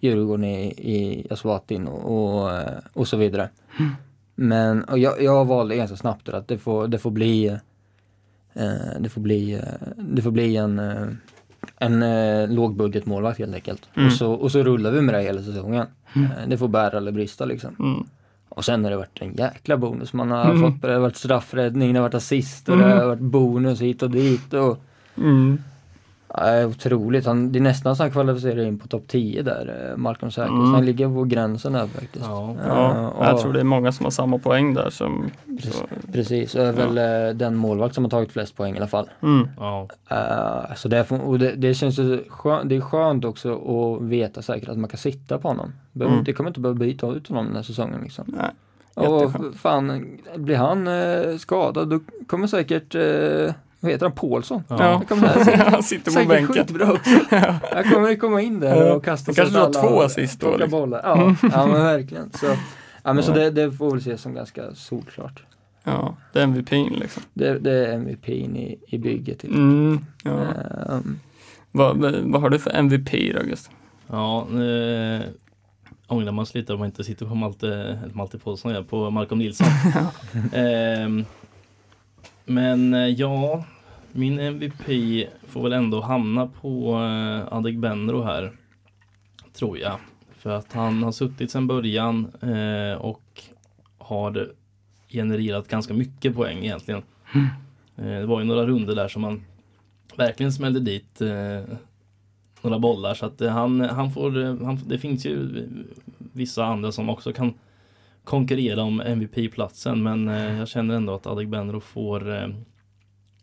Djurgården 0.00 0.44
i, 0.44 0.66
i 0.68 1.26
Aswatin 1.30 1.88
och, 1.88 2.40
och, 2.42 2.52
eh, 2.52 2.78
och 2.92 3.08
så 3.08 3.16
vidare. 3.16 3.48
Men 4.34 4.84
och 4.84 4.98
jag, 4.98 5.22
jag 5.22 5.44
valde 5.44 5.76
ganska 5.76 5.96
snabbt 5.96 6.26
det 6.26 6.36
att 6.36 6.48
det 6.48 6.58
får, 6.58 6.88
det 6.88 6.98
får 6.98 7.10
bli 7.10 7.46
eh, 8.54 9.00
det 9.00 9.08
får 9.08 9.20
bli, 9.20 9.52
eh, 9.54 9.60
det 9.96 10.22
får 10.22 10.30
bli 10.30 10.56
en, 10.56 10.78
eh, 10.78 11.06
en 11.78 12.02
eh, 12.02 12.48
lågbudgetmålvakt 12.48 13.38
helt 13.38 13.54
enkelt. 13.54 13.88
Mm. 13.94 14.06
Och, 14.06 14.12
så, 14.12 14.32
och 14.32 14.52
så 14.52 14.62
rullar 14.62 14.90
vi 14.90 15.00
med 15.00 15.14
det 15.14 15.22
hela 15.22 15.42
säsongen. 15.42 15.86
Eh, 16.14 16.48
det 16.48 16.58
får 16.58 16.68
bära 16.68 16.96
eller 16.96 17.12
brista 17.12 17.44
liksom. 17.44 17.76
Mm. 17.78 18.06
Och 18.48 18.64
sen 18.64 18.84
har 18.84 18.90
det 18.90 18.96
varit 18.96 19.18
en 19.22 19.34
jäkla 19.34 19.76
bonus 19.76 20.12
man 20.12 20.30
har 20.30 20.44
Mm. 20.50 20.60
fått. 20.72 20.82
Det 20.82 20.92
har 20.92 21.00
varit 21.00 21.16
straffräddning, 21.16 21.92
det 21.92 21.98
har 21.98 22.02
varit 22.08 22.14
assist 22.14 22.68
och 22.68 22.76
det 22.76 22.84
Mm. 22.84 22.98
har 22.98 23.06
varit 23.06 23.20
bonus 23.20 23.80
hit 23.80 24.02
och 24.02 24.10
dit. 24.10 24.54
Och, 24.54 24.78
Mm. 25.16 25.58
Ja, 26.34 26.66
otroligt. 26.66 27.26
Han, 27.26 27.52
det 27.52 27.58
är 27.58 27.60
nästan 27.60 27.96
så 27.96 28.02
han 28.02 28.10
kvalificerar 28.12 28.62
in 28.62 28.78
på 28.78 28.88
topp 28.88 29.04
10 29.08 29.42
där, 29.42 29.90
eh, 29.90 29.96
Malcolm 29.96 30.32
Säkers. 30.32 30.48
Mm. 30.50 30.74
Han 30.74 30.86
ligger 30.86 31.08
på 31.08 31.24
gränsen 31.24 31.72
där 31.72 31.86
faktiskt. 31.86 32.24
Ja. 32.28 32.56
Ja, 32.66 33.08
och- 33.08 33.24
jag 33.24 33.38
tror 33.40 33.52
det 33.52 33.60
är 33.60 33.64
många 33.64 33.92
som 33.92 34.04
har 34.06 34.10
samma 34.10 34.38
poäng 34.38 34.74
där. 34.74 34.90
Som, 34.90 35.30
så, 35.62 35.84
Precis, 36.12 36.54
och 36.54 36.62
är 36.64 36.72
väl 36.72 36.98
eh, 37.28 37.34
den 37.36 37.56
målvakt 37.56 37.94
som 37.94 38.04
har 38.04 38.10
tagit 38.10 38.32
flest 38.32 38.56
poäng 38.56 38.74
i 38.74 38.76
alla 38.76 38.86
fall. 38.86 39.10
mm. 39.22 39.48
Ja. 39.58 39.88
Eh, 40.10 40.74
så 40.76 40.88
därför, 40.88 41.20
och 41.20 41.38
det, 41.38 41.52
det 41.52 41.74
känns 41.74 41.98
ju 41.98 42.24
skönt, 42.28 42.68
det 42.68 42.76
är 42.76 42.80
skönt 42.80 43.24
också 43.24 43.52
att 43.54 44.02
veta 44.02 44.42
säkert 44.42 44.68
att 44.68 44.78
man 44.78 44.90
kan 44.90 44.98
sitta 44.98 45.38
på 45.38 45.48
honom. 45.48 45.72
Behöver, 45.92 46.14
Mm. 46.14 46.24
Det 46.24 46.32
kommer 46.32 46.50
inte 46.50 46.60
behöva 46.60 46.78
byta 46.78 47.06
ut 47.06 47.28
honom 47.28 47.46
den 47.46 47.56
här 47.56 47.62
säsongen 47.62 48.00
liksom. 48.02 48.24
Nej, 48.26 48.50
Och 48.94 49.20
jätteskönt. 49.20 49.56
fan, 49.56 50.18
blir 50.36 50.56
han 50.56 50.88
eh, 50.88 51.36
skadad 51.36 51.88
då 51.88 52.00
kommer 52.26 52.46
säkert, 52.46 52.94
eh, 52.94 53.54
vad 53.80 53.92
heter 53.92 54.06
han, 54.06 54.12
Paulsson? 54.14 54.62
Ja. 54.68 54.76
Han 54.76 55.06
kommer 55.06 55.28
här, 55.28 55.70
Han 55.70 55.82
sitter 55.82 56.04
på 56.04 56.10
säkert 56.10 56.28
bänken. 56.28 56.54
skitbra 56.54 56.92
också. 56.92 57.10
Han 57.74 57.84
kommer 57.84 58.16
komma 58.16 58.40
in 58.42 58.60
där 58.60 58.96
och 58.96 59.04
kasta 59.04 59.32
kanske 59.32 59.44
sig 59.52 59.60
drar 59.60 59.66
alla 59.66 59.88
två 59.88 60.00
assist 60.02 60.40
då, 60.40 60.50
liksom. 60.50 60.70
bollar. 60.70 61.00
Ja, 61.04 61.34
ja 61.42 61.66
men 61.66 61.82
verkligen. 61.82 62.30
Så, 62.32 62.46
ja, 63.02 63.12
men 63.12 63.22
så 63.22 63.32
det, 63.32 63.50
det 63.50 63.72
får 63.72 63.90
väl 63.90 63.98
ses 63.98 64.20
som 64.20 64.34
ganska 64.34 64.74
solklart. 64.74 65.42
Ja, 65.84 66.16
det 66.32 66.38
är 66.40 66.44
MVPn 66.46 66.94
liksom. 67.00 67.22
Det, 67.34 67.58
det 67.58 67.86
är 67.86 67.92
MVP 67.92 68.28
i, 68.28 68.78
i 68.88 68.98
bygget. 68.98 69.38
Till. 69.38 69.50
Mm. 69.54 70.04
Ja. 70.24 70.30
Ehm, 70.90 71.18
Vad, 71.72 71.96
vad 72.22 72.42
har 72.42 72.50
du 72.50 72.58
för 72.58 72.70
MVP 72.70 73.10
då 73.34 73.38
August? 73.40 73.70
Ja, 74.06 74.40
eh, 74.40 75.20
ångrar 76.06 76.32
man 76.32 76.46
sig 76.46 76.60
lite 76.60 76.72
om 76.72 76.78
man 76.78 76.86
inte 76.86 77.04
sitter 77.04 77.26
på 77.26 77.34
Malte, 77.34 77.98
Malte 78.12 78.38
Paulsson, 78.38 78.84
på 78.84 79.10
Malcolm 79.10 79.38
Nilsson. 79.38 79.66
Ehm, 80.52 81.24
men 82.48 82.94
eh, 82.94 83.08
ja, 83.08 83.64
min 84.12 84.38
MVP 84.38 84.86
får 85.46 85.62
väl 85.62 85.72
ändå 85.72 86.00
hamna 86.00 86.46
på 86.46 86.94
eh, 86.94 87.52
Adegbenro 87.56 88.22
här. 88.22 88.52
Tror 89.52 89.78
jag. 89.78 89.98
För 90.38 90.50
att 90.50 90.72
han 90.72 91.02
har 91.02 91.12
suttit 91.12 91.50
sedan 91.50 91.66
början 91.66 92.32
eh, 92.42 92.98
och 92.98 93.42
har 93.98 94.52
genererat 95.08 95.68
ganska 95.68 95.94
mycket 95.94 96.34
poäng 96.34 96.58
egentligen. 96.58 97.02
Eh, 97.96 98.04
det 98.04 98.26
var 98.26 98.40
ju 98.40 98.46
några 98.46 98.66
runder 98.66 98.94
där 98.94 99.08
som 99.08 99.22
man 99.22 99.44
verkligen 100.16 100.52
smällde 100.52 100.80
dit 100.80 101.20
eh, 101.20 101.76
några 102.62 102.78
bollar 102.78 103.14
så 103.14 103.26
att 103.26 103.40
eh, 103.40 103.50
han, 103.50 103.80
han 103.80 104.10
får, 104.10 104.44
eh, 104.44 104.56
han, 104.64 104.78
det 104.86 104.98
finns 104.98 105.26
ju 105.26 105.66
vissa 106.18 106.64
andra 106.64 106.92
som 106.92 107.08
också 107.08 107.32
kan 107.32 107.54
konkurrera 108.28 108.82
om 108.82 109.00
MVP-platsen 109.00 110.02
men 110.02 110.28
eh, 110.28 110.58
jag 110.58 110.68
känner 110.68 110.94
ändå 110.94 111.14
att 111.14 111.26
Adegbenro 111.26 111.80
får 111.80 112.34
eh, 112.36 112.48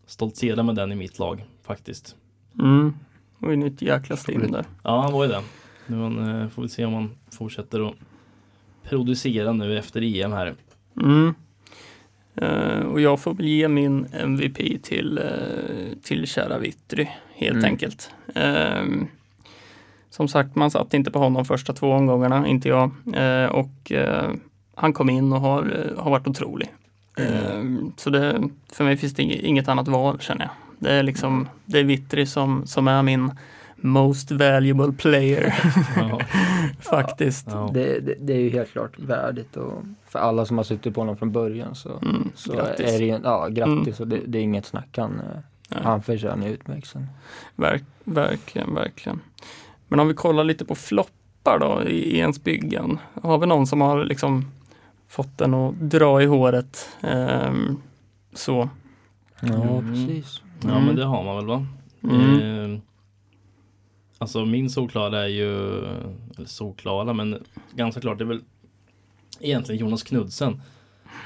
stoltsera 0.06 0.63
med 0.63 0.76
den 0.76 0.91
i 0.91 0.95
mitt 0.95 1.19
lag 1.19 1.45
faktiskt. 1.63 2.15
Mm. 2.60 2.93
Och 3.39 3.54
in 3.54 3.63
i 3.63 3.67
ett 3.67 3.82
jäkla 3.82 4.15
stim 4.17 4.52
där. 4.52 4.65
Ja, 4.84 5.02
han 5.02 5.13
var 5.13 5.24
ju 5.24 5.30
det. 5.32 5.41
Nu 5.88 5.95
man, 5.98 6.41
eh, 6.41 6.50
får 6.50 6.62
vi 6.62 6.69
se 6.69 6.86
om 6.86 6.93
han 6.93 7.12
fortsätter 7.32 7.89
att 7.89 7.95
producera 8.84 9.54
nu 9.54 9.78
efter 9.78 10.02
EM 10.02 10.32
här. 10.32 10.54
Mm. 11.02 11.34
Eh, 12.36 12.80
och 12.80 13.02
jag 13.02 13.19
får 13.19 13.34
väl 13.34 13.45
ge 13.48 13.67
min 13.67 14.06
MVP 14.13 14.78
till, 14.84 15.19
uh, 15.19 15.98
till 16.04 16.28
kära 16.28 16.58
Vittry 16.58 17.08
helt 17.36 17.56
Mm. 17.58 17.65
enkelt. 17.65 18.12
Ehm, 18.36 19.08
som 20.10 20.28
sagt, 20.28 20.56
man 20.56 20.71
satt 20.71 20.93
inte 20.93 21.12
på 21.12 21.19
honom 21.19 21.45
första 21.45 21.74
två 21.74 21.91
omgångarna, 21.91 22.48
inte 22.48 22.69
jag. 22.69 22.91
Eh, 23.13 23.50
och 23.50 23.91
han 24.75 24.93
kom 24.93 25.09
in 25.09 25.33
och 25.33 25.41
har, 25.41 25.61
eh, 25.97 26.03
har 26.03 26.11
varit 26.11 26.27
otrolig. 26.27 26.73
Ehm, 27.17 27.91
så 27.97 28.09
det, 28.09 28.49
för 28.73 28.83
mig 28.83 28.97
finns 28.97 29.13
det 29.13 29.23
inget, 29.23 29.67
annat 29.67 29.88
val 29.88 30.19
känner 30.19 30.41
jag. 30.45 30.51
Det 30.79 30.91
är 30.91 31.03
liksom, 31.03 31.47
det 31.65 31.79
är 31.79 31.83
Vittry 31.83 32.25
som, 32.25 32.67
som 32.67 32.88
är 32.88 33.03
min 33.03 33.31
most 33.75 34.31
valuable 34.31 34.91
player 34.91 35.53
Ja, 35.95 36.19
faktiskt. 36.79 37.47
ja. 37.51 37.69
det, 37.73 37.99
det, 37.99 38.15
det 38.19 38.33
är 38.33 38.39
ju 38.39 38.49
helt 38.49 38.71
klart 38.71 38.99
värdigt 38.99 39.57
och 39.57 39.83
för 40.07 40.19
alla 40.19 40.45
som 40.45 40.57
har 40.57 40.63
suttit 40.63 40.93
på 40.93 41.01
honom 41.01 41.17
från 41.17 41.31
början 41.31 41.75
så, 41.75 41.89
Mm, 42.01 42.29
så 42.35 42.53
grattis. 42.53 42.93
är 42.93 42.99
det 42.99 43.05
ju, 43.05 43.19
ja 43.23 43.47
grattis 43.47 43.99
och 43.99 44.07
det, 44.07 44.19
det 44.27 44.38
är 44.38 44.41
inget 44.41 44.65
snack. 44.65 44.97
Han, 44.97 45.11
eh, 45.19 45.39
Nej. 45.69 45.79
han 45.83 46.01
förtjänar 46.03 46.47
utmärkelsen. 46.47 47.07
Verk, 47.55 47.84
verkligen, 48.03 48.73
verkligen. 48.73 49.19
Men 49.88 49.99
om 49.99 50.07
vi 50.07 50.13
kollar 50.13 50.43
lite 50.43 50.65
på 50.65 50.76
floppar 50.76 51.59
då 51.59 51.84
i, 51.89 51.95
i 51.95 52.17
ens 52.17 52.43
byggen. 52.43 52.99
Har 53.23 53.38
vi 53.38 53.45
någon 53.47 53.67
som 53.67 53.82
har 53.82 54.03
liksom 54.05 54.45
fått 55.08 55.38
den 55.38 55.53
att 55.53 55.76
dra 55.80 56.22
i 56.22 56.26
håret? 56.26 56.89
Ehm, 57.01 57.78
så. 58.34 58.70
Ja, 59.41 59.53
Mm. 59.80 59.93
precis. 59.93 60.41
ja 60.64 60.70
Mm. 60.72 60.86
men 60.86 60.95
det 60.95 61.06
har 61.06 61.24
man 61.24 61.36
väl 61.36 61.45
va? 61.45 61.66
Mm. 62.03 62.74
Eh, 62.74 62.80
alltså 64.18 64.45
min 64.45 64.70
solklara 64.70 65.24
är 65.24 65.28
ju, 65.28 65.78
eller 66.38 66.45
solklara 66.45 67.14
men 67.14 67.43
ganska 67.76 68.01
klart 68.01 68.18
det 68.18 68.24
är 68.24 68.28
väl 68.28 68.43
egentligen 69.39 69.82
Jonas 69.82 70.03
Knudsen 70.03 70.62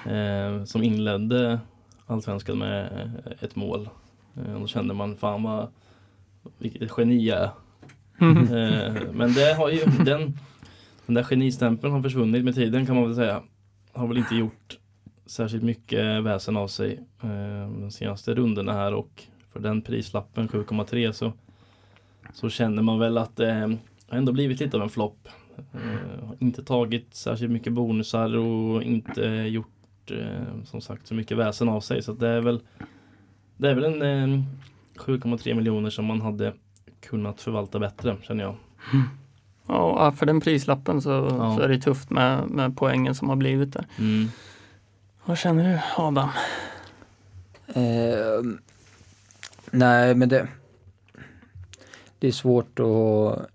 eh, 0.06 0.64
som 0.66 0.84
inledde 0.84 1.60
Allsvenskan 2.06 2.58
med 2.58 3.12
ett 3.42 3.56
mål. 3.56 3.90
Eh, 4.38 4.54
och 4.54 4.60
då 4.62 4.68
kände 4.68 4.94
man 4.94 5.18
fan 5.18 5.44
vad 5.44 5.68
vilket 6.58 6.92
geni 6.98 7.26
jag 7.28 7.38
är. 7.40 7.50
Eh, 8.22 8.94
men 9.14 9.34
det 9.34 9.54
har 9.58 9.70
ju 9.70 9.80
den, 10.06 10.38
den 11.06 11.16
där 11.16 11.24
genistämpeln 11.24 11.94
har 11.94 12.02
försvunnit 12.02 12.44
med 12.46 12.56
tiden 12.56 12.86
kan 12.86 12.96
man 12.96 13.04
väl 13.06 13.16
säga. 13.16 13.42
Har 14.00 14.08
väl 14.08 14.18
inte 14.18 14.36
gjort 14.36 14.80
särskilt 15.26 15.64
mycket 15.64 16.24
väsen 16.24 16.58
av 16.58 16.68
sig 16.68 17.00
eh, 17.24 17.72
de 17.82 17.92
senaste 17.92 18.34
rundorna 18.34 18.74
här 18.74 18.94
och 18.94 19.24
för 19.54 19.60
den 19.60 19.82
prislappen 19.82 20.48
7,3 20.48 21.12
så 21.12 21.34
så 22.34 22.50
känner 22.50 22.82
man 22.82 23.00
väl 23.00 23.18
att 23.18 23.36
det 23.36 23.52
har 24.10 24.18
ändå 24.18 24.32
blivit 24.32 24.60
lite 24.60 24.78
av 24.78 24.84
en 24.84 24.90
flopp. 24.90 25.28
Eh, 25.74 26.26
har 26.26 26.36
inte 26.40 26.64
tagit 26.64 27.14
särskilt 27.14 27.52
mycket 27.52 27.74
bonusar 27.74 28.38
och 28.38 28.84
inte 28.84 29.22
gjort 29.28 30.12
eh, 30.12 30.64
som 30.66 30.82
sagt 30.82 31.08
så 31.08 31.14
mycket 31.14 31.38
väsen 31.38 31.70
av 31.70 31.82
sig. 31.82 32.02
Så 32.04 32.12
att 32.12 32.20
det 32.20 32.28
är 32.28 32.42
väl 32.42 32.60
Det 33.58 33.70
är 33.70 33.76
väl 33.76 34.02
en 34.02 34.34
eh, 34.34 34.44
7,3 34.96 35.54
miljoner 35.54 35.90
som 35.90 36.06
man 36.06 36.22
hade 36.22 36.54
kunnat 37.00 37.42
förvalta 37.42 37.80
bättre 37.80 38.18
känner 38.22 38.44
jag. 38.44 38.56
Mm. 38.94 39.06
Ja, 39.70 40.12
för 40.12 40.26
den 40.26 40.42
prislappen 40.42 41.02
så, 41.02 41.10
Ja. 41.10 41.56
så 41.58 41.62
är 41.62 41.68
det 41.68 41.78
tufft 41.80 42.10
med, 42.10 42.50
med 42.50 42.78
poängen 42.78 43.16
som 43.16 43.30
har 43.30 43.36
blivit 43.36 43.74
där. 43.74 43.86
Mm. 43.98 44.28
Vad 45.26 45.38
känner 45.38 45.70
du 45.74 45.80
Adam? 46.04 46.30
Eh, 47.68 48.44
nej, 49.72 50.16
men 50.16 50.30
det, 50.30 50.48
det 52.20 52.28
är 52.28 52.32
svårt 52.32 52.80
att... 52.80 53.48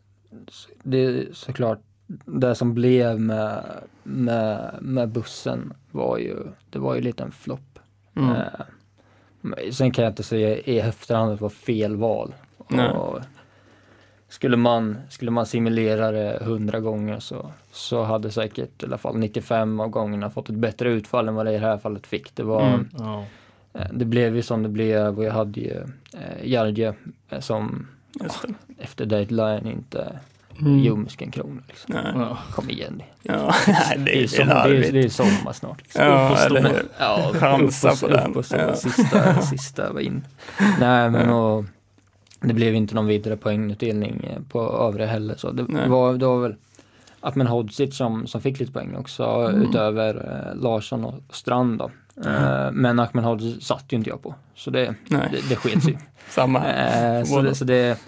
Det 0.83 0.99
är 1.05 1.27
såklart, 1.33 1.81
det 2.25 2.55
som 2.55 2.75
blev 2.75 3.21
med, 3.21 3.65
med, 4.03 4.75
med 4.81 5.09
bussen 5.09 5.73
var 5.91 6.19
ju, 6.19 6.37
det 6.71 6.79
var 6.79 6.95
ju 6.95 7.01
lite 7.01 7.23
en 7.23 7.33
flopp. 7.33 7.79
Mm. 8.17 8.31
Eh, 8.31 9.71
sen 9.73 9.91
kan 9.91 10.05
jag 10.05 10.11
inte 10.11 10.23
säga 10.23 10.57
i 10.57 10.79
efterhand 10.79 11.33
att 11.33 11.39
det 11.39 11.43
var 11.43 11.49
fel 11.51 11.97
val. 11.97 12.35
Nej. 12.69 12.89
Och 12.91 13.21
skulle, 14.29 14.57
man, 14.57 14.99
skulle 15.09 15.31
man 15.31 15.47
simulera 15.47 16.11
det 16.11 16.39
hundra 16.43 16.81
gånger 16.81 17.21
så, 17.21 17.51
så 17.73 18.03
hade 18.03 18.31
säkert 18.31 18.83
i 18.83 18.87
alla 18.87 18.99
fall 18.99 19.17
95 19.17 19.81
av 19.81 19.89
gångerna 19.89 20.31
fått 20.31 20.49
ett 20.49 20.55
bättre 20.55 20.89
utfall 20.91 21.29
än 21.29 21.35
vad 21.35 21.47
det 21.47 21.51
i 21.53 21.55
det 21.59 21.67
här 21.67 21.79
fallet 21.79 22.07
fick. 22.07 22.35
Det 22.37 22.43
var 22.43 22.63
Mm. 22.67 22.89
Ja. 22.99 23.25
Eh, 23.73 23.87
Det 23.93 24.05
blev 24.05 24.37
ju 24.37 24.43
som 24.43 24.63
det 24.63 24.69
blev 24.69 25.19
och 25.19 25.25
jag 25.25 25.33
hade 25.33 25.61
ju 25.61 25.77
eh, 26.13 26.49
Jarje 26.53 26.95
eh, 27.31 27.41
som 27.41 27.87
Just 28.23 28.43
det. 28.43 28.55
efter 28.79 29.07
deadline 29.07 29.67
inte 29.67 30.19
Mm. 30.61 30.79
ljumsken 30.79 31.31
krona. 31.31 31.63
Liksom. 31.69 31.95
Ja. 32.15 32.39
Kom 32.53 32.71
igen. 32.71 33.03
Ja, 33.23 33.55
nej, 33.67 33.95
det, 33.99 34.05
Det 34.05 34.23
är, 34.23 34.27
som, 34.27 34.47
det, 34.47 34.53
är, 34.53 34.57
larvigt. 34.57 34.93
det 34.93 35.01
är 35.05 35.09
sommar 35.09 35.53
snart. 35.53 35.83
Liksom. 35.83 36.05
Ja, 36.05 36.37
eller 36.47 36.61
hur? 36.63 36.83
Ja, 36.99 37.33
Chansa 37.35 37.89
upp 37.89 37.95
och- 37.95 38.01
på 38.01 38.09
den. 38.17 38.31
upp 38.31 38.37
och 38.37 38.45
Ja. 38.51 38.75
sista, 38.75 39.41
sista 39.43 39.93
var 39.93 40.01
in. 40.01 40.25
Nej 40.81 41.11
men 41.11 41.31
och, 41.31 41.65
det 42.49 42.55
blev 42.55 42.75
inte 42.75 42.95
någon 42.95 43.07
vidare 43.07 43.37
poängutdelning 43.37 44.25
eh, 44.25 44.43
på 44.49 44.61
övre 44.61 45.05
heller 45.05 45.35
så 45.37 45.51
det 45.53 45.65
Nej. 45.69 45.89
var, 45.89 46.15
det 46.15 46.27
var 46.27 46.41
väl 46.41 46.55
Atmen 47.21 47.47
Hodzic 47.47 47.97
som, 47.97 48.27
som 48.27 48.41
fick 48.41 48.61
lite 48.61 48.73
poäng 48.73 48.97
också 48.97 49.25
Mm. 49.25 49.63
utöver 49.63 50.15
eh, 50.15 50.63
Larsson 50.63 51.05
och 51.05 51.15
Strand 51.31 51.79
då. 51.79 51.91
Eh, 52.31 52.73
men 52.73 52.99
Ahmed 52.99 53.25
Hodzic 53.25 53.65
satt 53.67 53.93
ju 53.93 53.97
inte 53.97 54.11
jag 54.11 54.23
på 54.23 54.35
så 54.55 54.71
det, 54.71 54.95
Nej, 55.09 55.29
det, 55.33 55.49
det 55.49 55.57
sket 55.57 55.83
sig. 55.83 55.99
samma 56.29 56.59
här. 56.59 57.19
Eh, 57.19 57.25
så 57.25 57.43
det, 57.43 57.55
så 57.55 57.65
det, 57.65 57.99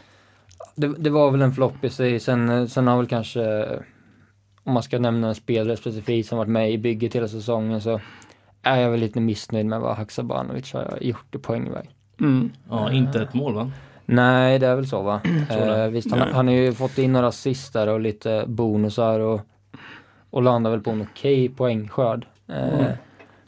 det, 0.75 0.89
det 0.99 1.11
var 1.11 1.31
väl 1.31 1.43
en 1.43 1.53
flopp 1.55 1.85
i 1.85 1.91
sig. 1.91 2.21
Sen, 2.21 2.69
sen 2.69 2.87
har 2.87 2.97
väl 2.97 3.07
kanske, 3.07 3.65
om 4.65 4.73
man 4.73 4.83
ska 4.83 4.99
nämna 4.99 5.29
en 5.29 5.35
spelare 5.35 5.77
specifikt 5.77 6.29
som 6.29 6.39
varit 6.39 6.51
med 6.51 6.73
i 6.73 6.79
bygget 6.79 7.15
hela 7.15 7.29
säsongen 7.29 7.81
så 7.81 8.01
är 8.63 8.81
jag 8.81 8.91
väl 8.91 9.01
lite 9.01 9.21
missnöjd 9.21 9.67
med 9.67 9.81
vad 9.81 9.97
Haksabanovic 9.97 10.73
har 10.73 10.99
gjort 11.01 11.35
i 11.35 11.39
poängväg. 11.39 11.91
Mm. 12.21 12.51
ja, 12.71 12.93
inte 12.93 13.23
ett 13.23 13.35
mål 13.35 13.55
va? 13.55 13.71
Nej, 14.07 14.59
det 14.59 14.67
är 14.67 14.75
väl 14.77 14.87
så 14.89 15.03
va? 15.03 15.21
Eh, 15.51 15.87
visst, 15.89 16.11
han, 16.11 16.21
han 16.33 16.47
har 16.47 16.55
ju 16.55 16.73
fått 16.73 16.99
in 16.99 17.13
några 17.13 17.27
assist 17.27 17.73
där 17.73 17.87
och 17.87 18.01
lite 18.01 18.45
bonusar 18.47 19.21
och, 19.21 19.41
och 20.31 20.43
landar 20.43 20.71
väl 20.71 20.81
på 20.81 20.91
en 20.91 21.03
okej 21.13 21.49
poängskörd. 21.49 22.27
Eh, 22.49 22.75
Mm. 22.79 22.93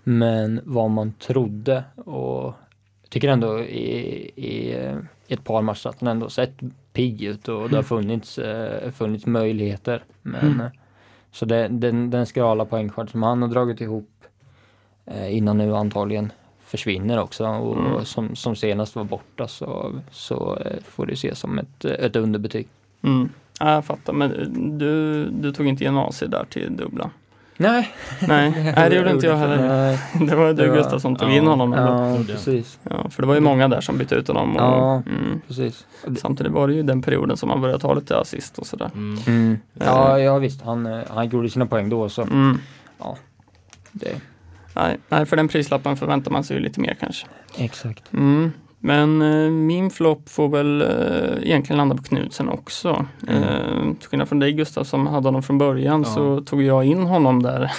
Men 0.05 0.61
vad 0.65 0.91
man 0.91 1.13
trodde 1.13 1.85
och 1.97 2.55
jag 3.03 3.11
tycker 3.11 3.29
ändå 3.29 3.61
i, 3.61 3.89
i, 4.37 4.73
i 5.27 5.35
ett 5.35 5.45
par 5.45 5.63
matcher 5.63 5.89
att 5.89 6.01
han 6.01 6.09
ändå 6.09 6.29
sett 6.29 6.55
pigg 6.93 7.23
ut 7.23 7.49
och 7.49 7.71
det 7.71 7.77
har 7.77 7.83
funnits, 7.83 8.39
eh, 8.39 8.91
funnits 8.91 9.27
möjligheter. 9.27 10.05
Men, 10.23 10.41
Mm. 10.47 10.61
eh, 10.61 10.67
Så 11.33 11.45
det, 11.45 11.69
den, 11.69 12.11
den 12.11 12.27
skrala 12.27 12.65
poängskörd 12.65 13.11
som 13.11 13.23
han 13.23 13.43
har 13.43 13.49
dragit 13.49 13.81
ihop 13.81 14.11
eh, 15.07 15.37
innan 15.37 15.59
nu 15.59 15.77
antagligen 15.77 16.33
försvinner 16.69 17.19
också 17.21 17.47
och 17.47 17.77
Mm. 17.79 18.05
som, 18.05 18.37
som 18.37 18.57
senast 18.57 18.97
var 18.97 19.05
borta 19.05 19.49
så, 19.49 19.93
så 20.11 20.59
eh, 20.65 20.77
får 20.89 21.07
det 21.07 21.13
ses 21.13 21.39
som 21.39 21.59
ett, 21.59 21.85
ett 21.85 22.17
underbetyg. 22.17 22.69
Mm. 23.03 23.29
Ja, 23.61 23.73
jag 23.73 23.85
fattar, 23.85 24.13
men 24.13 24.79
du, 24.79 25.25
du 25.31 25.53
tog 25.53 25.67
inte 25.67 25.85
gymnasiet 25.85 26.31
där 26.31 26.45
till 26.51 26.77
dubbla? 26.77 27.11
Nej, 27.61 27.91
Nej, 28.29 28.51
nej 28.77 28.91
det 28.91 28.97
gjorde 28.97 29.11
inte 29.11 29.27
jag 29.27 29.37
heller. 29.37 29.69
Nej. 29.69 29.99
Det 30.29 30.37
var 30.37 30.47
du 30.49 30.53
Det 30.55 30.69
var- 30.69 30.77
Gustav 30.77 30.99
som 30.99 31.17
tog 31.17 31.29
ja, 31.29 31.33
in 31.33 31.47
honom. 31.47 31.73
Ja, 31.73 32.19
precis. 32.27 32.79
Ja, 32.83 33.09
för 33.11 33.23
det 33.23 33.27
var 33.29 33.35
ju 33.35 33.41
många 33.41 33.69
där 33.69 33.81
som 33.81 33.99
bytte 33.99 34.15
ut 34.15 34.29
honom. 34.29 34.57
Och, 34.57 34.63
Ja. 34.63 34.95
mm. 35.07 35.41
precis. 35.49 35.87
Samtidigt 36.19 36.53
var 36.53 36.69
det 36.69 36.75
ju 36.75 36.83
den 36.83 37.03
perioden 37.03 37.37
som 37.37 37.49
man 37.49 37.61
började 37.61 37.81
ta 37.81 37.95
lite 37.95 38.19
assist 38.19 38.59
och 38.59 38.67
sådär. 38.67 38.91
Mm. 38.95 39.19
Mm. 39.27 39.59
Ja, 39.75 40.19
ja 40.21 40.39
visst, 40.39 40.63
han, 40.63 40.87
eh, 40.87 41.01
han 41.11 41.29
gjorde 41.29 41.51
sina 41.51 41.67
poäng 41.67 41.89
då 41.89 42.09
så 42.09 42.23
Mm. 42.23 42.59
det, 43.93 44.21
Nej, 44.75 44.97
nej, 45.09 45.27
för 45.27 45.37
den 45.37 45.49
prislappen 45.49 45.97
förväntar 45.97 46.31
man 46.31 46.45
sig 46.45 46.57
ju 46.57 46.63
lite 46.63 46.81
mer 46.81 46.97
kanske. 47.01 47.27
exakt. 47.59 48.13
Mm. 48.13 48.53
Men 48.81 49.23
eh, 49.23 49.51
min 49.51 49.91
flopp 49.91 50.29
får 50.29 50.49
väl 50.49 50.83
eh, 50.83 51.49
egentligen 51.49 51.77
landa 51.79 51.97
på 51.97 52.03
Knutsen 52.03 52.49
också. 52.49 53.07
Mm. 53.29 53.43
Eh, 53.43 53.95
till 54.01 54.09
skillnad 54.09 54.29
från 54.29 54.39
dig 54.39 54.53
Gustav 54.53 54.85
som 54.85 55.07
hade 55.07 55.27
honom 55.29 55.43
från 55.43 55.59
början 55.59 56.03
Ja. 56.07 56.15
så 56.15 56.41
tog 56.41 56.63
jag 56.63 56.85
in 56.85 57.03
honom 57.03 57.43
där 57.43 57.63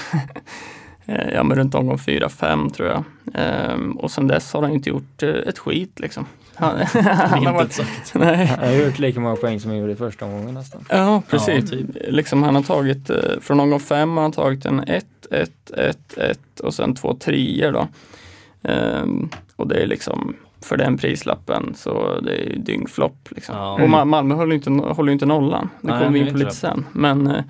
eh, 1.05 1.29
ja, 1.33 1.43
men 1.43 1.57
runt 1.57 1.75
omgång 1.75 1.97
4-5 1.97 2.69
tror 2.69 2.87
jag. 2.89 3.03
Eh, 3.33 3.77
och 3.97 4.11
sen 4.11 4.27
dess 4.27 4.53
har 4.53 4.61
han 4.61 4.71
inte 4.71 4.89
gjort 4.89 5.23
eh, 5.23 5.29
ett 5.29 5.59
skit 5.59 5.99
liksom. 5.99 6.25
Han, 6.55 6.77
han 6.93 7.29
har 7.29 7.37
Inte 7.37 7.51
varit, 7.51 7.73
sagt. 7.73 8.13
nej. 8.15 8.45
Han 8.45 8.67
har 8.67 8.75
gjort 8.75 8.99
lika 8.99 9.19
många 9.19 9.35
poäng 9.35 9.59
som 9.59 9.71
han 9.71 9.79
gjorde 9.79 9.91
i 9.91 9.95
första 9.95 10.25
omgången 10.25 10.53
nästan. 10.53 10.85
Ja, 10.89 11.21
precis. 11.29 11.71
Ja, 11.71 11.77
typ. 11.77 11.85
liksom, 12.09 12.43
han 12.43 12.55
har 12.55 12.61
tagit, 12.63 13.09
eh, 13.09 13.17
från 13.41 13.59
omgång 13.59 13.79
5 13.79 14.15
har 14.17 14.21
han 14.21 14.31
tagit 14.31 14.65
en 14.65 14.79
1, 14.79 15.05
1, 15.31 15.71
1, 15.77 16.17
1 16.17 16.59
och 16.59 16.73
sen 16.73 16.95
två 16.95 17.13
treor 17.15 17.71
då. 17.71 17.87
Ehm, 18.63 19.29
och 19.55 19.67
det 19.67 19.75
är 19.83 19.87
liksom 19.87 20.35
för 20.61 20.77
den 20.77 20.97
prislappen 20.97 21.73
så 21.75 22.19
det 22.21 22.35
är 22.35 22.55
dyngflopp. 22.59 23.27
Liksom. 23.31 23.55
Ja. 23.55 23.73
Och 23.73 23.79
Ma- 23.89 24.05
Malmö 24.05 24.35
håller 24.35 24.51
ju 24.51 24.55
inte, 24.57 24.69
håller 24.93 25.11
inte 25.11 25.25
nollan. 25.25 25.69
Det 25.81 25.87
kommer 25.87 26.09
vi 26.09 26.19
in 26.19 26.27
på 26.31 26.37
lite 26.37 26.49
det. 26.49 26.55
sen. 26.55 26.85
Men 26.91 27.43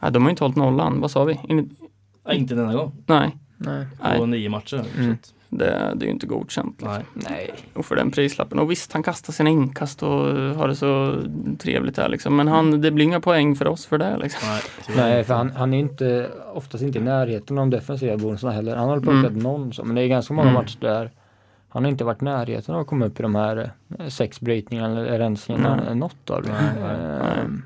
ja, 0.00 0.10
de 0.10 0.22
har 0.22 0.28
ju 0.28 0.30
inte 0.30 0.44
hållit 0.44 0.56
nollan. 0.56 1.00
Vad 1.00 1.10
sa 1.10 1.24
vi? 1.24 1.40
In, 1.48 1.76
Ja, 2.24 2.32
inte 2.32 2.54
denna 2.54 2.74
gång. 2.74 2.92
nej, 3.06 3.36
Nej. 3.56 3.86
Nej. 4.02 4.18
På 4.18 4.26
nio 4.26 4.48
matcher. 4.48 4.84
Mm. 4.98 5.16
Det, 5.48 5.92
det 5.94 6.04
är 6.04 6.06
ju 6.06 6.12
inte 6.12 6.26
godkänt. 6.26 6.76
Liksom. 6.82 7.02
nej. 7.14 7.24
Nej. 7.30 7.54
Och 7.74 7.86
för 7.86 7.96
den 7.96 8.10
prislappen. 8.10 8.58
Och 8.58 8.70
visst, 8.70 8.92
han 8.92 9.02
kastar 9.02 9.32
sina 9.32 9.50
inkast 9.50 10.02
och 10.02 10.28
eh, 10.38 10.56
har 10.56 10.68
det 10.68 10.76
så 10.76 11.16
trevligt 11.58 11.96
där 11.96 12.08
liksom. 12.08 12.36
Men 12.36 12.48
han, 12.48 12.80
det 12.80 12.90
blir 12.90 13.04
inga 13.04 13.20
poäng 13.20 13.56
för 13.56 13.66
oss 13.68 13.86
för 13.86 13.98
det 13.98 14.16
liksom. 14.18 14.48
Nej, 14.48 14.62
Nej, 14.96 15.24
för 15.24 15.34
han, 15.34 15.50
han 15.50 15.74
är 15.74 15.78
inte 15.78 16.30
oftast 16.54 16.84
inte 16.84 16.98
i 16.98 17.02
närheten 17.02 17.58
av 17.58 17.62
de 17.68 17.76
defensiva 17.76 18.16
bonusarna 18.16 18.52
heller. 18.52 18.76
Han 18.76 18.88
har 18.88 18.96
Mm. 18.96 19.22
plockat 19.22 19.42
någon 19.42 19.72
så, 19.72 19.84
men 19.84 19.94
det 19.96 20.02
är 20.02 20.06
ganska 20.08 20.34
många 20.34 20.48
Mm. 20.50 20.62
matcher 20.62 20.78
där 20.80 21.10
han 21.68 21.84
har 21.84 21.90
inte 21.90 22.04
varit 22.04 22.22
i 22.22 22.24
närheten 22.24 22.74
av 22.74 22.80
att 22.80 22.86
komma 22.86 23.06
upp 23.06 23.20
i 23.20 23.22
de 23.22 23.34
här 23.34 23.70
eh, 23.98 24.08
sex 24.08 24.40
brytningarna 24.40 25.00
eller 25.00 25.18
rensningarna, 25.18 25.80
Nej. 25.86 25.94
något 25.94 26.30
av 26.30 26.42
det. 26.42 26.50
Ehm, 26.50 27.62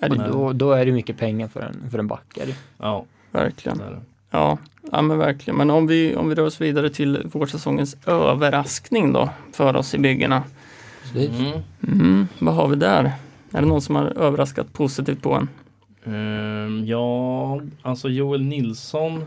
det, 0.00 0.08
Nej. 0.08 0.28
då, 0.32 0.52
då 0.52 0.72
är 0.72 0.86
det 0.86 0.92
mycket 0.92 1.18
pengar 1.18 1.48
för 1.48 1.60
en, 1.60 1.90
för 1.90 1.98
en 1.98 2.06
back. 2.06 2.38
Ja, 2.78 3.04
verkligen. 3.30 3.80
Ja, 4.34 4.58
ja 4.92 5.02
men 5.02 5.18
verkligen. 5.18 5.56
Men 5.56 5.70
om 5.70 5.86
vi, 5.86 6.16
om 6.16 6.28
vi 6.28 6.34
rör 6.34 6.46
oss 6.46 6.60
vidare 6.60 6.90
till 6.90 7.22
vårsäsongens 7.24 7.96
överraskning 8.06 9.12
då 9.12 9.30
för 9.52 9.76
oss 9.76 9.94
i 9.94 9.98
byggena. 9.98 10.42
Mm. 11.14 11.62
Mm, 11.82 12.28
vad 12.38 12.54
har 12.54 12.68
vi 12.68 12.76
där? 12.76 13.12
Är 13.52 13.60
det 13.60 13.66
någon 13.66 13.82
som 13.82 13.96
har 13.96 14.04
överraskat 14.04 14.72
positivt 14.72 15.22
på 15.22 15.34
en? 15.34 15.48
Ehm, 16.14 16.86
ja, 16.86 17.60
alltså 17.82 18.08
Joel 18.08 18.42
Nilsson 18.42 19.24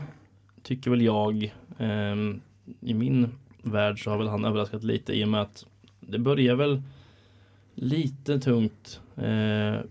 tycker 0.64 0.92
väl 0.92 1.02
jag 1.02 1.54
ehm, 1.78 2.42
i 2.82 2.94
min 2.94 3.30
värld 3.62 4.04
så 4.04 4.10
har 4.10 4.18
väl 4.18 4.28
han 4.28 4.46
överraskat 4.46 4.84
lite 4.84 5.14
i 5.14 5.24
och 5.24 5.30
med 5.30 5.42
att 5.42 5.66
det 6.00 6.20
börjar 6.20 6.56
väl 6.56 6.82
lite 7.76 8.40
tungt 8.40 9.00
eh, 9.16 9.82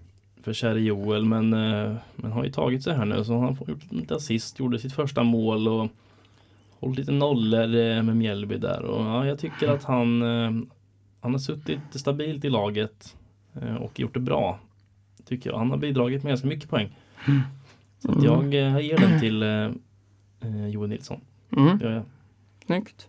för 0.46 0.52
käre 0.52 0.80
Joel 0.80 1.24
men, 1.24 1.52
eh, 1.52 1.96
men 2.16 2.32
har 2.32 2.44
ju 2.44 2.50
tagit 2.50 2.82
sig 2.82 2.94
här 2.94 3.04
nu 3.04 3.24
så 3.24 3.32
han 3.32 3.56
har 3.56 3.68
gjort 3.68 3.92
lite 3.92 4.14
assist, 4.14 4.58
gjorde 4.58 4.78
sitt 4.78 4.92
första 4.92 5.22
mål 5.22 5.68
och 5.68 5.88
hållit 6.80 6.98
lite 6.98 7.12
nollor 7.12 7.74
eh, 7.74 8.02
med 8.02 8.16
Mjällby 8.16 8.56
där 8.58 8.82
och 8.82 9.06
ja, 9.06 9.26
jag 9.26 9.38
tycker 9.38 9.68
att 9.68 9.84
han 9.84 10.22
eh, 10.22 10.50
han 11.20 11.32
har 11.32 11.38
suttit 11.38 11.80
stabilt 11.90 12.44
i 12.44 12.50
laget 12.50 13.16
och 13.80 14.00
gjort 14.00 14.14
det 14.14 14.20
bra 14.20 14.58
tycker 15.24 15.50
jag. 15.50 15.58
Han 15.58 15.70
har 15.70 15.76
bidragit 15.76 16.22
med 16.22 16.30
ganska 16.30 16.46
mycket 16.46 16.70
poäng. 16.70 16.96
Så 17.98 18.12
att 18.12 18.22
jag 18.22 18.54
ger 18.54 18.98
den 18.98 19.20
till 19.20 19.44
Joel 20.72 20.88
Nilsson. 20.88 21.20
Mm, 21.56 21.78
Ja, 21.82 21.90
ja. 21.90 22.02
snyggt. 22.66 23.06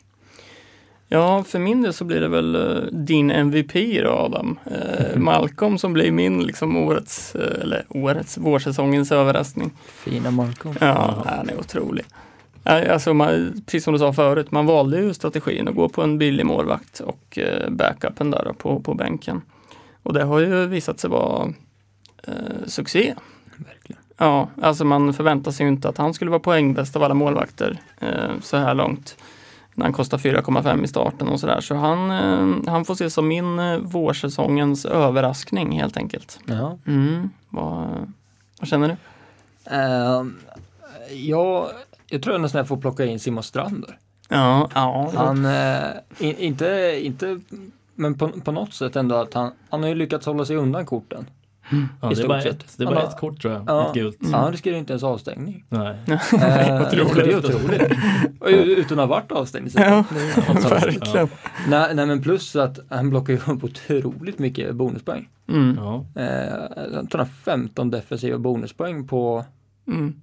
Ja, 1.10 1.43
för 1.43 1.60
min 1.60 1.82
del 1.82 1.93
så 1.93 2.05
blir 2.05 2.22
det 2.22 2.28
väl 2.28 2.55
eh, 2.55 2.84
din 2.91 3.32
MVP 3.32 4.03
då 4.03 4.10
Adam. 4.10 4.60
Eh, 4.66 5.16
Malcolm 5.18 5.78
som 5.78 5.93
blir 5.93 6.12
min 6.12 6.43
liksom 6.43 6.78
årets, 6.78 7.36
eh, 7.36 7.62
eller 7.62 7.86
årets, 7.89 8.38
vårsäsongens 8.38 9.12
överraskning. 9.12 9.72
fina 9.93 10.32
Malcolm. 10.32 10.76
Ja, 10.82 11.24
han 11.26 11.49
är 11.49 11.60
otrolig. 11.60 12.05
Alltså, 12.64 13.14
man, 13.14 13.62
precis 13.66 13.84
som 13.84 13.93
du 13.93 13.99
sa 13.99 14.14
förut, 14.14 14.51
man 14.51 14.66
valde 14.66 15.01
ju 15.01 15.14
strategin 15.14 15.68
att 15.68 15.76
gå 15.76 15.89
på 15.89 16.01
en 16.03 16.18
billig 16.18 16.45
målvakt 16.45 16.99
och 16.99 17.38
eh, 17.38 17.70
backupen 17.70 18.32
där 18.32 18.53
på, 18.58 18.80
på 18.80 18.93
bänken. 18.93 19.41
Och 20.03 20.14
det 20.14 20.24
har 20.24 20.39
ju 20.39 20.66
visat 20.66 20.99
sig 20.99 21.10
vara 21.10 21.53
eh, 22.24 22.34
succé. 22.66 23.16
Verkligen. 23.58 24.01
Ja, 24.18 24.49
alltså 24.62 24.86
man 24.86 25.14
förväntar 25.14 25.51
sig 25.51 25.66
ju 25.66 25.72
inte 25.72 25.89
att 25.89 25.97
han 25.97 26.14
skulle 26.14 26.32
vara 26.32 26.39
poängbäst 26.39 26.95
av 26.95 27.03
alla 27.03 27.14
målvakter 27.14 27.78
eh, 27.99 28.39
så 28.41 28.58
här 28.58 28.74
långt. 28.74 29.18
När 29.78 29.86
han 29.86 29.94
kostar 29.94 30.18
4,5 30.18 30.84
i 30.84 30.88
starten 30.88 31.28
och 31.28 31.40
sådär. 31.40 31.62
Så 31.62 31.76
han, 31.76 32.12
eh, 32.12 32.72
han 32.72 32.86
får 32.86 32.94
ses 32.94 33.14
som 33.14 33.28
min 33.28 33.60
eh, 33.60 33.78
vårsäsongens 33.78 34.86
överraskning 34.86 35.80
helt 35.80 35.98
enkelt. 35.98 36.40
Ja. 36.46 36.78
Mm, 36.88 37.30
vad, 37.50 38.14
vad 38.60 38.70
känner 38.70 38.88
du? 38.88 38.96
Ehm, 39.76 40.38
jag, 41.12 41.68
jag 42.10 42.22
tror 42.22 42.38
nästan 42.38 42.60
jag 42.60 42.68
får 42.68 42.78
plocka 42.78 43.06
in 43.06 43.20
Simon 43.20 43.44
Strander. 43.44 43.98
Ja, 44.30 44.70
ja. 44.74 45.12
Han, 45.16 45.46
eh, 45.46 45.88
in, 46.20 46.38
inte, 46.38 47.00
inte, 47.04 47.40
men 47.96 48.18
på, 48.18 48.28
på 48.30 48.52
något 48.52 48.74
sätt 48.74 48.96
ändå 48.96 49.16
att 49.16 49.34
han, 49.34 49.52
han 49.70 49.82
har 49.82 49.90
ju 49.90 49.96
lyckats 49.96 50.26
hålla 50.26 50.46
sig 50.46 50.56
undan 50.56 50.86
korten. 50.86 51.30
Ja, 52.01 52.09
det 52.09 52.22
är 52.24 52.28
bara 52.28 52.41
ett, 52.41 52.78
det 52.78 52.84
är 52.84 52.88
bara 52.88 53.03
ett 53.03 53.18
kort 53.20 53.41
tror 53.41 53.53
jag. 53.53 53.63
Ja. 53.68 53.88
Ett 53.88 53.93
gult. 53.93 54.22
Mm. 54.22 54.34
Han 54.34 54.51
riskerar 54.51 54.78
inte 54.78 54.93
ens 54.93 55.03
avstängning. 55.03 55.65
Nej. 55.70 55.95
Eh, 56.07 56.82
Otroligt. 56.82 57.15
Det 57.15 57.32
är 57.32 57.38
otroligt. 57.38 57.91
Utan 58.80 58.99
att 58.99 59.09
ha 59.09 59.15
varit 59.15 59.32
avstängd. 59.32 59.72
Ja, 59.76 59.82
Ja. 60.36 60.70
verkligen. 60.70 61.28
Nej, 61.70 61.95
nej 61.95 62.05
men 62.05 62.22
plus 62.22 62.55
att 62.55 62.80
han 62.89 63.09
plockar 63.09 63.34
ju 63.34 63.39
upp 63.53 63.63
otroligt 63.63 64.39
mycket 64.39 64.76
bonuspoäng. 64.76 65.30
Mm, 65.49 65.76
Ja. 65.82 66.05
Eh, 66.15 66.26
jag 66.93 67.09
tror 67.09 67.18
han 67.18 67.20
har 67.20 67.26
15 67.26 67.91
defensiva 67.91 68.38
bonuspoäng 68.38 69.07
på 69.07 69.45
mm. 69.88 70.13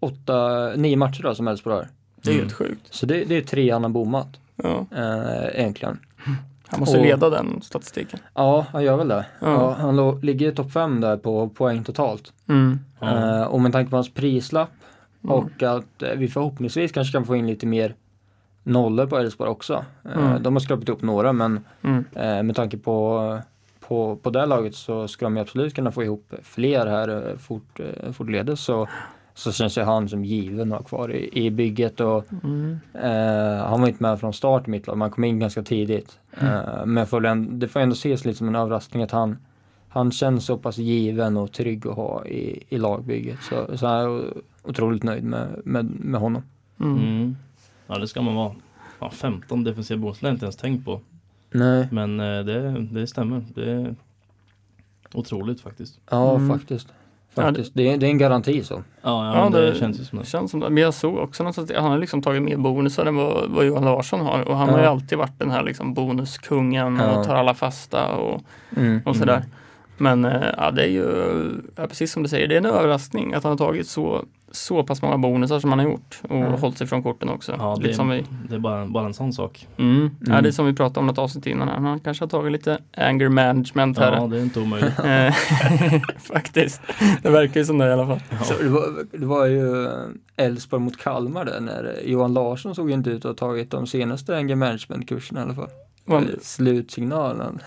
åtta, 0.00 0.68
nio 0.76 0.96
matcher 0.96 1.22
då 1.22 1.34
som 1.34 1.46
helst 1.46 1.64
på 1.64 1.70
det 1.70 1.76
här. 1.76 1.88
Det 2.22 2.30
är 2.30 2.34
Mm. 2.34 2.44
helt 2.44 2.52
sjukt. 2.56 2.86
Så 2.94 3.06
det, 3.06 3.24
det 3.24 3.36
är 3.36 3.42
tre 3.42 3.70
han 3.70 3.82
har 3.82 3.90
bommat 3.90 4.28
Ja, 4.56 4.86
eh, 4.96 5.60
egentligen. 5.60 5.98
Han 6.72 6.80
måste 6.80 6.98
Och- 6.98 7.04
leda 7.04 7.30
den 7.30 7.62
statistiken. 7.62 8.20
Ja, 8.34 8.66
han 8.72 8.84
gör 8.84 8.96
väl 8.96 9.08
det. 9.08 9.26
Ja. 9.40 9.46
Ja. 9.48 9.76
han 9.78 9.96
låg, 9.96 10.24
ligger 10.24 10.52
i 10.52 10.54
topp 10.54 10.72
5 10.72 11.00
där 11.00 11.16
på 11.16 11.48
poäng 11.48 11.84
totalt. 11.84 12.32
Mm. 12.48 12.78
Eh, 13.00 13.42
och 13.42 13.60
med 13.60 13.72
tanke 13.72 13.90
på 13.90 13.96
hans 13.96 14.14
prislapp 14.14 14.70
Mm. 15.24 15.36
och 15.36 15.62
att 15.62 16.02
eh, 16.02 16.10
vi 16.16 16.28
förhoppningsvis 16.28 16.92
kanske 16.92 17.12
kan 17.12 17.24
få 17.24 17.36
in 17.36 17.46
lite 17.46 17.66
mer 17.66 17.94
nollor 18.62 19.06
på 19.06 19.18
Elfsborg 19.18 19.50
också. 19.50 19.84
Mm. 20.14 20.42
De 20.42 20.52
har 20.54 20.60
skrapat 20.60 20.88
upp 20.88 21.02
några 21.02 21.32
men 21.32 21.64
Mm. 21.82 22.04
eh, 22.12 22.42
med 22.42 22.56
tanke 22.56 22.78
på, 22.78 23.38
på, 23.88 24.16
på 24.16 24.30
det 24.30 24.46
laget 24.46 24.74
så 24.74 25.08
ska 25.08 25.26
de 25.26 25.36
absolut 25.36 25.74
kunna 25.74 25.92
få 25.92 26.02
ihop 26.02 26.34
fler 26.42 26.86
här 26.86 27.36
fort, 27.38 27.80
fortledes. 28.12 28.60
Så, 28.60 28.88
så 29.34 29.52
känns 29.52 29.78
ju 29.78 29.82
han 29.82 30.08
som 30.08 30.24
given 30.24 30.72
att 30.72 30.78
ha 30.78 30.84
kvar 30.84 31.12
i, 31.12 31.44
i 31.46 31.50
bygget 31.50 32.00
och 32.00 32.24
Mm. 32.44 32.78
Eh, 32.94 33.66
han 33.66 33.80
var 33.80 33.88
inte 33.88 34.02
med 34.02 34.20
från 34.20 34.32
start 34.32 34.68
i 34.68 34.70
mitt 34.70 34.86
lag, 34.86 34.96
man 34.96 35.10
kom 35.10 35.24
in 35.24 35.38
ganska 35.38 35.62
tidigt. 35.62 36.18
Eh, 36.40 36.86
men 36.86 37.06
får 37.06 37.26
ändå, 37.26 37.50
det 37.52 37.68
får 37.68 37.80
ändå 37.80 37.92
ses 37.92 38.24
lite 38.24 38.38
som 38.38 38.48
en 38.48 38.56
överraskning 38.56 39.02
att 39.02 39.10
han, 39.10 39.36
han 39.88 40.12
känns 40.12 40.46
så 40.46 40.58
pass 40.58 40.78
given 40.78 41.36
och 41.36 41.52
trygg 41.52 41.86
att 41.86 41.96
ha 41.96 42.26
i, 42.26 42.62
i 42.68 42.78
lagbygget. 42.78 43.38
Så, 43.42 43.78
så 43.78 43.84
jag 43.84 44.02
är 44.02 44.24
otroligt 44.62 45.02
nöjd 45.02 45.24
med, 45.24 45.60
med, 45.64 45.84
med 45.84 46.20
honom. 46.20 46.42
Mm. 46.80 46.98
Mm. 46.98 47.36
Ja 47.86 47.98
det 47.98 48.08
ska 48.08 48.22
man 48.22 48.34
vara. 48.34 48.54
Fan, 48.98 49.10
15 49.10 49.64
defensiva 49.64 50.00
bonus 50.00 50.18
det 50.20 50.26
har 50.26 50.30
jag 50.30 50.34
inte 50.34 50.44
ens 50.44 50.56
tänkt 50.56 50.84
på. 50.84 51.00
Nej, 51.50 51.88
Men 51.90 52.20
eh, 52.20 52.44
det, 52.44 52.86
det 52.90 53.06
stämmer. 53.06 53.44
Det 53.54 53.70
är 53.70 53.94
otroligt 55.14 55.60
faktiskt. 55.60 56.00
ja 56.10 56.34
Mm. 56.34 56.48
Faktiskt. 57.34 57.72
Ja. 57.74 57.82
Det, 57.82 57.92
är, 57.92 57.96
det 57.96 58.06
är 58.06 58.10
en 58.10 58.18
garanti 58.18 58.62
så. 58.64 58.74
Ja, 58.74 58.82
ja, 59.02 59.36
Ja, 59.36 59.50
det, 59.60 59.70
det 59.70 59.78
känns 59.78 60.00
ju 60.00 60.04
som 60.04 60.18
Det 60.18 60.24
känns 60.24 60.50
som 60.50 60.60
det. 60.60 60.70
Men 60.70 60.82
jag 60.82 60.94
såg 60.94 61.16
också 61.18 61.42
någonstans 61.42 61.70
att 61.70 61.76
han 61.76 61.90
har 61.90 61.98
liksom 61.98 62.22
tagit 62.22 62.42
mer 62.42 62.56
bonusar 62.56 63.06
än 63.06 63.16
vad, 63.16 63.50
vad 63.50 63.64
Johan 63.66 63.84
Larsson 63.84 64.20
har. 64.20 64.48
Och 64.48 64.56
han 64.56 64.68
Ja. 64.68 64.74
har 64.74 64.80
ju 64.80 64.86
alltid 64.86 65.18
varit 65.18 65.38
den 65.38 65.50
här 65.50 65.62
liksom 65.62 65.94
bonuskungen 65.94 66.96
Ja. 66.96 67.18
och 67.18 67.24
tar 67.26 67.34
alla 67.34 67.54
fasta 67.54 68.08
och, 68.14 68.40
Mm. 68.76 69.00
och 69.06 69.16
sådär. 69.16 69.36
Mm. 69.36 69.48
Men 69.96 70.24
eh, 70.24 70.48
ja, 70.56 70.70
det 70.70 70.82
är 70.82 70.88
ju, 70.88 71.06
ja, 71.76 71.86
precis 71.86 72.12
som 72.12 72.22
du 72.22 72.28
säger, 72.28 72.48
det 72.48 72.54
är 72.54 72.58
en 72.58 72.66
överraskning 72.66 73.34
att 73.34 73.42
han 73.44 73.50
har 73.50 73.56
tagit 73.58 73.88
så, 73.88 74.24
så 74.54 74.82
pass 74.84 75.02
många 75.02 75.18
bonusar 75.18 75.60
som 75.60 75.70
han 75.70 75.78
har 75.78 75.86
gjort 75.86 76.20
och 76.28 76.36
Ja. 76.36 76.56
hållit 76.56 76.78
sig 76.78 76.86
från 76.86 77.02
korten 77.02 77.28
också. 77.28 77.54
Ja, 77.58 77.74
Lite 77.76 77.88
det, 77.88 77.94
som 77.94 78.08
vi, 78.08 78.24
det 78.48 78.54
är 78.54 78.58
bara, 78.58 78.86
bara 78.86 79.06
en 79.06 79.14
sån 79.14 79.32
sak. 79.32 79.68
mm. 79.78 80.10
Ja, 80.20 80.26
Mm. 80.32 80.42
det 80.42 80.48
är 80.48 80.52
som 80.52 80.66
vi 80.66 80.72
pratade 80.72 81.00
om 81.00 81.06
något 81.06 81.18
avsnitt 81.18 81.46
innan. 81.46 81.68
här. 81.68 81.76
Han 81.78 82.00
kanske 82.00 82.24
har 82.24 82.28
tagit 82.28 82.52
lite 82.52 82.78
anger 82.96 83.28
management 83.28 83.98
här. 83.98 84.12
Ja, 84.16 84.26
det 84.26 84.38
är 84.38 84.42
inte 84.42 84.60
omöjligt. 84.60 84.98
Eh, 85.04 85.32
Faktiskt. 86.18 86.80
Det 87.22 87.30
verkar 87.30 87.60
ju 87.60 87.66
som 87.66 87.78
det 87.78 87.88
i 87.88 87.92
alla 87.92 88.06
fall. 88.06 88.20
Så 88.44 88.54
det, 88.62 88.68
var, 88.68 89.18
det 89.18 89.26
var 89.26 89.46
ju 89.46 89.86
eh, 89.86 89.92
Elfsborg 90.36 90.82
mot 90.82 90.98
Kalmar 90.98 91.44
där 91.44 91.60
när 91.60 91.98
Johan 92.04 92.34
Larsson 92.34 92.74
såg 92.74 92.90
inte 92.90 93.10
ut 93.10 93.24
att 93.24 93.40
ha 93.40 93.48
tagit 93.48 93.70
de 93.70 93.86
senaste 93.86 94.36
anger 94.36 94.56
management-kurserna 94.56 95.40
i 95.40 95.42
alla 95.42 95.54
fall. 95.54 95.68
Vad- 96.04 96.22
Eh, 96.22 96.28
Slutsignalen. 96.42 97.58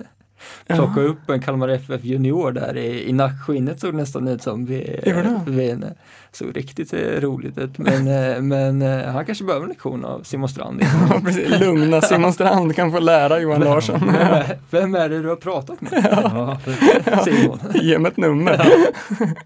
Plocka 0.68 1.02
upp 1.02 1.30
en 1.30 1.42
Kalmar 1.42 1.68
FF 1.70 2.04
junior 2.04 2.52
där 2.52 2.78
i, 2.78 3.10
i 3.10 3.14
nackskinnet 3.14 3.80
såg 3.80 3.94
nästan 3.94 4.28
ut 4.28 4.42
som 4.44 4.66
vi, 4.66 5.00
Gjorde 5.06 5.22
det? 5.22 5.42
vi 5.52 5.70
en, 5.72 5.86
såg 6.32 6.58
riktigt 6.58 6.94
eh, 6.94 7.00
roligt 7.00 7.58
ut. 7.58 7.78
Men, 7.78 8.08
eh, 8.36 8.42
men 8.42 8.82
eh, 8.82 9.06
han 9.06 9.26
kanske 9.26 9.44
behöver 9.44 9.64
en 9.64 9.70
lektion 9.70 10.06
av 10.06 10.24
Simon 10.24 10.50
Strand. 10.50 10.82
Ja, 11.10 11.20
precis. 11.26 11.60
Lugna 11.60 12.02
Simon 12.02 12.34
Strand 12.34 12.76
kan 12.76 12.92
få 12.92 13.00
lära 13.00 13.40
Johan 13.40 13.62
Larsson. 13.62 14.00
Vem 14.06 14.16
är, 14.16 14.58
vem 14.72 14.96
är 14.96 15.10
det 15.10 15.22
du 15.22 15.28
har 15.30 15.36
pratat 15.36 15.82
med? 15.82 16.08
Ja, 16.12 16.58
det- 16.66 17.24
Simon. 17.24 17.60
Ge 17.74 18.00
mig 18.00 18.12
ett 18.12 18.18
nummer. 18.18 18.66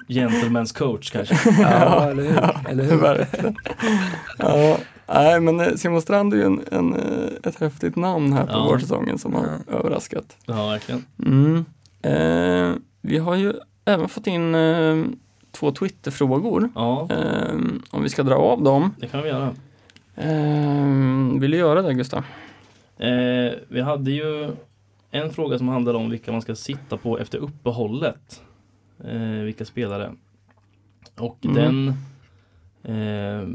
gentleman's 0.08 0.78
coach 0.78 1.12
kanske. 1.12 1.36
Ja, 1.62 2.10
eller 2.10 2.24
hur? 2.24 2.70
Eller 2.70 2.84
hur? 2.84 3.26
Ja, 4.38 4.78
nej, 5.14 5.40
men 5.42 5.60
eh, 5.60 5.74
Simon 5.76 6.02
Strand 6.02 6.34
är 6.34 6.38
ju 6.38 6.44
en, 6.44 6.62
en, 6.72 6.94
eh, 6.94 7.30
ett 7.44 7.60
häftigt 7.60 7.96
namn 7.96 8.34
här 8.34 8.46
på 8.46 8.52
Ja. 8.52 8.64
vårsäsongen 8.64 9.18
som 9.18 9.34
har 9.34 9.48
överraskat. 9.68 10.38
Ja, 10.46 10.68
verkligen. 10.70 11.06
Mm. 11.26 11.66
Eh, 12.02 12.76
vi 13.02 13.18
har 13.18 13.36
ju 13.36 13.54
även 13.86 14.10
fått 14.10 14.28
in 14.28 14.56
eh, 14.56 15.04
två 15.52 15.72
Twitterfrågor. 15.72 16.70
Ja, 16.76 17.08
Eh, 17.12 17.56
om 17.92 18.04
vi 18.04 18.10
ska 18.10 18.24
dra 18.24 18.36
av 18.36 18.64
dem. 18.64 18.96
det 19.00 19.08
kan 19.08 19.24
vi 19.24 19.30
göra. 19.30 19.56
Eh, 20.16 21.40
vill 21.40 21.52
du 21.52 21.58
göra 21.58 21.82
det 21.82 21.94
Gustav? 21.94 22.24
Eh, 22.98 23.54
vi 23.68 23.82
hade 23.82 24.12
ju 24.12 24.52
en 25.12 25.30
fråga 25.34 25.58
som 25.58 25.68
handlade 25.68 25.98
om 25.98 26.10
vilka 26.10 26.32
man 26.32 26.42
ska 26.42 26.56
sitta 26.56 26.98
på 26.98 27.20
efter 27.20 27.38
uppehållet. 27.38 28.42
Eh, 29.04 29.20
vilka 29.44 29.66
spelare. 29.66 30.12
Och 31.18 31.38
Mm. 31.46 31.56
den 31.56 31.88
eh, 32.84 33.48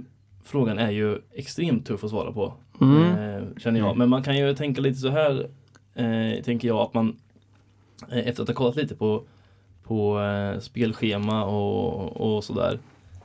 frågan 0.44 0.78
är 0.78 0.90
ju 0.90 1.18
extremt 1.32 1.86
tuff 1.86 2.04
att 2.04 2.10
svara 2.10 2.32
på. 2.32 2.54
Mm. 2.80 3.02
Eh, 3.02 3.42
känner 3.58 3.80
jag. 3.80 3.96
Men 3.96 4.08
man 4.08 4.22
kan 4.22 4.38
ju 4.38 4.54
tänka 4.54 4.80
lite 4.80 4.98
så 4.98 5.08
här. 5.08 5.48
Eh, 5.94 6.42
tänker 6.42 6.68
jag 6.68 6.78
att 6.78 6.94
man 6.94 7.16
eh, 8.10 8.28
efter 8.28 8.42
att 8.42 8.48
ha 8.48 8.54
kollat 8.54 8.76
lite 8.76 8.96
på, 8.96 9.22
på 9.82 10.20
spelschema 10.60 11.44
och, 11.44 12.16
och 12.16 12.44
sådär. 12.44 12.78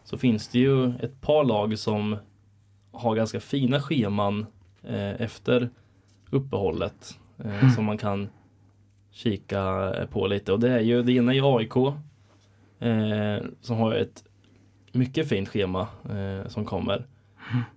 Så 0.03 0.17
finns 0.17 0.47
det 0.47 0.59
ju 0.59 0.93
ett 0.99 1.21
par 1.21 1.43
lag 1.43 1.79
som 1.79 2.17
har 2.91 3.15
ganska 3.15 3.39
fina 3.39 3.79
scheman 3.79 4.45
efter 5.17 5.69
uppehållet. 6.29 7.17
Eh, 7.37 7.59
Mm. 7.59 7.71
Som 7.71 7.85
man 7.85 7.97
kan 7.97 8.29
kika 9.11 9.93
på 10.11 10.27
lite. 10.27 10.53
Och 10.53 10.59
det 10.59 10.71
är 10.71 10.79
ju, 10.79 11.03
det 11.03 11.11
ena 11.11 11.33
är 11.33 11.57
AIK. 11.57 11.73
Som 13.61 13.77
har 13.77 13.93
ett 13.93 14.23
mycket 14.99 15.29
fint 15.29 15.49
schema 15.49 15.87
eh, 16.09 16.47
som 16.47 16.65
kommer. 16.65 17.05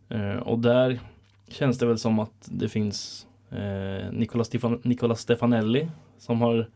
Eh, 0.09 0.37
och 0.37 0.59
där 0.59 1.01
känns 1.49 1.79
det 1.79 1.87
väl 1.87 1.99
som 1.99 2.19
att 2.19 2.49
det 2.51 2.69
finns 2.69 3.27
eh, 3.51 4.13
Nicola, 4.13 4.45
Stefan, 4.45 4.81
Nicola 4.83 5.15
Stefanelli 5.15 5.89
som 6.19 6.41
har 6.41 6.69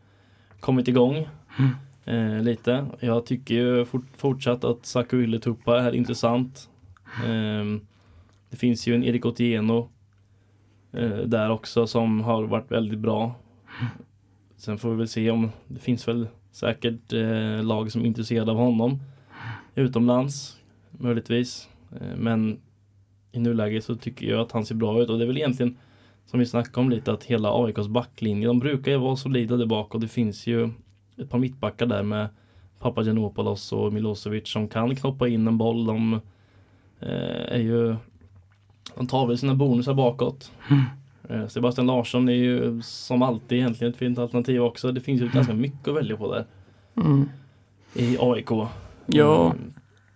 kommit 0.59 0.87
igång 0.87 1.27
eh, 2.05 2.41
lite. 2.41 2.85
Jag 2.99 3.25
tycker 3.25 3.55
ju 3.55 3.85
fort, 3.85 4.05
fortsatt 4.17 4.63
att 4.63 4.85
Saku 4.85 5.23
Yllätuppa 5.23 5.79
är 5.81 5.95
intressant. 5.95 6.69
Eh, 7.25 7.65
det 8.49 8.57
finns 8.57 8.87
ju 8.87 8.95
en 8.95 9.03
Erik 9.03 9.25
Otieno 9.25 9.89
eh, 10.93 11.17
där 11.17 11.49
också 11.49 11.87
som 11.87 12.21
har 12.21 12.43
varit 12.43 12.71
väldigt 12.71 12.99
bra. 12.99 13.35
Sen 14.57 14.77
får 14.77 14.89
vi 14.89 14.95
väl 14.95 15.07
se 15.07 15.31
om 15.31 15.51
det 15.67 15.79
finns 15.79 16.07
väl 16.07 16.27
säkert 16.51 17.13
eh, 17.13 17.63
lag 17.63 17.91
som 17.91 18.01
är 18.01 18.05
intresserade 18.05 18.51
av 18.51 18.57
honom 18.57 18.99
utomlands 19.77 20.57
möjligtvis. 20.91 21.69
Eh, 21.91 22.17
men 22.17 22.59
i 23.31 23.39
nuläget 23.39 23.83
så 23.83 23.95
tycker 23.95 24.27
jag 24.27 24.39
att 24.39 24.51
han 24.51 24.65
ser 24.65 24.75
bra 24.75 25.01
ut 25.01 25.09
och 25.09 25.17
det 25.17 25.23
är 25.23 25.27
väl 25.27 25.37
egentligen 25.37 25.77
som 26.25 26.39
vi 26.39 26.45
snackade 26.45 26.79
om 26.79 26.89
lite 26.89 27.11
att 27.11 27.23
hela 27.23 27.65
AIKs 27.65 27.87
backlinje, 27.87 28.47
de 28.47 28.59
brukar 28.59 28.91
ju 28.91 28.97
vara 28.97 29.15
solida 29.15 29.57
där 29.57 29.65
bak 29.65 29.95
och 29.95 30.01
det 30.01 30.07
finns 30.07 30.47
ju 30.47 30.69
ett 31.17 31.29
par 31.29 31.39
mittbackar 31.39 31.85
där 31.85 32.03
med 32.03 32.27
Papagiannopoulos 32.79 33.73
och 33.73 33.93
Milosevic 33.93 34.47
som 34.47 34.67
kan 34.67 34.95
knoppa 34.95 35.27
in 35.27 35.47
en 35.47 35.57
boll. 35.57 35.85
De 35.85 36.13
eh, 36.99 37.51
är 37.51 37.59
ju 37.59 37.95
de 38.95 39.07
tar 39.07 39.27
väl 39.27 39.37
sina 39.37 39.55
bonusar 39.55 39.93
bakåt. 39.93 40.51
Eh, 41.29 41.47
Sebastian 41.47 41.87
Larsson 41.87 42.29
är 42.29 42.33
ju 42.33 42.81
som 42.81 43.21
alltid 43.21 43.57
egentligen 43.57 43.91
ett 43.93 43.99
fint 43.99 44.19
alternativ 44.19 44.61
också. 44.61 44.91
Det 44.91 45.01
finns 45.01 45.21
ju 45.21 45.29
ganska 45.29 45.53
mycket 45.53 45.87
att 45.87 45.95
välja 45.95 46.17
på 46.17 46.33
där 46.33 46.45
Mm. 46.95 47.29
i 47.93 48.17
AIK. 48.19 48.49
Ja, 49.07 49.45
Mm, 49.45 49.73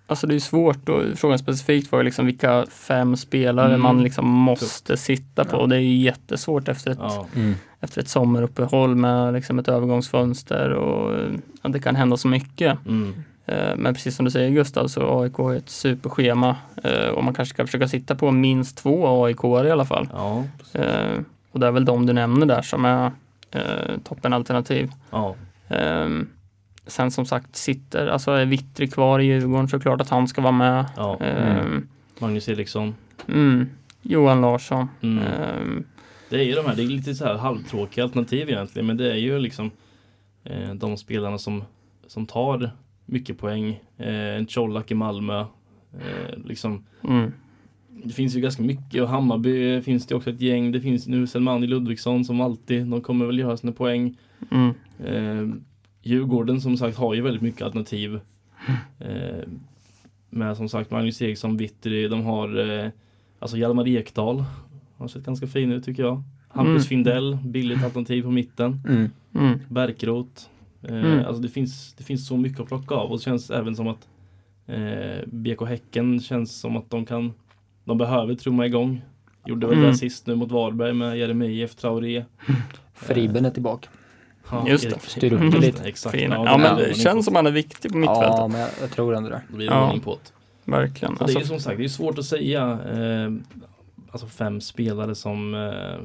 alltså 0.08 0.28
det 0.28 0.36
är 0.36 0.40
svårt 0.40 0.90
och 0.90 1.04
frågan 1.16 1.40
specifikt 1.40 1.92
var 1.92 2.00
ju 2.00 2.06
liksom 2.06 2.26
vilka 2.26 2.66
fem 2.72 3.16
spelare 3.18 3.68
Mm. 3.68 3.82
man 3.82 4.04
liksom 4.04 4.28
måste 4.28 4.98
sitta 4.98 5.46
på. 5.46 5.58
Ja. 5.58 5.66
Det 5.68 5.76
är 5.76 5.80
ju 5.80 5.96
jättesvårt 5.98 6.68
efter 6.68 6.92
ett, 6.92 6.98
ja. 7.02 7.28
Mm. 7.36 7.56
efter 7.80 8.02
ett 8.02 8.08
sommaruppehåll 8.10 8.96
med 8.96 9.34
liksom 9.34 9.60
ett 9.60 9.68
övergångsfönster 9.68 10.70
och 10.70 11.20
ja, 11.62 11.70
det 11.70 11.80
kan 11.80 11.96
hända 11.96 12.18
så 12.18 12.28
mycket. 12.28 12.78
Mm. 12.88 13.14
Eh, 13.46 13.76
Men 13.78 13.94
precis 13.94 14.16
som 14.16 14.26
du 14.26 14.32
säger 14.32 14.50
Gustav 14.52 14.88
så 14.88 15.22
AIK 15.22 15.40
är 15.40 15.56
ett 15.56 15.70
superschema 15.70 16.56
eh, 16.84 17.08
och 17.08 17.24
man 17.24 17.34
kanske 17.34 17.54
ska 17.54 17.66
försöka 17.66 17.88
sitta 17.88 18.16
på 18.16 18.32
minst 18.32 18.78
två 18.78 19.24
AIK 19.26 19.44
i 19.44 19.72
alla 19.72 19.86
fall. 19.86 20.08
Ja, 20.14 20.44
Eh, 20.74 21.20
Och 21.52 21.60
det 21.60 21.68
är 21.68 21.72
väl 21.72 21.86
de 21.86 22.06
du 22.06 22.14
nämner 22.14 22.46
där 22.46 22.62
som 22.62 22.86
är 22.86 23.12
toppenalternativ. 24.04 24.92
ja, 25.12 25.36
Ehm, 25.70 26.28
Sen 26.88 27.12
som 27.12 27.26
sagt 27.26 27.56
sitter, 27.56 28.08
alltså 28.08 28.32
är 28.32 28.46
Vittry 28.46 28.88
kvar 28.88 29.20
i 29.20 29.26
Djurgården 29.26 29.68
så 29.68 29.76
är 29.76 29.80
det 29.80 29.84
klart 29.84 30.02
att 30.02 30.10
han 30.10 30.28
ska 30.28 30.42
vara 30.42 30.52
med. 30.52 30.86
ja. 30.98 31.18
Ehm, 31.20 31.88
Magnus 32.20 32.50
Eriksson. 32.50 32.96
mm, 33.28 33.70
Johan 34.02 34.42
Larsson. 34.42 34.88
Mm. 35.02 35.24
Ehm, 35.24 35.84
Det 36.30 36.36
är 36.40 36.44
ju 36.44 36.54
de 36.54 36.66
här, 36.66 36.76
det 36.76 36.82
är 36.82 36.88
lite 36.88 37.16
så 37.16 37.26
här 37.26 37.38
halvtråkiga 37.38 38.04
alternativ 38.04 38.50
egentligen, 38.50 38.86
men 38.88 38.98
det 38.98 39.12
är 39.12 39.16
ju 39.18 39.40
liksom 39.40 39.72
eh, 40.44 40.74
de 40.74 40.98
spelarna 40.98 41.38
som, 41.38 41.64
som 42.08 42.26
tar 42.26 42.72
mycket 43.06 43.38
poäng. 43.38 43.80
Eh, 43.98 44.36
en 44.38 44.46
Colak 44.46 44.92
i 44.92 44.96
Malmö. 44.96 45.40
Eh, 45.94 46.38
liksom, 46.46 46.86
mm, 47.04 47.32
det 48.04 48.14
finns 48.14 48.36
ju 48.36 48.40
ganska 48.42 48.64
mycket 48.64 49.02
och 49.02 49.10
Hammarby 49.10 49.82
finns 49.82 50.08
det 50.08 50.16
också 50.16 50.30
ett 50.30 50.42
gäng. 50.42 50.72
Det 50.72 50.82
finns 50.82 51.08
nu 51.08 51.28
Selmani 51.28 51.68
Ludvigsson 51.68 52.26
som 52.26 52.42
alltid, 52.42 52.86
de 52.88 53.02
kommer 53.02 53.26
väl 53.26 53.40
göra 53.40 53.58
sina 53.58 53.74
poäng. 53.74 54.18
mm, 54.52 54.74
Eh, 55.06 55.56
Djurgården 56.04 56.62
som 56.62 56.78
sagt 56.78 56.98
har 56.98 57.14
ju 57.14 57.22
väldigt 57.22 57.42
mycket 57.42 57.62
alternativ. 57.62 58.20
Eh, 59.00 59.48
med 60.30 60.58
som 60.58 60.70
sagt 60.70 60.92
Magnus 60.92 61.22
Eriksson, 61.22 61.58
Vittry, 61.58 62.08
de 62.08 62.24
har 62.26 62.70
eh, 62.84 62.90
alltså 63.40 63.58
Hjalmar 63.58 63.88
Ekdal. 63.88 64.44
Har 64.98 65.08
sett 65.08 65.26
ganska 65.26 65.48
fin 65.48 65.72
ut 65.72 65.86
tycker 65.86 66.04
jag. 66.04 66.24
Hampus 66.48 66.70
Mm. 66.70 66.82
Findell, 66.84 67.38
billigt 67.46 67.84
alternativ 67.84 68.24
på 68.24 68.32
mitten. 68.32 68.80
Mm. 68.88 69.10
mm, 69.36 69.60
Bärkroth. 69.70 70.42
Eh, 70.84 70.96
Mm. 70.96 71.26
Alltså 71.26 71.42
det 71.42 71.50
finns, 71.50 71.94
det 71.94 72.04
finns 72.04 72.28
så 72.28 72.38
mycket 72.38 72.60
att 72.60 72.68
plocka 72.68 72.96
av 72.96 73.12
och 73.12 73.18
det 73.18 73.24
känns 73.24 73.50
även 73.50 73.76
som 73.76 73.88
att 73.88 74.08
eh, 74.68 75.26
BK 75.28 75.62
Häcken 75.68 76.20
känns 76.20 76.60
som 76.60 76.78
att 76.78 76.90
de 76.90 77.06
kan 77.06 77.34
De 77.84 77.98
behöver 77.98 78.36
trumma 78.36 78.66
igång. 78.66 79.02
Gjorde 79.46 79.68
väl 79.68 79.78
Mm. 79.78 79.90
det 79.90 79.98
sist 79.98 80.28
nu 80.28 80.36
mot 80.36 80.52
Varberg 80.52 80.94
med 80.94 81.18
Jeremejeff, 81.18 81.76
Traoré. 81.76 82.26
Friben 82.94 83.46
är 83.46 83.50
tillbaka. 83.50 83.90
Ja, 84.52 84.68
Just 84.70 84.90
det. 84.90 85.00
Styr 85.00 85.34
upp 85.34 85.40
Mm. 85.40 85.52
det 85.52 85.60
lite. 85.60 85.84
Exakt. 85.84 86.16
fin. 86.16 86.32
Ja, 86.32 86.58
men 86.58 86.78
det 86.78 86.88
det 86.88 86.94
känns 86.94 87.26
som 87.26 87.36
han 87.36 87.48
är 87.48 87.52
viktig 87.52 87.92
på 87.92 87.98
mittfältet. 87.98 88.34
Ja, 88.38 88.48
men 88.48 88.60
jag, 88.82 88.92
tror 88.92 89.16
ändå 89.16 89.30
det. 89.30 89.42
Då 89.50 89.56
blir 89.58 89.68
det 89.70 89.74
Ja. 89.76 89.96
på 90.04 90.12
det. 90.24 90.72
Verkligen. 90.72 91.18
Så 91.18 91.24
det 91.26 91.32
är 91.32 91.36
Alltså, 91.36 91.48
som 91.54 91.60
sagt, 91.60 91.78
det 91.78 91.84
är 91.84 91.88
svårt 91.88 92.18
att 92.18 92.26
säga 92.26 92.80
eh, 92.96 93.32
Alltså 94.12 94.28
fem 94.28 94.62
spelare 94.62 95.16
som 95.16 95.54
eh, 95.56 96.00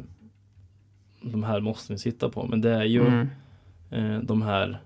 De 1.20 1.44
här 1.44 1.60
måste 1.60 1.92
vi 1.92 1.98
sitta 1.98 2.28
på 2.28 2.46
men 2.46 2.60
det 2.60 2.70
är 2.70 2.84
ju 2.84 3.06
mm, 3.06 3.28
eh, 3.90 4.18
de 4.18 4.42
här 4.42 4.78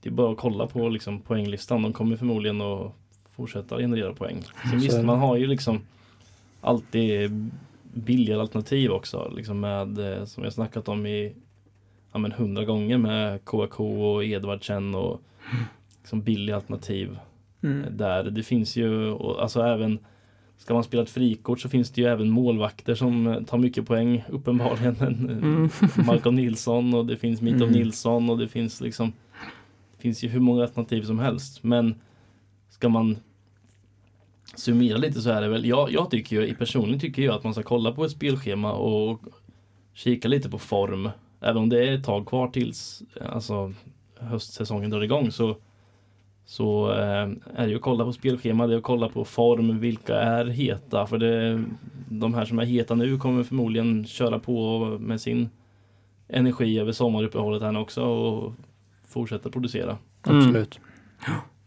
Det 0.00 0.08
är 0.08 0.12
bara 0.12 0.32
att 0.32 0.38
kolla 0.38 0.66
på 0.66 0.88
liksom, 0.88 1.20
poänglistan. 1.20 1.82
De 1.82 1.92
kommer 1.92 2.16
förmodligen 2.16 2.60
att 2.60 2.92
fortsätta 3.36 3.76
generera 3.78 4.12
poäng. 4.14 4.42
Sen 4.42 4.70
Så 4.70 4.76
är 4.76 4.80
visst, 4.80 4.96
det. 4.96 5.02
man 5.02 5.18
har 5.18 5.36
ju 5.36 5.46
liksom 5.46 5.80
alltid 6.60 7.50
billigare 7.82 8.40
alternativ 8.40 8.90
också. 8.90 9.32
Liksom 9.36 9.60
med, 9.60 10.18
eh, 10.18 10.24
som 10.24 10.44
jag 10.44 10.52
snackat 10.52 10.88
om 10.88 11.06
i 11.06 11.32
ja, 12.12 12.18
men 12.18 12.32
hundra 12.32 12.64
gånger 12.64 12.98
med 12.98 13.44
KK 13.44 14.14
och 14.14 14.24
Edvardsen 14.24 14.94
och 14.94 15.20
liksom 15.98 16.22
billiga 16.22 16.56
alternativ. 16.56 17.18
Mm. 17.62 17.96
Där 17.96 18.24
det 18.24 18.42
finns 18.42 18.76
ju, 18.76 19.12
alltså 19.12 19.62
även 19.62 19.98
Ska 20.58 20.74
man 20.74 20.84
spela 20.84 21.02
ett 21.02 21.10
frikort 21.10 21.60
så 21.60 21.68
finns 21.68 21.90
det 21.90 22.00
ju 22.00 22.06
även 22.06 22.30
målvakter 22.30 22.94
som 22.94 23.44
tar 23.48 23.58
mycket 23.58 23.86
poäng 23.86 24.24
uppenbarligen. 24.28 24.96
mm, 25.00 25.68
Malcolm 26.06 26.34
Nilsson 26.34 26.94
och 26.94 27.06
det 27.06 27.16
finns 27.16 27.40
Mitov 27.40 27.68
Mm. 27.68 27.72
Nilsson 27.72 28.30
och 28.30 28.38
det 28.38 28.48
finns 28.48 28.80
liksom 28.80 29.12
Det 29.96 30.02
finns 30.02 30.24
ju 30.24 30.28
hur 30.28 30.40
många 30.40 30.62
alternativ 30.62 31.02
som 31.02 31.18
helst 31.18 31.62
men 31.62 31.94
Ska 32.70 32.88
man 32.88 33.16
Summera 34.56 34.96
lite 34.96 35.20
så 35.20 35.30
är 35.30 35.40
det 35.40 35.48
väl, 35.48 35.66
jag, 35.66 35.92
jag 35.92 36.10
tycker 36.10 36.42
ju 36.42 36.54
personligen 36.54 37.00
tycker 37.00 37.22
jag 37.22 37.34
att 37.34 37.44
man 37.44 37.54
ska 37.54 37.62
kolla 37.62 37.92
på 37.92 38.04
ett 38.04 38.10
spelschema 38.10 38.72
och 38.72 39.20
Kika 39.92 40.28
lite 40.28 40.50
på 40.50 40.58
form 40.58 41.10
Även 41.40 41.56
om 41.56 41.68
det 41.68 41.88
är 41.88 41.94
ett 41.94 42.04
tag 42.04 42.26
kvar 42.26 42.48
tills 42.48 43.02
Alltså 43.32 43.72
Höstsäsongen 44.18 44.90
drar 44.90 45.02
igång 45.02 45.30
så 45.30 45.56
Så 46.44 46.92
eh, 46.92 47.28
är 47.54 47.66
det 47.66 47.68
ju 47.68 47.76
att 47.76 47.82
kolla 47.82 48.04
på 48.04 48.12
spelschema, 48.12 48.66
det 48.66 48.74
är 48.74 48.78
att 48.78 48.82
kolla 48.82 49.08
på 49.08 49.24
form, 49.24 49.80
vilka 49.80 50.20
är 50.20 50.44
heta 50.44 51.06
för 51.06 51.18
det 51.18 51.64
De 52.08 52.34
här 52.34 52.44
som 52.44 52.58
är 52.58 52.64
heta 52.64 52.94
nu 52.94 53.18
kommer 53.18 53.42
förmodligen 53.42 54.06
köra 54.06 54.38
på 54.38 54.78
med 55.00 55.20
sin 55.20 55.50
energi 56.28 56.78
över 56.78 56.92
sommaruppehållet 56.92 57.62
här 57.62 57.78
också 57.78 58.02
och 58.02 58.52
fortsätta 59.08 59.50
producera. 59.50 59.98
Mm. 60.26 60.38
Absolut. 60.38 60.80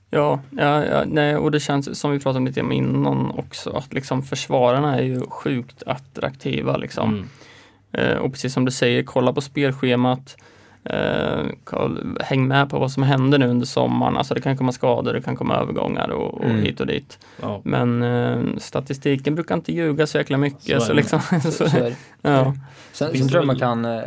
Ja, 0.09 0.39
ja, 0.49 0.85
ja, 0.85 1.03
nej, 1.07 1.37
och 1.37 1.51
det 1.51 1.59
känns 1.59 1.99
som 1.99 2.11
vi 2.11 2.19
pratade 2.19 2.37
om 2.37 2.45
lite 2.45 2.61
om 2.61 2.71
innan 2.71 3.31
också, 3.31 3.69
att 3.69 3.93
liksom 3.93 4.23
försvararna 4.23 4.97
är 4.97 5.03
ju 5.03 5.21
sjukt 5.21 5.83
attraktiva 5.85 6.77
liksom. 6.77 7.09
Mm. 7.09 7.25
Eh, 7.93 8.17
och 8.17 8.31
precis 8.31 8.53
som 8.53 8.65
du 8.65 8.71
säger, 8.71 9.03
kolla 9.03 9.33
på 9.33 9.41
spelschemat. 9.41 10.37
Eh, 10.83 11.43
häng 12.19 12.47
med 12.47 12.69
på 12.69 12.79
vad 12.79 12.91
som 12.91 13.03
händer 13.03 13.37
nu 13.37 13.47
under 13.47 13.65
sommaren. 13.65 14.17
Alltså 14.17 14.33
det 14.33 14.41
kan 14.41 14.57
komma 14.57 14.71
skador, 14.71 15.13
det 15.13 15.21
kan 15.21 15.35
komma 15.35 15.55
övergångar 15.55 16.09
och, 16.09 16.33
och 16.33 16.45
Mm. 16.45 16.61
hit 16.61 16.79
och 16.79 16.87
dit. 16.87 17.19
Ja, 17.41 17.61
Men 17.63 18.03
eh, 18.03 18.39
statistiken 18.57 19.35
brukar 19.35 19.55
inte 19.55 19.71
ljuga 19.73 20.07
så 20.07 20.17
jäkla 20.17 20.37
mycket. 20.37 20.81
Så 20.81 20.87
Så, 20.87 20.93
liksom, 20.93 21.19
Så, 21.43 21.51
så, 21.51 21.69
så 21.69 21.77
är 21.77 21.81
det. 21.81 21.95
ja. 22.29 22.53
Sen, 22.91 23.17
sen 23.17 23.27
tror 23.27 23.39
jag 23.41 23.47
man 23.47 23.59
kan 23.59 24.01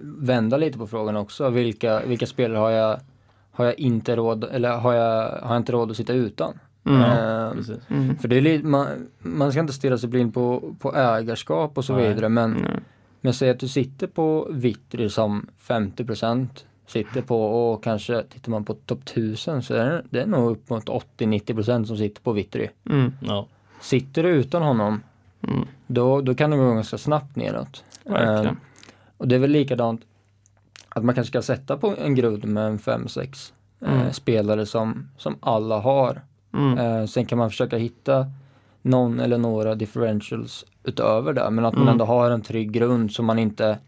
vända 0.00 0.56
lite 0.56 0.78
på 0.78 0.86
frågan 0.86 1.16
också. 1.16 1.50
Vilka, 1.50 2.00
vilka 2.06 2.26
spelare 2.26 2.58
har 2.58 2.70
jag, 2.70 3.00
har 3.52 3.64
jag 3.64 3.78
inte 3.78 4.16
råd, 4.16 4.44
eller 4.52 4.70
har 4.70 4.94
jag, 4.94 5.30
har 5.42 5.54
jag 5.54 5.56
inte 5.56 5.72
råd 5.72 5.90
att 5.90 5.96
sitta 5.96 6.12
utan? 6.12 6.58
Mm. 6.86 7.02
Precis. 7.56 7.76
Mm. 7.90 8.18
för 8.18 8.28
det 8.28 8.36
är 8.36 8.40
lite, 8.40 8.66
man, 8.66 8.86
man 9.18 9.50
ska 9.52 9.60
inte 9.60 9.72
stirra 9.72 9.98
sig 9.98 10.08
blind 10.08 10.34
på, 10.34 10.74
på 10.80 10.94
ägarskap 10.96 11.78
och 11.78 11.84
så 11.84 11.96
Nej. 11.96 12.08
vidare. 12.08 12.28
Men, 12.28 12.56
Mm. 12.56 12.80
Men 13.20 13.34
säg 13.34 13.50
att 13.50 13.60
du 13.60 13.68
sitter 13.68 14.06
på 14.06 14.48
Vittry 14.50 15.08
som 15.08 15.46
50% 15.66 16.48
sitter 16.86 17.22
på 17.22 17.44
och 17.70 17.84
kanske 17.84 18.22
tittar 18.22 18.50
man 18.50 18.64
på 18.64 18.74
topp 18.74 19.00
1000 19.04 19.62
så 19.62 19.74
är 19.74 19.84
det, 19.86 20.02
det 20.10 20.20
är 20.22 20.26
nog 20.26 20.50
upp 20.50 20.70
mot 20.70 20.84
80-90% 20.88 21.84
som 21.84 21.96
sitter 21.96 22.22
på 22.22 22.32
Vittry. 22.32 22.68
Mm. 22.90 23.12
Ja, 23.20 23.46
Sitter 23.80 24.22
du 24.22 24.28
utan 24.28 24.62
honom 24.62 25.02
Mm. 25.42 25.66
då, 25.86 26.20
då 26.20 26.34
kan 26.34 26.50
det 26.50 26.56
gå 26.56 26.74
ganska 26.74 26.98
snabbt 26.98 27.36
neråt. 27.36 27.84
Eh, 28.04 28.50
och 29.16 29.28
det 29.28 29.34
är 29.34 29.38
väl 29.38 29.50
likadant 29.50 30.00
att 30.88 31.04
man 31.04 31.14
kanske 31.14 31.30
ska 31.30 31.42
sätta 31.42 31.76
på 31.76 31.94
en 32.04 32.14
grund 32.14 32.44
med 32.44 32.66
en 32.66 32.78
5-6 32.78 33.52
Mm. 33.80 34.00
eh, 34.00 34.10
spelare 34.12 34.66
som, 34.66 35.08
som 35.16 35.36
alla 35.40 35.78
har. 35.80 36.20
Mm. 36.54 36.78
Eh, 36.78 37.06
sen 37.06 37.26
kan 37.26 37.38
man 37.38 37.50
försöka 37.50 37.76
hitta 37.76 38.26
någon 38.88 39.20
eller 39.20 39.38
några 39.38 39.74
differentials 39.74 40.64
utöver 40.84 41.32
det 41.32 41.50
men 41.50 41.64
att 41.64 41.74
man 41.74 41.82
Mm. 41.82 41.92
ändå 41.92 42.04
har 42.04 42.30
en 42.30 42.42
trygg 42.42 42.72
grund 42.72 43.12
så 43.12 43.22
man 43.22 43.38
inte 43.38 43.78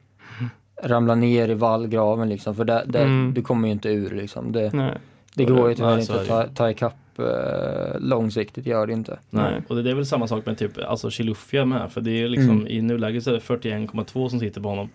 ramlar 0.82 1.16
ner 1.16 1.48
i 1.48 1.54
vallgraven 1.54 2.28
liksom 2.28 2.54
för 2.54 2.64
det, 2.64 2.84
det, 2.86 2.98
Mm. 2.98 3.34
du 3.34 3.42
kommer 3.42 3.68
ju 3.68 3.72
inte 3.72 3.88
ur 3.88 4.10
liksom. 4.10 4.52
Det, 4.52 4.72
Nej. 4.74 4.98
det 5.34 5.44
går 5.44 5.68
ju 5.68 5.74
tyvärr 5.74 5.98
inte 5.98 6.20
att 6.20 6.26
ta, 6.28 6.46
ta 6.46 6.70
ikapp 6.70 6.94
eh, 7.18 8.00
långsiktigt, 8.00 8.66
gör 8.66 8.86
det 8.86 8.92
inte. 8.92 9.18
nej. 9.30 9.62
Och 9.68 9.82
det 9.82 9.90
är 9.90 9.94
väl 9.94 10.06
samma 10.06 10.26
sak 10.26 10.46
med 10.46 10.58
typ 10.58 10.78
alltså 10.88 11.10
Chilufya 11.10 11.64
med 11.64 11.92
för 11.92 12.00
det 12.00 12.22
är 12.22 12.28
liksom 12.28 12.50
Mm. 12.50 12.66
i 12.66 12.82
nuläget 12.82 13.24
så 13.24 13.30
är 13.30 13.34
det 13.34 13.40
41,2 13.40 14.28
som 14.28 14.40
sitter 14.40 14.60
på 14.60 14.68
honom. 14.68 14.88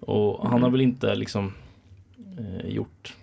Och 0.00 0.38
han 0.42 0.50
Mm. 0.52 0.62
har 0.62 0.70
väl 0.70 0.80
inte 0.80 1.14
liksom 1.14 1.52
eh, 2.38 2.68
gjort 2.70 3.16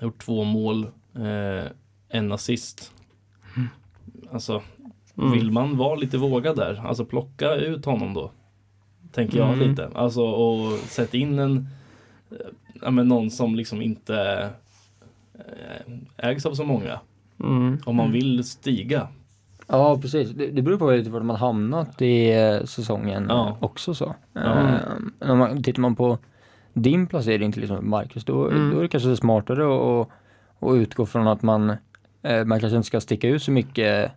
gjort 0.00 0.18
två 0.24 0.44
mål, 0.44 0.86
eh, 1.14 1.64
en 2.08 2.32
assist. 2.32 2.92
Alltså 4.32 4.62
Mm. 5.18 5.32
Vill 5.32 5.50
man 5.50 5.76
vara 5.76 5.94
lite 5.94 6.18
vågad 6.18 6.56
där, 6.56 6.82
alltså 6.86 7.04
plocka 7.04 7.54
ut 7.54 7.84
honom 7.84 8.14
då. 8.14 8.30
Tänker 9.12 9.38
jag 9.38 9.52
Mm. 9.54 9.70
lite. 9.70 9.88
Alltså 9.94 10.22
och 10.22 10.78
sätt 10.78 11.14
in 11.14 11.38
en 11.38 11.68
eh, 12.30 12.36
ja, 12.82 12.90
men 12.90 13.08
någon 13.08 13.30
som 13.30 13.54
liksom 13.54 13.82
inte 13.82 14.48
eh, 15.34 16.28
ägs 16.28 16.46
av 16.46 16.54
så 16.54 16.64
många. 16.64 17.00
Mm. 17.40 17.78
Om 17.86 17.96
man 17.96 18.12
vill 18.12 18.44
stiga. 18.44 19.08
Ja 19.66 19.98
precis, 20.02 20.30
det, 20.30 20.46
det 20.46 20.62
beror 20.62 20.78
på 20.78 20.90
lite 20.90 21.10
var 21.10 21.20
man 21.20 21.36
hamnat 21.36 22.02
i 22.02 22.30
eh, 22.32 22.64
säsongen 22.64 23.26
Ja. 23.28 23.56
också 23.60 23.94
så. 23.94 24.14
Ja. 24.32 24.68
Eh, 25.20 25.30
om 25.30 25.38
man, 25.38 25.62
tittar 25.62 25.80
man 25.82 25.96
på 25.96 26.18
din 26.74 27.06
placering 27.06 27.52
till 27.52 27.62
exempel 27.62 27.84
Marcus, 27.86 28.24
då, 28.24 28.48
Mm. 28.50 28.70
då 28.70 28.78
är 28.78 28.82
det 28.82 28.88
kanske 28.88 29.16
smartare 29.16 30.00
att, 30.00 30.08
utgå 30.74 31.06
från 31.06 31.28
att 31.28 31.42
man, 31.42 31.70
eh, 32.22 32.44
man 32.44 32.60
kanske 32.60 32.76
inte 32.76 32.86
ska 32.86 33.00
sticka 33.00 33.28
ut 33.28 33.42
så 33.42 33.50
mycket 33.50 34.12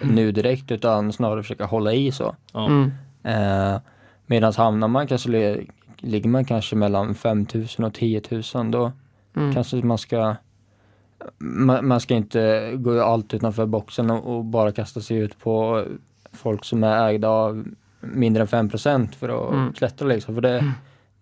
nu 0.00 0.32
direkt 0.32 0.70
utan 0.70 1.12
snarare 1.12 1.42
försöka 1.42 1.64
hålla 1.64 1.92
i 1.92 2.12
så. 2.12 2.36
Ja. 2.52 2.66
Mm. 2.66 2.92
Eh, 3.22 3.80
Medan 4.26 4.52
hamnar 4.56 4.88
man 4.88 5.06
kanske, 5.06 5.28
li- 5.28 5.68
ligger 5.98 6.28
man 6.30 6.44
kanske 6.44 6.76
mellan 6.76 7.14
5000 7.14 7.84
och 7.84 7.94
10 7.94 8.22
000 8.54 8.70
då 8.70 8.92
Mm. 9.36 9.54
kanske 9.54 9.76
man 9.76 9.98
ska 9.98 10.34
man, 11.38 11.88
man 11.88 12.00
ska 12.00 12.14
inte 12.14 12.72
gå 12.74 13.02
allt 13.02 13.34
utanför 13.34 13.66
boxen 13.66 14.10
och, 14.10 14.36
och 14.36 14.44
bara 14.44 14.72
kasta 14.72 15.00
sig 15.00 15.16
ut 15.16 15.38
på 15.38 15.84
folk 16.32 16.64
som 16.64 16.84
är 16.84 17.08
ägda 17.08 17.28
av 17.28 17.64
mindre 18.00 18.40
än 18.40 18.46
5 18.46 18.70
för 19.18 19.28
att 19.48 19.54
Mm. 19.54 19.72
klättra 19.72 20.08
liksom. 20.08 20.34
För 20.34 20.42
det, 20.42 20.72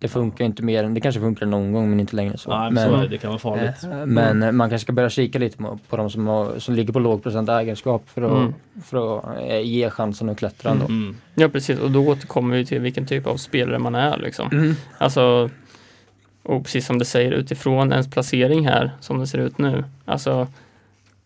Det 0.05 0.09
funkar 0.09 0.45
inte 0.45 0.63
mer 0.63 0.85
än, 0.85 0.95
det 0.95 1.01
kanske 1.01 1.21
funkar 1.21 1.47
någon 1.47 1.73
gång 1.73 1.91
men 1.91 2.01
inte 2.01 2.17
längre 2.17 2.39
så. 2.39 2.51
Nej, 2.59 2.71
men, 2.71 2.89
så 2.89 2.95
är 2.95 3.03
det. 3.03 3.09
det 3.09 3.19
kan 3.19 3.31
vara 3.31 3.39
farligt. 3.39 3.85
eh, 3.85 4.07
men 4.07 4.43
eh, 4.43 4.53
man 4.53 4.71
kanske 4.71 4.85
ska 4.85 4.93
börja 4.93 5.11
kika 5.11 5.39
lite 5.39 5.57
på, 5.57 5.79
på 5.89 5.97
de 5.97 6.11
som, 6.11 6.27
har, 6.27 6.59
som 6.59 6.75
ligger 6.75 6.93
på 6.93 6.99
lågprocent 6.99 7.49
ägarskap 7.49 8.09
för 8.09 8.23
att, 8.23 8.31
Mm. 8.33 8.55
för 8.85 9.19
att 9.19 9.25
eh, 9.51 9.61
ge 9.61 9.91
chansen 9.91 10.29
att 10.29 10.39
klättra 10.39 10.71
ändå. 10.71 10.85
Mm. 10.85 11.17
Ja 11.35 11.49
precis 11.49 11.79
och 11.81 11.91
då 11.91 12.07
återkommer 12.09 12.57
vi 12.57 12.67
till 12.67 12.81
vilken 12.81 13.07
typ 13.07 13.27
av 13.27 13.37
spelare 13.37 13.79
man 13.79 13.95
är 13.95 14.19
liksom. 14.19 14.49
Mm. 14.53 14.75
Alltså 14.99 15.51
och 16.43 16.63
precis 16.65 16.87
som 16.87 16.99
det 16.99 17.05
säger 17.05 17.33
utifrån 17.33 17.93
ens 17.93 18.11
placering 18.11 18.69
här 18.69 18.91
som 19.01 19.19
det 19.19 19.27
ser 19.27 19.39
ut 19.39 19.59
nu. 19.59 19.85
Alltså 20.05 20.47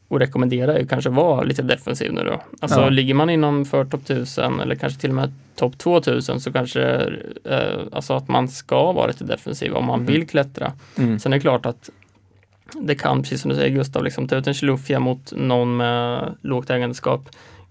och 0.09 0.19
rekommendera 0.21 0.75
är 0.75 0.79
ju 0.79 0.87
kanske 0.87 1.11
vara 1.11 1.43
lite 1.43 1.63
defensiv 1.63 2.13
nu 2.13 2.25
då. 2.25 2.41
Alltså 2.61 2.81
Ja. 2.81 2.89
ligger 2.89 3.15
man 3.15 3.31
inom 3.31 3.65
för 3.65 3.85
topp 3.85 4.03
1000 4.05 4.61
eller 4.61 4.75
kanske 4.75 5.01
till 5.01 5.11
och 5.11 5.17
med 5.17 5.33
topp 5.57 5.79
2000 5.79 6.41
så 6.41 6.53
kanske 6.53 6.83
eh, 7.45 7.79
alltså 7.93 8.15
att 8.15 8.29
man 8.29 8.49
ska 8.49 8.93
vara 8.93 9.07
lite 9.07 9.25
defensiv 9.25 9.73
om 9.75 9.85
man 9.87 9.99
Mhm. 9.99 10.07
vill 10.07 10.27
klättra. 10.29 10.73
Mm. 10.99 11.19
Sen 11.19 11.33
är 11.33 11.37
det 11.37 11.41
klart 11.41 11.67
att 11.67 11.91
det 12.81 12.95
kan, 12.95 13.23
precis 13.23 13.41
som 13.43 13.49
du 13.49 13.57
säger 13.57 13.75
Gustav, 13.77 14.05
liksom, 14.05 14.29
ta 14.29 14.37
ut 14.37 14.47
en 14.47 14.55
Chilufya 14.55 15.01
mot 15.01 15.33
någon 15.37 15.77
med 15.77 16.35
lågt 16.43 16.71
ägandeskap 16.71 17.29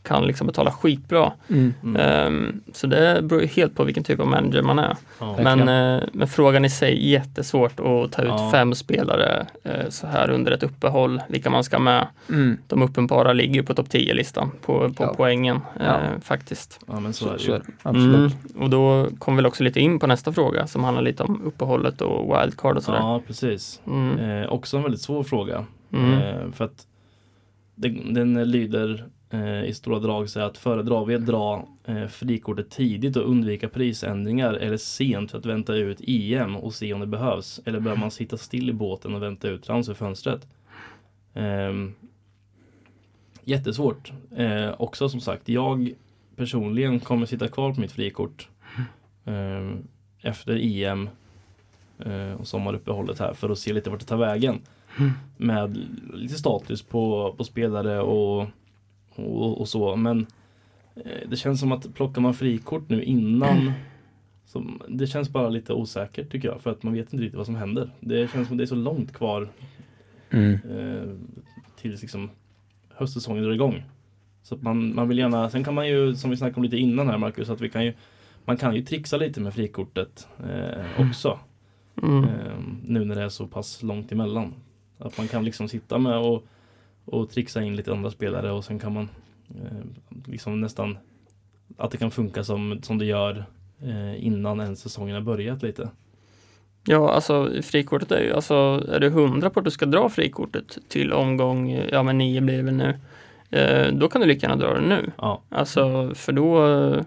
kan 0.07 0.23
liksom 0.27 0.47
betala 0.47 0.71
skitbra. 0.71 1.31
Mm. 1.49 1.73
Mm. 1.83 1.95
Ehm, 2.01 2.61
så 2.73 2.87
det 2.87 3.19
beror 3.23 3.41
ju 3.41 3.47
helt 3.47 3.75
på 3.75 3.83
vilken 3.83 4.03
typ 4.03 4.19
av 4.19 4.27
manager 4.27 4.61
man 4.61 4.79
är. 4.79 4.95
Ja. 5.19 5.35
Men, 5.43 5.59
eh, 5.59 6.03
men 6.13 6.27
frågan 6.27 6.65
i 6.65 6.69
sig 6.69 6.91
är 6.93 7.09
jättesvårt 7.19 7.79
att 7.79 8.11
ta 8.11 8.21
ut 8.21 8.27
Ja. 8.27 8.49
fem 8.51 8.75
spelare 8.75 9.47
eh, 9.63 9.89
så 9.89 10.07
här 10.07 10.29
under 10.29 10.51
ett 10.51 10.63
uppehåll, 10.63 11.21
vilka 11.29 11.49
man 11.49 11.63
ska 11.63 11.79
med. 11.79 12.07
Mm. 12.29 12.57
De 12.67 12.81
uppenbara 12.81 13.33
ligger 13.33 13.63
på 13.63 13.73
topp 13.73 13.87
10-listan 13.89 14.51
på, 14.65 14.93
på 14.93 15.03
Ja. 15.03 15.13
poängen 15.17 15.59
Ja. 15.79 15.99
faktiskt. 16.21 16.79
ja, 16.87 16.99
men 16.99 17.13
så 17.13 17.29
är 17.33 17.37
Så, 17.37 17.51
det 17.51 17.57
är. 17.57 17.63
Absolut. 17.83 18.15
Mm. 18.49 18.63
Och 18.63 18.69
då 18.69 19.07
kommer 19.19 19.35
vi 19.35 19.39
väl 19.41 19.45
också 19.45 19.63
lite 19.63 19.79
in 19.79 19.99
på 19.99 20.07
nästa 20.07 20.33
fråga 20.33 20.67
som 20.67 20.83
handlar 20.83 21.03
lite 21.03 21.23
om 21.23 21.41
uppehållet 21.45 22.01
och 22.01 22.41
wildcard 22.41 22.77
och 22.77 22.83
sådär. 22.83 22.99
Ja, 22.99 23.21
precis. 23.27 23.81
Mm. 23.87 24.19
Eh, 24.43 24.49
också 24.49 24.77
en 24.77 24.83
väldigt 24.83 25.01
svår 25.01 25.23
fråga. 25.23 25.65
Mm. 25.93 26.13
Eh, 26.13 26.51
för 26.51 26.65
att 26.65 26.87
den, 27.75 28.13
den 28.13 28.51
lyder 28.51 29.05
i 29.65 29.73
stora 29.73 29.99
drag 29.99 30.29
så 30.29 30.39
här 30.39 30.47
att 30.47 30.57
föredrar 30.57 31.05
vi 31.05 31.15
att 31.15 31.25
dra 31.25 31.67
eh, 31.85 32.07
frikortet 32.07 32.69
tidigt 32.69 33.15
och 33.15 33.29
undvika 33.29 33.69
prisändringar 33.69 34.53
eller 34.53 34.77
sent 34.77 35.31
för 35.31 35.37
att 35.37 35.45
vänta 35.45 35.75
ut 35.75 36.01
EM 36.07 36.55
och 36.55 36.73
se 36.73 36.93
om 36.93 36.99
det 36.99 37.07
behövs? 37.07 37.61
Eller 37.65 37.79
bör 37.79 37.95
man 37.95 38.11
sitta 38.11 38.37
still 38.37 38.69
i 38.69 38.73
båten 38.73 39.15
och 39.15 39.23
vänta 39.23 39.49
ut 39.49 39.63
transferfönstret? 39.63 40.47
Eh, 41.33 41.73
jättesvårt. 43.43 44.11
Eh, 44.35 44.81
också 44.81 45.09
som 45.09 45.21
sagt, 45.21 45.49
jag 45.49 45.91
personligen 46.35 46.99
kommer 46.99 47.25
sitta 47.25 47.47
kvar 47.47 47.73
på 47.73 47.81
mitt 47.81 47.91
frikort 47.91 48.49
eh, 49.25 49.77
efter 50.21 50.59
EM 50.61 51.09
eh, 51.99 52.33
och 52.33 52.47
sommaruppehållet 52.47 53.19
här 53.19 53.33
för 53.33 53.49
att 53.49 53.59
se 53.59 53.73
lite 53.73 53.89
vart 53.89 53.99
det 53.99 54.05
tar 54.05 54.17
vägen. 54.17 54.61
Med 55.37 55.77
lite 56.13 56.33
status 56.33 56.81
på, 56.81 57.33
på 57.37 57.43
spelare 57.43 58.01
och, 58.01 58.47
och, 59.17 59.61
och 59.61 59.67
så. 59.67 59.95
Men 59.95 60.27
eh, 60.95 61.29
det 61.29 61.35
känns 61.35 61.59
som 61.59 61.71
att 61.71 61.93
plockar 61.93 62.21
man 62.21 62.33
frikort 62.33 62.89
nu 62.89 63.03
innan 63.03 63.71
som, 64.45 64.81
det 64.87 65.07
känns 65.07 65.29
bara 65.29 65.49
lite 65.49 65.73
osäkert 65.73 66.31
tycker 66.31 66.47
jag 66.47 66.61
för 66.61 66.71
att 66.71 66.83
man 66.83 66.93
vet 66.93 67.13
inte 67.13 67.23
riktigt 67.23 67.37
vad 67.37 67.45
som 67.45 67.55
händer. 67.55 67.89
Det 67.99 68.31
känns 68.31 68.47
som 68.47 68.57
det 68.57 68.63
är 68.63 68.65
så 68.65 68.75
långt 68.75 69.13
kvar 69.13 69.49
Mm. 70.29 70.53
eh, 70.53 71.09
tills 71.81 72.01
liksom 72.01 72.29
höstsäsongen 72.93 73.43
drar 73.43 73.51
igång. 73.51 73.83
Så 74.43 74.55
att 74.55 74.61
man, 74.61 74.95
man 74.95 75.07
vill 75.07 75.17
gärna, 75.17 75.49
sen 75.49 75.63
kan 75.63 75.73
man 75.73 75.87
ju 75.87 76.15
som 76.15 76.29
vi 76.29 76.37
snackade 76.37 76.57
om 76.57 76.63
lite 76.63 76.77
innan 76.77 77.07
här 77.07 77.17
Marcus, 77.17 77.49
att 77.49 77.61
vi 77.61 77.69
kan 77.69 77.85
ju 77.85 77.93
man 78.45 78.57
kan 78.57 78.75
ju 78.75 78.81
trixa 78.81 79.17
lite 79.17 79.41
med 79.41 79.53
frikortet 79.53 80.27
eh, 80.49 81.07
också. 81.07 81.39
Mm. 82.03 82.23
Eh, 82.23 82.57
nu 82.85 83.05
när 83.05 83.15
det 83.15 83.21
är 83.21 83.29
så 83.29 83.47
pass 83.47 83.83
långt 83.83 84.11
emellan. 84.11 84.53
Att 84.97 85.17
man 85.17 85.27
kan 85.27 85.45
liksom 85.45 85.69
sitta 85.69 85.97
med 85.97 86.17
och, 86.17 86.47
och 87.07 87.29
trixa 87.29 87.61
in 87.63 87.75
lite 87.75 87.91
andra 87.91 88.11
spelare 88.11 88.51
och 88.51 88.65
sen 88.65 88.79
kan 88.79 88.93
man 88.93 89.09
eh, 89.49 89.77
liksom 90.25 90.61
nästan 90.61 90.97
att 91.77 91.91
det 91.91 91.97
kan 91.97 92.11
funka 92.11 92.43
som, 92.43 92.79
som 92.83 92.97
det 92.97 93.05
gör 93.05 93.45
eh, 93.81 94.25
innan 94.25 94.59
ens 94.59 94.79
säsongen 94.81 95.15
har 95.15 95.21
börjat 95.21 95.63
lite. 95.63 95.89
Ja, 96.89 97.11
alltså 97.11 97.51
frikortet 97.63 98.11
är 98.11 98.21
ju, 98.23 98.33
alltså 98.33 98.83
är 98.91 98.99
du 98.99 99.09
hundra 99.09 99.49
på 99.49 99.59
att 99.59 99.65
du 99.65 99.71
ska 99.71 99.85
dra 99.85 100.09
frikortet 100.09 100.77
till 100.87 101.13
omgång, 101.13 101.71
ja 101.91 102.03
men 102.03 102.17
nio 102.17 102.41
blir 102.41 102.57
det 102.57 102.63
väl 102.63 102.73
nu. 102.73 102.95
Eh, 103.49 103.93
då 103.93 104.09
kan 104.09 104.21
du 104.21 104.27
lika 104.27 104.47
gärna 104.47 104.61
dra 104.61 104.73
det 104.73 104.81
nu. 104.87 105.11
Ja, 105.17 105.41
Alltså 105.49 106.11
för 106.15 106.31
då, 106.31 107.05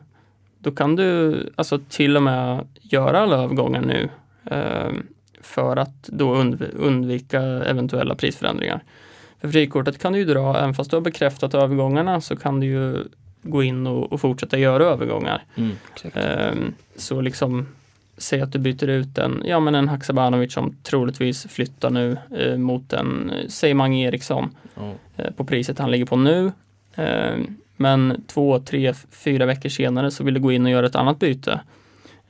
då 0.59 0.71
kan 0.71 0.97
du 0.97 1.37
alltså 1.57 1.79
till 1.89 2.17
och 2.17 2.23
med 2.23 2.67
göra 2.81 3.21
alla 3.21 3.37
övergångar 3.37 3.81
nu. 3.81 4.09
Eh, 4.45 4.93
för 5.41 5.77
att 5.77 6.03
då 6.03 6.35
undv- 6.35 6.75
undvika 6.77 7.41
eventuella 7.43 8.15
prisförändringar. 8.15 8.83
För 9.41 9.49
frikortet 9.49 9.99
kan 9.99 10.13
du 10.13 10.19
ju 10.19 10.25
dra, 10.25 10.59
även 10.59 10.75
fast 10.75 10.91
du 10.91 10.97
har 10.97 11.01
bekräftat 11.01 11.55
övergångarna 11.55 12.21
så 12.21 12.37
kan 12.37 12.61
du 12.61 12.67
ju 12.67 13.05
gå 13.43 13.63
in 13.63 13.87
och, 13.87 14.13
och 14.13 14.21
fortsätta 14.21 14.59
göra 14.59 14.85
övergångar. 14.85 15.45
mm. 15.57 15.77
Ehm, 16.15 16.75
så 16.97 17.21
liksom 17.21 17.67
Säg 18.21 18.41
att 18.41 18.53
du 18.53 18.59
byter 18.59 18.89
ut 18.89 19.19
en, 19.19 19.43
ja 19.47 19.61
men 19.61 19.75
en 19.75 19.89
Haksabanovic 19.89 20.53
som 20.53 20.77
troligtvis 20.83 21.47
flyttar 21.47 21.91
nu 21.91 22.17
eh, 22.37 22.57
mot 22.57 22.93
en, 22.93 23.31
eh, 23.31 23.49
säg 23.49 23.75
Mange 23.75 24.07
Eriksson 24.09 24.57
ja, 24.75 24.93
eh, 25.17 25.31
på 25.31 25.45
priset 25.45 25.79
han 25.79 25.91
ligger 25.91 26.07
på 26.07 26.17
nu. 26.17 26.53
Ehm, 26.95 27.57
men 27.77 28.25
två, 28.27 28.59
tre, 28.59 28.95
fyra 29.11 29.47
veckor 29.47 29.69
senare 29.69 30.11
så 30.11 30.25
vill 30.25 30.35
du 30.35 30.41
gå 30.41 30.53
in 30.53 30.65
och 30.65 30.71
göra 30.71 30.87
ett 30.87 30.95
annat 30.95 31.19
byte. 31.19 31.61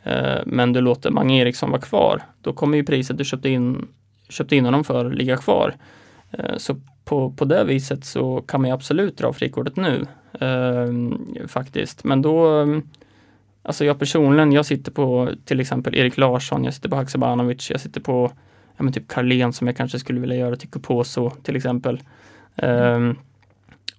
Ehm, 0.05 0.43
men 0.47 0.73
du 0.73 0.81
låter 0.81 1.11
Mange 1.11 1.41
Eriksson 1.41 1.71
vara 1.71 1.81
kvar. 1.81 2.23
Då 2.43 2.53
kommer 2.53 2.77
ju 2.77 2.85
priset 2.85 3.19
du 3.19 3.25
köpte 3.25 3.49
in, 3.49 3.89
köpte 4.29 4.57
in 4.57 4.65
honom 4.65 4.85
för 4.85 5.11
ligga 5.11 5.37
kvar. 5.37 5.75
Ehm, 6.33 6.59
så 6.59 6.77
på, 7.05 7.31
på 7.33 7.45
det 7.45 7.65
viset 7.65 8.05
så 8.05 8.41
kan 8.47 8.61
man 8.61 8.71
ju 8.71 8.75
absolut 8.75 9.19
dra 9.19 9.33
frikortet 9.33 9.77
nu. 9.77 10.07
Ehm, 10.41 11.27
faktiskt. 11.49 12.05
Men 12.05 12.23
då 12.23 12.67
Alltså 13.63 13.85
jag 13.85 13.99
personligen, 13.99 14.53
jag 14.53 14.67
sitter 14.67 14.93
på 14.93 15.31
till 15.45 15.61
exempel 15.61 15.95
Erik 15.95 16.17
Larsson, 16.17 16.65
jag 16.65 16.75
sitter 16.75 16.89
på 16.89 16.97
Haksabanovic, 16.97 17.71
jag 17.71 17.81
sitter 17.81 18.01
på 18.01 18.31
ja, 18.77 18.83
men 18.83 18.93
typ 18.93 19.09
Carlén 19.09 19.53
som 19.53 19.67
jag 19.67 19.77
kanske 19.77 19.99
skulle 19.99 20.21
vilja 20.21 20.37
göra 20.37 20.57
till 20.57 20.69
Kuposo 20.69 21.31
till 21.43 21.57
exempel. 21.57 22.01
Ehm, 22.57 23.17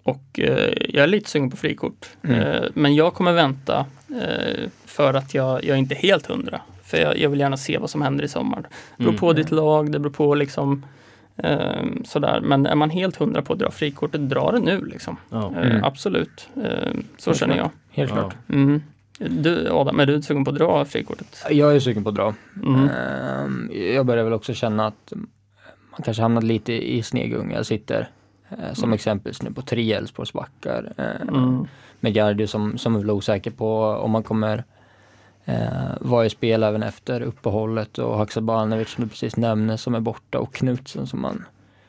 och 0.03 0.39
eh, 0.39 0.73
jag 0.89 1.03
är 1.03 1.07
lite 1.07 1.29
sugen 1.29 1.49
på 1.49 1.57
frikort. 1.57 2.09
Mm. 2.23 2.39
Eh, 2.39 2.63
men 2.73 2.95
jag 2.95 3.13
kommer 3.13 3.33
vänta 3.33 3.85
eh, 4.21 4.69
för 4.85 5.13
att 5.13 5.33
jag, 5.33 5.63
jag 5.63 5.73
är 5.73 5.79
inte 5.79 5.95
helt 5.95 6.25
hundra. 6.27 6.61
För 6.83 6.97
jag, 6.97 7.17
jag 7.17 7.29
vill 7.29 7.39
gärna 7.39 7.57
se 7.57 7.77
vad 7.77 7.89
som 7.89 8.01
händer 8.01 8.23
i 8.23 8.27
sommar. 8.27 8.61
Det 8.61 8.67
beror 8.97 9.09
Mm. 9.09 9.19
på 9.19 9.33
ditt 9.33 9.51
lag, 9.51 9.91
det 9.91 9.99
beror 9.99 10.13
på 10.13 10.35
liksom 10.35 10.85
ehm, 11.43 12.03
sådär. 12.05 12.41
Men 12.41 12.65
är 12.65 12.75
man 12.75 12.89
helt 12.89 13.15
hundra 13.15 13.41
på 13.41 13.53
att 13.53 13.59
dra 13.59 13.71
frikortet, 13.71 14.21
dra 14.29 14.51
det 14.51 14.59
nu 14.59 14.85
liksom. 14.85 15.17
ja. 15.29 15.51
Eh, 15.55 15.71
Mm. 15.71 15.83
Absolut, 15.83 16.49
Ehm, 16.55 17.03
så 17.17 17.29
Helt 17.29 17.39
känner 17.39 17.55
jag. 17.55 17.63
klart. 17.63 17.73
Helt 17.91 18.09
Ja. 18.11 18.15
klart. 18.15 18.35
Mm. 18.49 18.81
Du 19.19 19.69
Adam, 19.71 19.99
är 19.99 20.05
du 20.05 20.21
sugen 20.21 20.45
på 20.45 20.51
att 20.51 20.57
dra 20.57 20.85
frikortet? 20.85 21.45
Jag 21.49 21.75
är 21.75 21.79
sugen 21.79 22.03
på 22.03 22.09
att 22.09 22.15
dra. 22.15 22.33
Mm. 22.63 22.89
Ehm, 22.89 23.69
Jag 23.95 24.05
börjar 24.05 24.23
väl 24.23 24.33
också 24.33 24.53
känna 24.53 24.87
att 24.87 25.13
man 25.91 26.01
kanske 26.03 26.21
hamnat 26.23 26.43
lite 26.43 26.73
i 26.93 27.03
snegung. 27.03 27.51
Jag 27.51 27.65
sitter 27.65 28.09
eh, 28.49 28.73
som 28.73 28.83
Mm. 28.83 28.93
exempelvis 28.93 29.41
nu 29.41 29.51
på 29.51 29.61
tre 29.61 29.93
Älvsborgsbackar. 29.93 30.93
eh, 30.97 31.35
Mm. 31.35 31.67
Med 31.99 32.13
Gardi 32.13 32.47
som, 32.47 32.77
som 32.77 32.95
är 32.95 32.99
väl 32.99 33.11
osäker 33.11 33.51
på 33.51 33.81
om 33.83 34.11
man 34.11 34.23
kommer 34.23 34.63
eh, 35.51 35.91
vara 36.01 36.25
i 36.25 36.29
spel 36.29 36.63
även 36.63 36.83
efter 36.83 37.21
uppehållet 37.21 37.97
och 37.97 38.17
Haksabanovic 38.17 38.89
som 38.89 39.03
du 39.03 39.09
precis 39.09 39.37
nämnde 39.37 39.77
som 39.77 39.95
är 39.95 39.99
borta 39.99 40.39
och 40.39 40.53
Knutsen 40.53 41.07
som 41.07 41.21
man 41.21 41.45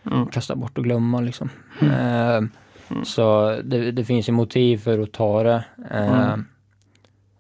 Mm. 0.07 0.27
kastar 0.27 0.55
bort 0.55 0.79
och 0.79 0.85
glömma 0.85 1.21
liksom. 1.21 1.49
Mm. 1.81 1.95
Ehm, 1.95 2.51
Mm. 2.89 3.05
Så 3.05 3.57
det, 3.65 3.91
det 3.93 4.05
finns 4.05 4.29
ju 4.29 4.33
motiv 4.33 4.79
för 4.79 4.99
att 4.99 5.13
ta 5.13 5.43
det. 5.43 5.65
Ehm, 5.91 6.15
Mm. 6.15 6.45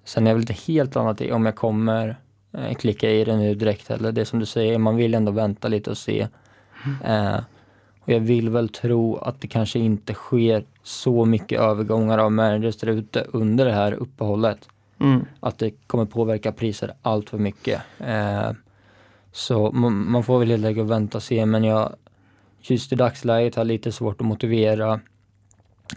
Sen 0.04 0.26
är 0.26 0.30
det 0.30 0.34
väl 0.34 0.40
lite 0.40 0.72
helt 0.72 0.96
annat 0.96 1.20
om 1.20 1.46
jag 1.46 1.56
kommer 1.56 2.16
eh, 2.52 2.74
klicka 2.74 3.10
i 3.10 3.24
det 3.24 3.36
nu 3.36 3.54
direkt 3.54 3.90
eller 3.90 4.12
det 4.12 4.24
som 4.24 4.38
du 4.38 4.46
säger, 4.46 4.78
man 4.78 4.96
vill 4.96 5.14
ändå 5.14 5.32
vänta 5.32 5.68
lite 5.68 5.90
och 5.90 5.98
se. 5.98 6.28
Eh, 7.04 7.36
och 8.00 8.08
jag 8.12 8.20
vill 8.20 8.48
väl 8.50 8.68
tro 8.68 9.16
att 9.16 9.40
det 9.40 9.46
kanske 9.48 9.78
inte 9.78 10.14
sker 10.14 10.64
så 10.82 11.24
mycket 11.24 11.60
övergångar 11.60 12.18
av 12.18 12.32
managers 12.32 12.76
där 12.76 12.88
ute 12.88 13.20
under 13.32 13.64
det 13.64 13.72
här 13.72 13.92
uppehållet. 13.92 14.68
Mm. 15.02 15.24
Att 15.40 15.58
det 15.58 15.70
kommer 15.86 16.04
påverka 16.04 16.52
priser 16.52 16.92
allt 17.02 17.30
för 17.30 17.38
mycket. 17.38 17.82
Eh, 17.98 18.50
så 19.32 19.72
man, 19.72 20.22
får 20.24 20.38
väl 20.38 20.50
helt 20.50 20.64
enkelt 20.66 20.88
vänta 20.90 21.18
och 21.18 21.22
se 21.22 21.46
men 21.46 21.64
jag 21.64 21.92
just 22.60 22.92
i 22.92 22.96
dagsläget 22.96 23.54
har 23.54 23.64
lite 23.64 23.92
svårt 23.92 24.20
att 24.20 24.26
motivera 24.26 25.00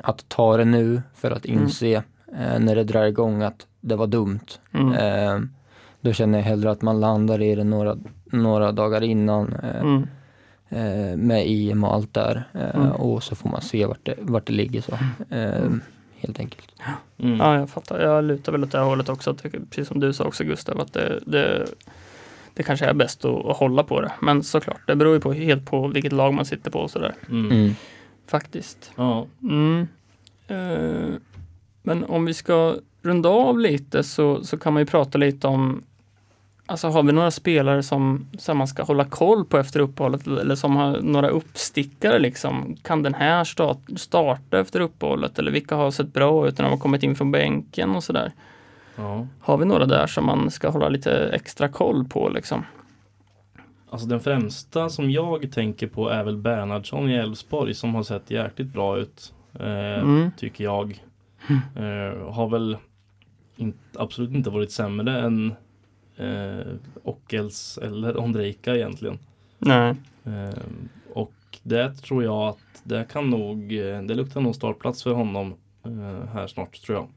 att 0.01 0.29
ta 0.29 0.57
det 0.57 0.65
nu 0.65 1.01
för 1.13 1.31
att 1.31 1.45
Mm. 1.45 1.63
inse 1.63 1.93
eh, 2.39 2.59
när 2.59 2.75
det 2.75 2.83
drar 2.83 3.05
igång 3.05 3.41
att 3.43 3.67
det 3.81 3.95
var 3.95 4.07
dumt. 4.07 4.39
Mm. 4.73 4.93
Eh, 4.93 5.41
då 6.01 6.13
känner 6.13 6.37
jag 6.37 6.45
hellre 6.45 6.71
att 6.71 6.81
man 6.81 6.99
landar 6.99 7.41
i 7.41 7.55
det 7.55 7.63
några, 7.63 7.97
några 8.25 8.71
dagar 8.71 9.03
innan 9.03 9.53
eh, 9.63 9.79
Mm. 9.81 10.07
eh, 10.69 11.17
med 11.17 11.43
EM 11.47 11.83
och 11.83 11.93
allt 11.93 12.13
där. 12.13 12.49
Eh, 12.53 12.75
Mm. 12.75 12.91
Och 12.91 13.23
så 13.23 13.35
får 13.35 13.49
man 13.49 13.61
se 13.61 13.85
vart 13.85 14.05
det, 14.05 14.15
vart 14.21 14.47
det 14.47 14.53
ligger 14.53 14.81
så. 14.81 14.91
Helt 16.25 16.39
enkelt. 16.39 16.71
Mm. 17.17 17.37
Ja, 17.37 17.59
jag 17.59 17.69
fattar. 17.69 17.99
Jag 17.99 18.23
lutar 18.23 18.51
väl 18.51 18.63
åt 18.63 18.71
det 18.71 18.77
här 18.77 18.85
hållet 18.85 19.09
också. 19.09 19.29
Att, 19.31 19.43
det- 19.43 19.49
precis 19.69 19.87
som 19.87 19.99
du 19.99 20.13
sa 20.13 20.23
också 20.23 20.43
Gustav, 20.43 20.79
att 20.81 20.93
det, 20.93 21.19
det 21.25 21.65
det 22.53 22.63
kanske 22.63 22.85
är 22.85 22.93
bäst 22.93 23.25
att, 23.25 23.45
att 23.45 23.57
hålla 23.57 23.83
på 23.83 24.01
det. 24.01 24.11
Men 24.21 24.43
såklart, 24.43 24.79
det 24.87 24.95
beror 24.95 25.13
ju 25.13 25.19
på, 25.19 25.33
helt 25.33 25.65
på 25.65 25.87
vilket 25.87 26.11
lag 26.13 26.33
man 26.33 26.45
sitter 26.45 26.71
på 26.71 26.79
och 26.79 26.91
sådär. 26.91 27.13
Mm. 27.29 27.51
Mm. 27.51 27.75
Faktiskt. 28.27 28.91
Ja, 28.95 29.27
Mm. 29.43 29.87
Eh, 30.47 31.15
men 31.83 32.03
om 32.03 32.25
vi 32.25 32.33
ska 32.33 32.75
runda 33.01 33.29
av 33.29 33.59
lite 33.59 34.03
så, 34.03 34.43
så 34.43 34.57
kan 34.57 34.73
man 34.73 34.81
ju 34.81 34.85
prata 34.85 35.17
lite 35.17 35.47
om 35.47 35.83
Alltså 36.67 36.87
har 36.87 37.03
vi 37.03 37.11
några 37.11 37.31
spelare 37.31 37.83
som, 37.83 38.27
som 38.37 38.57
man 38.57 38.67
ska 38.67 38.83
hålla 38.83 39.05
koll 39.05 39.45
på 39.45 39.57
efter 39.57 39.79
uppehållet 39.79 40.27
eller 40.27 40.55
som 40.55 40.75
har 40.75 41.01
några 41.01 41.29
uppstickare 41.29 42.19
liksom? 42.19 42.75
Kan 42.83 43.03
den 43.03 43.13
här 43.13 43.43
start, 43.43 43.77
starta 43.95 44.59
efter 44.59 44.79
uppehållet 44.79 45.39
eller 45.39 45.51
vilka 45.51 45.75
har 45.75 45.91
sett 45.91 46.13
bra 46.13 46.47
ut 46.47 46.57
när 46.57 46.65
de 46.65 46.71
har 46.71 46.77
kommit 46.79 47.03
in 47.03 47.15
från 47.15 47.31
bänken 47.31 47.95
och 47.95 48.03
sådär? 48.03 48.31
ja. 48.95 49.27
Har 49.39 49.57
vi 49.57 49.65
några 49.65 49.85
där 49.85 50.07
som 50.07 50.25
man 50.25 50.51
ska 50.51 50.69
hålla 50.69 50.89
lite 50.89 51.29
extra 51.33 51.67
koll 51.67 52.05
på 52.05 52.29
liksom? 52.29 52.65
Alltså 53.89 54.07
den 54.07 54.19
främsta 54.19 54.89
som 54.89 55.11
jag 55.11 55.51
tänker 55.51 55.87
på 55.87 56.09
är 56.09 56.23
väl 56.23 56.37
Bernhardsson 56.37 57.09
i 57.09 57.13
Elfsborg 57.13 57.73
som 57.73 57.95
har 57.95 58.03
sett 58.03 58.31
jäkligt 58.31 58.73
bra 58.73 58.97
ut. 58.97 59.33
Eh, 59.59 59.99
Mm. 59.99 60.31
Tycker 60.37 60.63
jag. 60.63 61.03
Eh, 61.75 62.33
har 62.33 62.49
väl 62.49 62.77
in, 63.55 63.73
absolut 63.97 64.31
inte 64.31 64.49
varit 64.49 64.71
sämre 64.71 65.19
än 65.19 65.55
eh, 66.17 66.73
Ockels 67.03 67.77
eller 67.81 68.19
Ondrejka 68.19 68.75
egentligen. 68.75 69.17
Nej. 69.59 69.95
Eh, 70.25 70.57
och 71.13 71.33
det 71.63 71.93
tror 71.93 72.23
jag 72.23 72.47
att 72.47 72.57
det 72.83 73.05
kan 73.11 73.29
nog, 73.29 73.73
eh, 73.73 74.01
det 74.01 74.13
luktar 74.13 74.41
nog 74.41 74.55
startplats 74.55 75.03
för 75.03 75.13
honom 75.13 75.53
eh, 75.85 76.29
här 76.33 76.47
snart 76.47 76.81
tror 76.81 76.97
jag. 76.97 77.07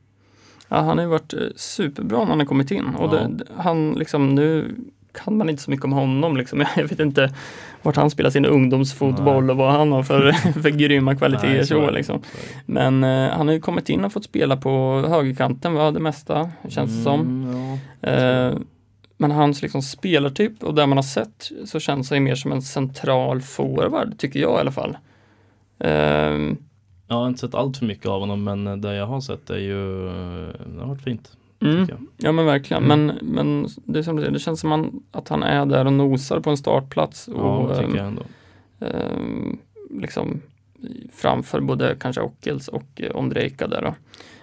Ja, 0.69 0.77
han 0.77 0.99
har 0.99 1.05
ju 1.05 1.11
varit 1.11 1.33
eh, 1.35 1.41
superbra 1.57 2.19
när 2.19 2.27
han 2.27 2.39
har 2.39 2.47
kommit 2.47 2.71
in 2.71 2.85
och 2.95 3.15
Ja. 3.17 3.29
det, 3.29 3.45
han 3.57 3.93
liksom 3.93 4.35
nu 4.35 4.75
kan 5.13 5.37
man 5.37 5.51
inte 5.51 5.63
så 5.63 5.71
mycket 5.71 5.85
om 5.85 5.93
honom 5.93 6.37
liksom. 6.37 6.65
Jag 6.77 6.89
vet 6.89 7.01
inte 7.01 7.35
vart 7.83 7.97
han 7.97 8.11
spelar 8.11 8.31
sin 8.31 8.45
ungdomsfotboll 8.45 9.45
Nej. 9.45 9.51
och 9.51 9.57
vad 9.57 9.73
han 9.73 9.93
har 9.93 10.03
för, 10.03 10.33
för 10.63 10.71
grymma 10.71 11.17
kvaliteter 11.17 11.55
Nej, 11.55 11.67
så 11.67 11.91
liksom. 11.91 12.23
Men 12.67 13.05
eh, 13.05 13.31
han 13.31 13.47
har 13.47 13.55
ju 13.55 13.61
kommit 13.61 13.89
in 13.89 14.05
och 14.05 14.13
fått 14.13 14.25
spela 14.25 14.57
på 14.57 15.05
högerkanten 15.09 15.75
va, 15.75 15.91
det 15.91 16.01
mesta 16.01 16.51
känns 16.69 16.97
det 16.97 17.03
som. 17.03 17.21
Mm, 17.21 17.79
ja. 18.01 18.09
Eh, 18.09 18.57
men 19.21 19.31
hans 19.31 19.63
liksom 19.63 19.83
spelartyp 19.83 20.63
och 20.65 20.75
där 20.75 20.87
man 20.87 20.99
har 20.99 21.03
sett 21.03 21.51
så 21.65 21.81
känns 21.81 22.11
han 22.11 22.23
mer 22.25 22.35
som 22.35 22.53
en 22.53 22.63
central 22.63 23.41
forward 23.43 24.19
tycker 24.19 24.41
jag 24.41 24.57
i 24.57 24.61
alla 24.61 24.73
fall. 24.73 24.97
Eh, 25.79 25.91
Jag 27.11 27.17
har 27.17 27.29
inte 27.29 27.41
sett 27.41 27.55
allt 27.55 27.77
för 27.77 27.87
mycket 27.87 28.07
av 28.07 28.21
honom 28.21 28.45
men 28.45 28.81
det 28.81 28.95
jag 28.95 29.07
har 29.07 29.21
sett 29.21 29.51
är 29.51 29.59
ju, 29.59 30.07
det 30.75 30.81
har 30.81 30.87
varit 30.89 31.03
fint. 31.03 31.33
mm. 31.61 31.87
Ja 32.17 32.33
men 32.33 32.47
verkligen, 32.47 32.85
Mm. 32.85 33.07
men, 33.07 33.19
men 33.23 33.69
det, 33.85 33.99
är 33.99 34.03
som 34.03 34.17
du 34.17 34.23
säger, 34.23 34.33
det 34.33 34.39
känns 34.39 34.61
som 34.61 35.03
att 35.13 35.29
han 35.29 35.43
är 35.43 35.67
där 35.67 35.85
och 35.87 35.93
nosar 35.93 36.41
på 36.41 36.51
en 36.51 36.57
startplats. 36.57 37.29
Ja, 37.35 37.57
Och, 37.57 37.69
det 37.69 37.75
tycker 37.77 37.89
ehm, 37.91 37.97
jag 37.97 38.07
ändå. 38.07 38.23
ehm, 38.81 39.59
liksom 39.91 40.41
framför 41.15 41.61
både 41.61 41.97
kanske 42.01 42.21
Ockels 42.23 42.69
och 42.69 42.87
eh, 42.97 43.17
Ondrejka 43.17 43.67
där 43.69 43.83
då. 43.83 43.95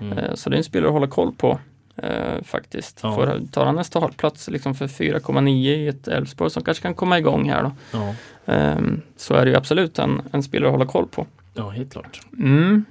Mm. 0.05 0.17
Eh, 0.17 0.33
så 0.33 0.49
det 0.49 0.55
är 0.55 0.57
en 0.57 0.63
spelare 0.63 0.87
att 0.89 0.93
hålla 0.93 1.07
koll 1.07 1.33
på 1.33 1.59
eh, 1.97 2.43
faktiskt. 2.43 2.99
Ja. 3.03 3.15
Får, 3.15 3.41
tar 3.51 3.65
han 3.65 3.77
en 3.77 3.83
startplats 3.83 4.49
liksom 4.49 4.75
för 4.75 4.87
4,9 4.87 5.49
i 5.49 5.87
ett 5.87 6.07
Elfsborg 6.07 6.49
som 6.51 6.63
kanske 6.63 6.81
kan 6.81 6.93
komma 6.93 7.17
igång 7.19 7.49
här 7.49 7.63
då. 7.63 7.71
Ja. 7.91 8.15
ehm, 8.53 9.01
så 9.17 9.33
är 9.33 9.45
det 9.45 9.51
ju 9.51 9.57
absolut 9.57 9.99
en, 9.99 10.21
en 10.31 10.43
spelare 10.43 10.69
att 10.69 10.73
hålla 10.77 10.85
koll 10.91 11.07
på. 11.07 11.27
ja, 11.53 11.69
helt 11.69 11.91
klart. 11.91 12.21
Mm. 12.39 12.85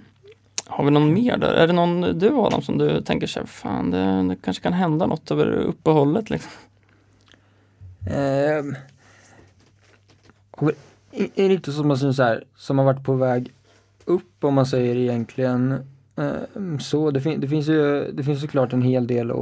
Har 0.67 0.85
vi 0.85 0.91
någon 0.91 1.13
mer 1.15 1.37
där? 1.37 1.53
Är 1.53 1.67
det 1.67 1.73
någon 1.73 2.01
du 2.19 2.31
Adam 2.35 2.63
som 2.63 2.79
du 2.79 3.01
tänker 3.01 3.39
här, 3.39 3.47
fan 3.47 3.91
det, 3.91 4.29
det 4.29 4.37
kanske 4.45 4.63
kan 4.63 4.73
hända 4.73 5.07
något 5.07 5.31
över 5.31 5.47
uppehållet 5.47 6.31
liksom? 6.31 6.51
Har 10.51 10.67
väl 10.67 10.75
i- 11.13 11.31
är 11.45 11.49
det 11.49 11.55
inte 11.55 11.73
som 11.73 11.89
man 11.89 11.99
säger 11.99 12.13
så 12.13 12.23
här, 12.23 12.45
som 12.57 12.79
har 12.79 12.85
varit 12.85 13.05
på 13.05 13.15
väg 13.15 13.53
upp 14.05 14.45
om 14.45 14.55
man 14.55 14.67
säger 14.67 14.97
egentligen. 14.97 15.87
Ehm, 16.17 16.79
så 16.81 17.11
det, 17.11 17.21
fin- 17.21 17.41
det 17.41 17.49
finns 17.49 17.69
ju 17.69 18.13
det 18.13 18.23
finns 18.25 18.41
såklart 18.41 18.73
en 18.73 18.83
hel 18.83 19.07
del 19.07 19.31
att, 19.31 19.37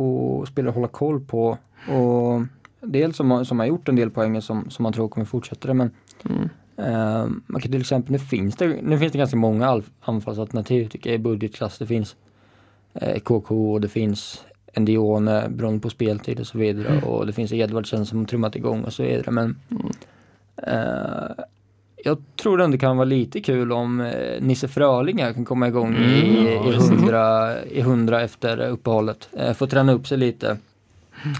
att 0.00 0.48
spela 0.48 0.68
och 0.68 0.74
hålla 0.74 0.88
koll 0.88 1.20
på. 1.20 1.58
Och 1.88 2.42
dels 2.80 3.16
som, 3.16 3.30
har- 3.30 3.44
som 3.44 3.58
har 3.58 3.66
gjort 3.66 3.88
en 3.88 3.96
del 3.96 4.10
poäng 4.10 4.42
som, 4.42 4.70
som 4.70 4.82
man 4.82 4.92
tror 4.92 5.08
kommer 5.08 5.24
fortsätta 5.24 5.68
det 5.68 5.74
men 5.74 5.90
Mm. 6.24 6.48
ehm, 6.76 7.42
man 7.46 7.60
kan 7.60 7.72
till 7.72 7.80
exempel, 7.80 8.12
nu 8.12 8.18
finns 8.18 8.56
det, 8.56 8.66
nu 8.82 8.98
finns 8.98 9.12
det 9.12 9.18
ganska 9.18 9.36
många 9.36 9.82
anfallsalternativ 10.00 10.88
tycker 10.88 11.10
jag 11.10 11.14
i 11.20 11.22
budgetklass. 11.22 11.78
Det 11.78 11.86
finns 11.86 12.16
eh, 12.94 13.18
KK 13.20 13.72
och 13.72 13.80
det 13.80 13.88
finns 13.88 14.44
Endione 14.72 15.48
beroende 15.48 15.80
på 15.80 15.90
speltid 15.90 16.40
och 16.40 16.46
så 16.46 16.58
vidare 16.58 17.02
och 17.02 17.26
det 17.26 17.32
finns 17.32 17.52
Edvardsen 17.52 18.06
som 18.06 18.26
trummat 18.26 18.56
igång 18.56 18.84
och 18.84 18.92
så 18.92 19.02
vidare 19.02 19.30
men 19.30 19.56
Mm. 19.70 19.86
eh, 20.56 21.44
jag 22.04 22.18
tror 22.42 22.60
ändå 22.60 22.72
det 22.74 22.78
kan 22.78 22.96
vara 22.96 23.04
lite 23.04 23.40
kul 23.40 23.72
om 23.72 24.00
eh, 24.00 24.40
Nisse 24.40 24.68
Fröling 24.68 25.22
här 25.22 25.32
kan 25.32 25.44
komma 25.44 25.68
igång 25.68 25.88
Mm, 25.96 26.10
i, 26.10 26.54
ja, 26.54 26.68
i, 26.68 26.72
visst. 26.76 26.90
100, 26.92 27.64
i 27.64 27.80
100 27.80 28.20
efter 28.22 28.60
uppehållet. 28.68 29.28
Eh, 29.38 29.52
få 29.52 29.66
träna 29.66 29.92
upp 29.92 30.06
sig 30.06 30.18
lite. 30.18 30.56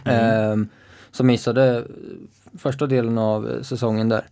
Eh, 0.05 0.57
som 1.11 1.27
missade 1.27 1.85
första 2.59 2.87
delen 2.87 3.19
av 3.19 3.63
säsongen 3.63 4.09
där. 4.09 4.23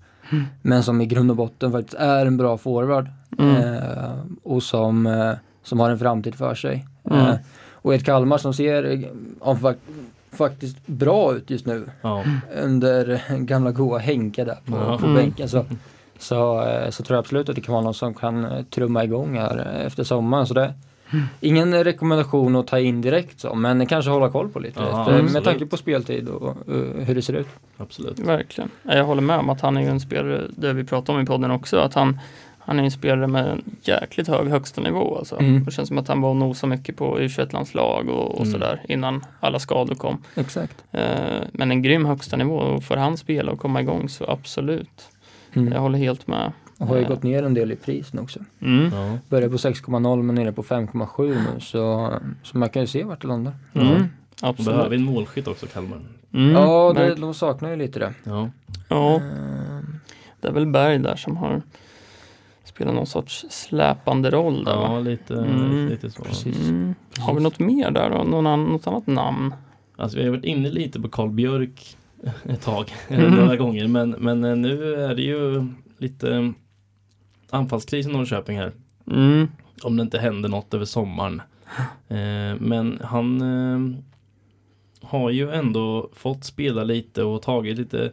Men 0.63 0.83
som 0.83 1.01
i 1.01 1.07
grund 1.07 1.31
och 1.31 1.37
botten 1.37 1.73
faktiskt 1.73 1.95
är 1.95 2.27
en 2.27 2.37
bra 2.37 2.59
forward. 2.59 3.09
Mm. 3.39 3.57
Eh, 3.57 4.13
och 4.43 4.63
som, 4.63 5.07
eh, 5.07 5.33
som 5.63 5.81
har 5.81 5.91
en 5.91 5.99
framtid 5.99 6.35
för 6.35 6.55
sig. 6.55 6.87
Mm. 7.11 7.21
Eh, 7.27 7.35
och 7.73 7.95
ett 7.95 8.05
Kalmar 8.05 8.39
som 8.39 8.55
ser 8.55 9.05
ja, 9.45 9.55
fak- 9.61 9.77
faktiskt 10.33 10.87
bra 10.87 11.35
ut 11.35 11.51
just 11.51 11.67
nu 11.67 11.87
Ja, 12.03 12.25
under 12.63 13.23
gamla 13.39 13.71
goa 13.73 13.99
Henke 13.99 14.45
där 14.45 14.59
på, 14.65 14.99
på 14.99 15.05
Mm. 15.07 15.15
bänken. 15.15 15.49
Så, 15.49 15.65
så, 16.19 16.63
eh, 16.63 16.91
så 16.91 17.03
tror 17.03 17.15
jag 17.17 17.21
absolut 17.23 17.49
att 17.49 17.55
det 17.55 17.61
kan 17.61 17.73
vara 17.73 17.85
någon 17.85 17.95
som 17.95 18.15
kan 18.15 18.45
eh, 18.45 18.63
trumma 18.63 19.05
igång 19.05 19.39
här 19.39 19.59
eh, 19.81 19.87
efter 19.87 20.05
sommaren. 20.05 20.47
Så 20.47 20.55
det, 20.55 20.75
ingen 21.41 21.85
rekommendation 21.85 22.57
att 22.57 22.67
ta 22.67 22.79
in 22.79 23.01
direkt 23.03 23.41
så, 23.41 23.55
men 23.55 23.87
kanske 23.87 24.11
hålla 24.11 24.31
koll 24.31 24.49
på 24.49 24.59
lite. 24.59 24.81
Ja, 24.81 25.01
efter, 25.01 25.33
med 25.33 25.45
tanke 25.45 25.67
på 25.67 25.77
speltid 25.77 26.29
och 26.29 26.49
eh, 26.49 27.05
hur 27.05 27.15
det 27.15 27.23
ser 27.23 27.33
ut. 27.33 27.49
absolut. 27.77 28.19
Verkligen. 28.19 28.71
Ja, 28.83 28.95
Jag 28.95 29.05
håller 29.05 29.23
med 29.23 29.39
om 29.39 29.51
att 29.51 29.61
han 29.61 29.77
är 29.77 29.81
ju 29.81 29.89
en 29.89 30.01
spelare, 30.01 30.43
det 30.57 30.73
vi 30.73 30.85
pratade 30.85 31.19
om 31.19 31.25
i 31.25 31.27
podden 31.27 31.51
också, 31.51 31.79
att 31.79 31.95
han, 31.95 32.21
han 32.59 32.79
är 32.79 32.85
en 32.85 32.91
spelare 32.91 33.27
med 33.27 33.47
en 33.49 33.63
jäkligt 33.83 34.29
hög 34.29 34.49
högsta 34.49 34.81
nivå. 34.81 35.17
Alltså. 35.19 35.37
Mm. 35.41 35.65
Det 35.65 35.71
känns 35.71 35.89
som 35.89 35.99
att 35.99 36.09
han 36.09 36.21
var 36.21 36.31
och 36.31 36.37
nosade 36.37 36.71
mycket 36.77 36.97
på 36.97 37.19
U21-landslag 37.19 38.09
och, 38.09 38.31
och 38.35 38.41
Mm. 38.47 38.53
sådär 38.53 38.81
innan 38.89 39.25
alla 39.41 39.59
skador 39.59 39.95
kom. 39.95 40.23
Exakt. 40.35 40.85
Eh, 40.93 41.03
men 41.53 41.71
en 41.71 41.83
grym 41.83 42.05
högsta 42.05 42.37
nivå 42.37 42.55
och 42.57 42.85
får 42.85 42.97
han 42.97 43.17
spela 43.17 43.53
och 43.53 43.59
komma 43.59 43.81
igång 43.81 44.09
så 44.09 44.25
absolut. 44.31 45.09
Mm. 45.57 45.73
Jag 45.73 45.81
håller 45.81 45.99
helt 45.99 46.27
med. 46.27 46.53
Och 46.79 46.87
har 46.87 46.97
ju 46.97 47.03
Eh. 47.03 47.09
gått 47.09 47.23
ner 47.23 47.43
en 47.43 47.55
del 47.55 47.73
i 47.73 47.77
pris 47.77 48.13
nu 48.13 48.21
också. 48.21 48.41
Mm. 48.61 48.91
Ja. 48.95 49.19
Börjar 49.29 49.49
på 49.49 49.57
6,0 49.57 50.23
men 50.23 50.35
nere 50.35 50.53
på 50.53 50.63
5,7 50.63 51.29
nu 51.55 51.61
så, 51.61 52.13
så 52.43 52.59
man 52.59 52.69
kan 52.69 52.83
ju 52.83 52.87
se 52.87 53.05
vart 53.05 53.23
det 53.23 53.29
landar. 53.29 53.53
Mm. 53.75 53.89
De 53.89 54.09
Absolut. 54.47 54.75
behöver 54.77 54.97
en 54.97 55.03
målskytt 55.05 55.49
också 55.49 55.67
Kalmar. 55.67 55.99
Mm. 56.35 56.51
Ja, 56.53 56.93
det, 56.97 57.15
de 57.15 57.35
saknar 57.35 57.71
ju 57.71 57.77
lite 57.77 57.99
det. 57.99 58.15
Ja. 58.25 58.51
ja, 58.89 59.15
Ehm, 59.17 60.01
det 60.41 60.49
är 60.49 60.53
väl 60.53 60.67
Berg 60.67 60.99
där 60.99 61.17
som 61.17 61.37
har 61.37 61.63
spelat 62.65 62.95
någon 62.95 63.07
sorts 63.07 63.47
släpande 63.51 64.31
roll 64.31 64.65
där 64.65 64.77
va? 64.77 64.83
ja, 64.93 65.01
lite, 65.01 65.35
Mm. 65.35 65.89
lite 65.89 66.11
så. 66.11 66.23
Precis. 66.23 66.69
Mm. 66.69 66.95
Har 67.19 67.35
vi 67.35 67.41
något 67.41 67.59
mer 67.59 67.91
där 67.91 68.11
då? 68.11 68.23
Någon 68.25 68.45
något 68.73 68.87
annat 68.87 69.07
namn? 69.07 69.55
Alltså 69.97 70.19
vi 70.19 70.25
har 70.25 70.31
varit 70.31 70.45
inne 70.45 70.69
lite 70.71 71.01
på 71.01 71.09
Karl 71.09 71.29
Björk 71.31 71.97
ett 72.45 72.63
tag, 72.63 72.93
Mm. 73.09 73.35
några 73.35 73.57
gånger. 73.57 73.89
Men, 73.89 74.11
men 74.11 74.45
eh, 74.45 74.57
nu 74.57 74.95
är 74.95 75.15
det 75.15 75.23
ju 75.23 75.67
lite 75.99 76.53
anfallskris 77.51 78.07
i 78.07 78.13
Norrköping 78.13 78.59
här. 78.59 78.73
Mm. 79.11 79.49
Om 79.83 79.97
det 79.97 80.03
inte 80.03 80.19
händer 80.19 80.49
något 80.49 80.75
över 80.75 80.85
sommaren. 80.85 81.43
Eh, 82.09 82.57
men 82.61 82.99
han 83.05 83.41
eh, 83.41 83.99
har 85.09 85.31
ju 85.31 85.51
ändå 85.51 86.11
fått 86.13 86.45
spela 86.45 86.85
lite 86.85 87.23
och 87.23 87.43
tagit 87.43 87.79
lite 87.79 88.13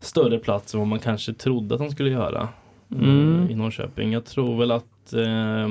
större 0.00 0.38
plats 0.38 0.74
än 0.74 0.80
vad 0.80 0.88
man 0.88 0.98
kanske 0.98 1.32
trodde 1.32 1.74
att 1.74 1.80
han 1.80 1.90
skulle 1.90 2.10
göra 2.10 2.48
eh, 2.90 2.98
Mm. 2.98 3.50
i 3.50 3.54
Norrköping. 3.54 4.12
Jag 4.12 4.24
tror 4.24 4.58
väl 4.58 4.70
att 4.70 5.12
eh, 5.12 5.68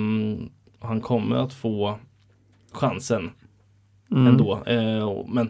han 0.79 1.01
kommer 1.01 1.35
att 1.35 1.53
få 1.53 1.95
chansen 2.71 3.29
Mm. 4.11 4.27
ändå. 4.27 4.63
Eh, 4.65 5.23
men 5.27 5.49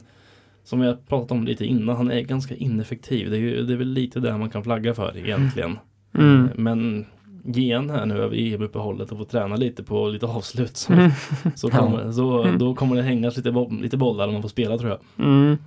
som 0.64 0.82
har 0.82 0.98
pratat 1.08 1.32
om 1.32 1.44
lite 1.44 1.66
innan, 1.66 1.96
han 1.96 2.12
är 2.12 2.22
ganska 2.22 2.56
ineffektiv. 2.56 3.30
Det 3.30 3.38
är, 3.38 3.42
ju, 3.42 3.64
det 3.64 3.74
är 3.74 3.78
väl 3.78 3.88
lite 3.94 4.20
det 4.20 4.38
man 4.38 4.50
kan 4.50 4.64
flagga 4.64 4.94
för 4.94 5.18
egentligen. 5.18 5.78
Mm. 6.18 6.46
Eh, 6.46 6.52
Men 6.56 7.06
ge 7.46 7.72
en 7.72 7.90
här 7.90 8.06
nu 8.06 8.18
över 8.18 8.36
EM-uppehållet 8.54 9.12
och 9.12 9.18
få 9.18 9.24
träna 9.26 9.56
lite 9.56 9.84
på 9.84 10.08
lite 10.08 10.26
avslut. 10.26 10.78
Så, 10.78 10.94
Mm. 10.94 11.12
så, 11.56 11.70
kommer, 11.70 12.12
så 12.12 12.44
då 12.60 12.76
kommer 12.76 12.96
det 12.96 13.02
hängas 13.02 13.38
lite, 13.38 13.52
bo- 13.52 13.72
lite 13.82 13.98
bollar 13.98 14.28
om 14.28 14.34
man 14.34 14.42
får 14.42 14.50
spela 14.50 14.78
tror 14.78 14.90
jag. 14.90 15.26
Mm. 15.26 15.58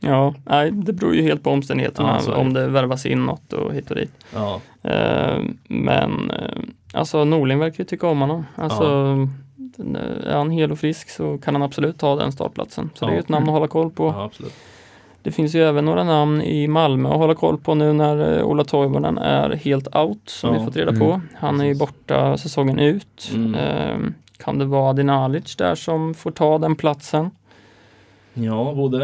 Ja, 0.00 0.34
nej, 0.44 0.70
det 0.70 0.92
beror 0.92 1.14
ju 1.14 1.22
helt 1.22 1.42
på 1.42 1.50
omständigheterna. 1.50 2.20
Ja, 2.26 2.34
om 2.36 2.52
det 2.52 2.66
värvas 2.68 3.06
in 3.06 3.24
något 3.24 3.52
och 3.52 3.74
hit 3.74 3.90
och 3.90 3.96
dit. 3.96 4.12
Ja, 4.34 4.60
Eh, 4.82 5.38
men 5.68 6.30
eh, 6.30 6.58
alltså 6.92 7.24
Norling 7.24 7.58
verkar 7.58 7.78
ju 7.78 7.84
tycka 7.84 8.06
om 8.06 8.20
honom. 8.20 8.44
Alltså, 8.56 8.84
eh, 8.84 9.28
är 10.26 10.34
han 10.36 10.50
hel 10.50 10.72
och 10.72 10.78
frisk 10.78 11.10
så 11.10 11.38
kan 11.38 11.54
han 11.54 11.62
absolut 11.62 11.98
ta 11.98 12.16
den 12.16 12.32
startplatsen. 12.32 12.90
Så 12.94 13.04
det 13.04 13.10
är 13.10 13.12
ju 13.12 13.16
Ja. 13.16 13.20
ett 13.22 13.28
namn 13.28 13.46
att 13.48 13.52
hålla 13.52 13.68
koll 13.68 13.90
på. 13.90 14.04
ja 14.06 14.24
absolut. 14.24 14.54
Det 15.22 15.32
finns 15.32 15.54
ju 15.54 15.62
även 15.62 15.84
några 15.84 16.04
namn 16.04 16.42
i 16.42 16.68
Malmö 16.68 17.08
att 17.08 17.16
hålla 17.16 17.34
koll 17.34 17.58
på 17.58 17.74
nu 17.74 17.92
när 17.92 18.38
eh, 18.38 18.44
Ola 18.44 18.64
Toivonen 18.64 19.18
är 19.18 19.50
helt 19.56 19.96
out 19.96 20.20
som 20.28 20.52
Ja. 20.54 20.58
vi 20.60 20.64
fått 20.66 20.76
reda 20.76 20.90
Mm. 20.90 21.00
på. 21.00 21.20
Han 21.38 21.60
är 21.60 21.64
ju 21.64 21.74
borta 21.74 22.36
säsongen 22.36 22.78
ut. 22.78 23.30
Mm. 23.34 23.54
Ehm, 23.54 24.14
kan 24.38 24.58
det 24.58 24.64
vara 24.64 24.90
Adin 24.90 25.10
Alic 25.10 25.56
där 25.56 25.74
som 25.74 26.14
får 26.14 26.30
ta 26.30 26.58
den 26.58 26.76
platsen? 26.76 27.30
Ja, 28.34 28.72
både 28.76 28.98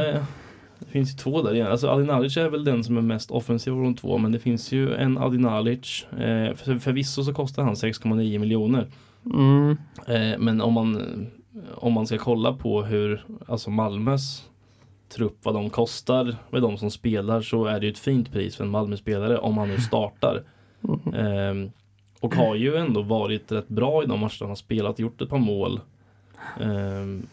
det 0.78 0.86
finns 0.90 1.12
ju 1.12 1.16
två 1.18 1.42
där 1.42 1.54
igen. 1.54 1.66
Alltså 1.66 1.88
Adinalic 1.88 2.36
är 2.36 2.48
väl 2.48 2.64
den 2.64 2.84
som 2.84 2.96
är 2.96 3.02
mest 3.02 3.30
offensiv 3.30 3.72
av 3.74 3.82
de 3.82 3.94
två 3.94 4.18
men 4.18 4.32
det 4.32 4.38
finns 4.38 4.72
ju 4.72 4.94
en 4.94 5.18
Adinalic. 5.18 6.06
Eh, 6.12 6.54
för, 6.54 6.78
förvisso 6.78 7.24
så 7.24 7.34
kostar 7.34 7.62
han 7.62 7.74
6,9 7.74 8.38
miljoner. 8.38 8.86
Mm. 9.26 9.76
Eh, 10.06 10.38
men 10.38 10.60
om 10.60 10.72
man, 10.72 11.26
om 11.74 11.92
man 11.92 12.06
ska 12.06 12.18
kolla 12.18 12.52
på 12.52 12.82
hur 12.82 13.24
alltså 13.46 13.70
Malmös 13.70 14.48
trupp, 15.08 15.36
vad 15.42 15.54
de 15.54 15.70
kostar 15.70 16.36
med 16.50 16.62
de 16.62 16.78
som 16.78 16.90
spelar 16.90 17.40
så 17.40 17.64
är 17.64 17.80
det 17.80 17.86
ju 17.86 17.92
ett 17.92 17.98
fint 17.98 18.32
pris 18.32 18.56
för 18.56 18.64
en 18.64 18.70
Malmö-spelare 18.70 19.38
om 19.38 19.58
han 19.58 19.68
nu 19.68 19.78
startar. 19.78 20.42
Mm. 20.84 21.14
Ehm, 21.14 21.70
och 22.20 22.34
har 22.34 22.54
ju 22.54 22.76
ändå 22.76 23.02
varit 23.02 23.52
rätt 23.52 23.68
bra 23.68 24.02
i 24.02 24.06
de 24.06 24.20
matcherna 24.20 24.36
han 24.40 24.48
har 24.48 24.56
spelat, 24.56 24.98
gjort 24.98 25.22
ett 25.22 25.28
par 25.28 25.38
mål. 25.38 25.80
Ehm, 26.60 27.26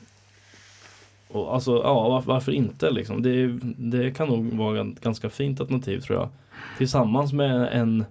och 1.27 1.53
alltså, 1.53 1.81
ja 1.83 2.09
varför, 2.09 2.27
varför 2.27 2.51
inte 2.51 2.91
liksom? 2.91 3.21
Det, 3.21 3.47
det 3.77 4.11
kan 4.11 4.27
nog 4.27 4.53
vara 4.53 4.81
ett 4.81 5.01
ganska 5.01 5.29
fint 5.29 5.61
alternativ 5.61 5.99
tror 5.99 6.19
jag. 6.19 6.29
Tillsammans 6.77 7.33
med 7.33 7.69
en 7.71 8.05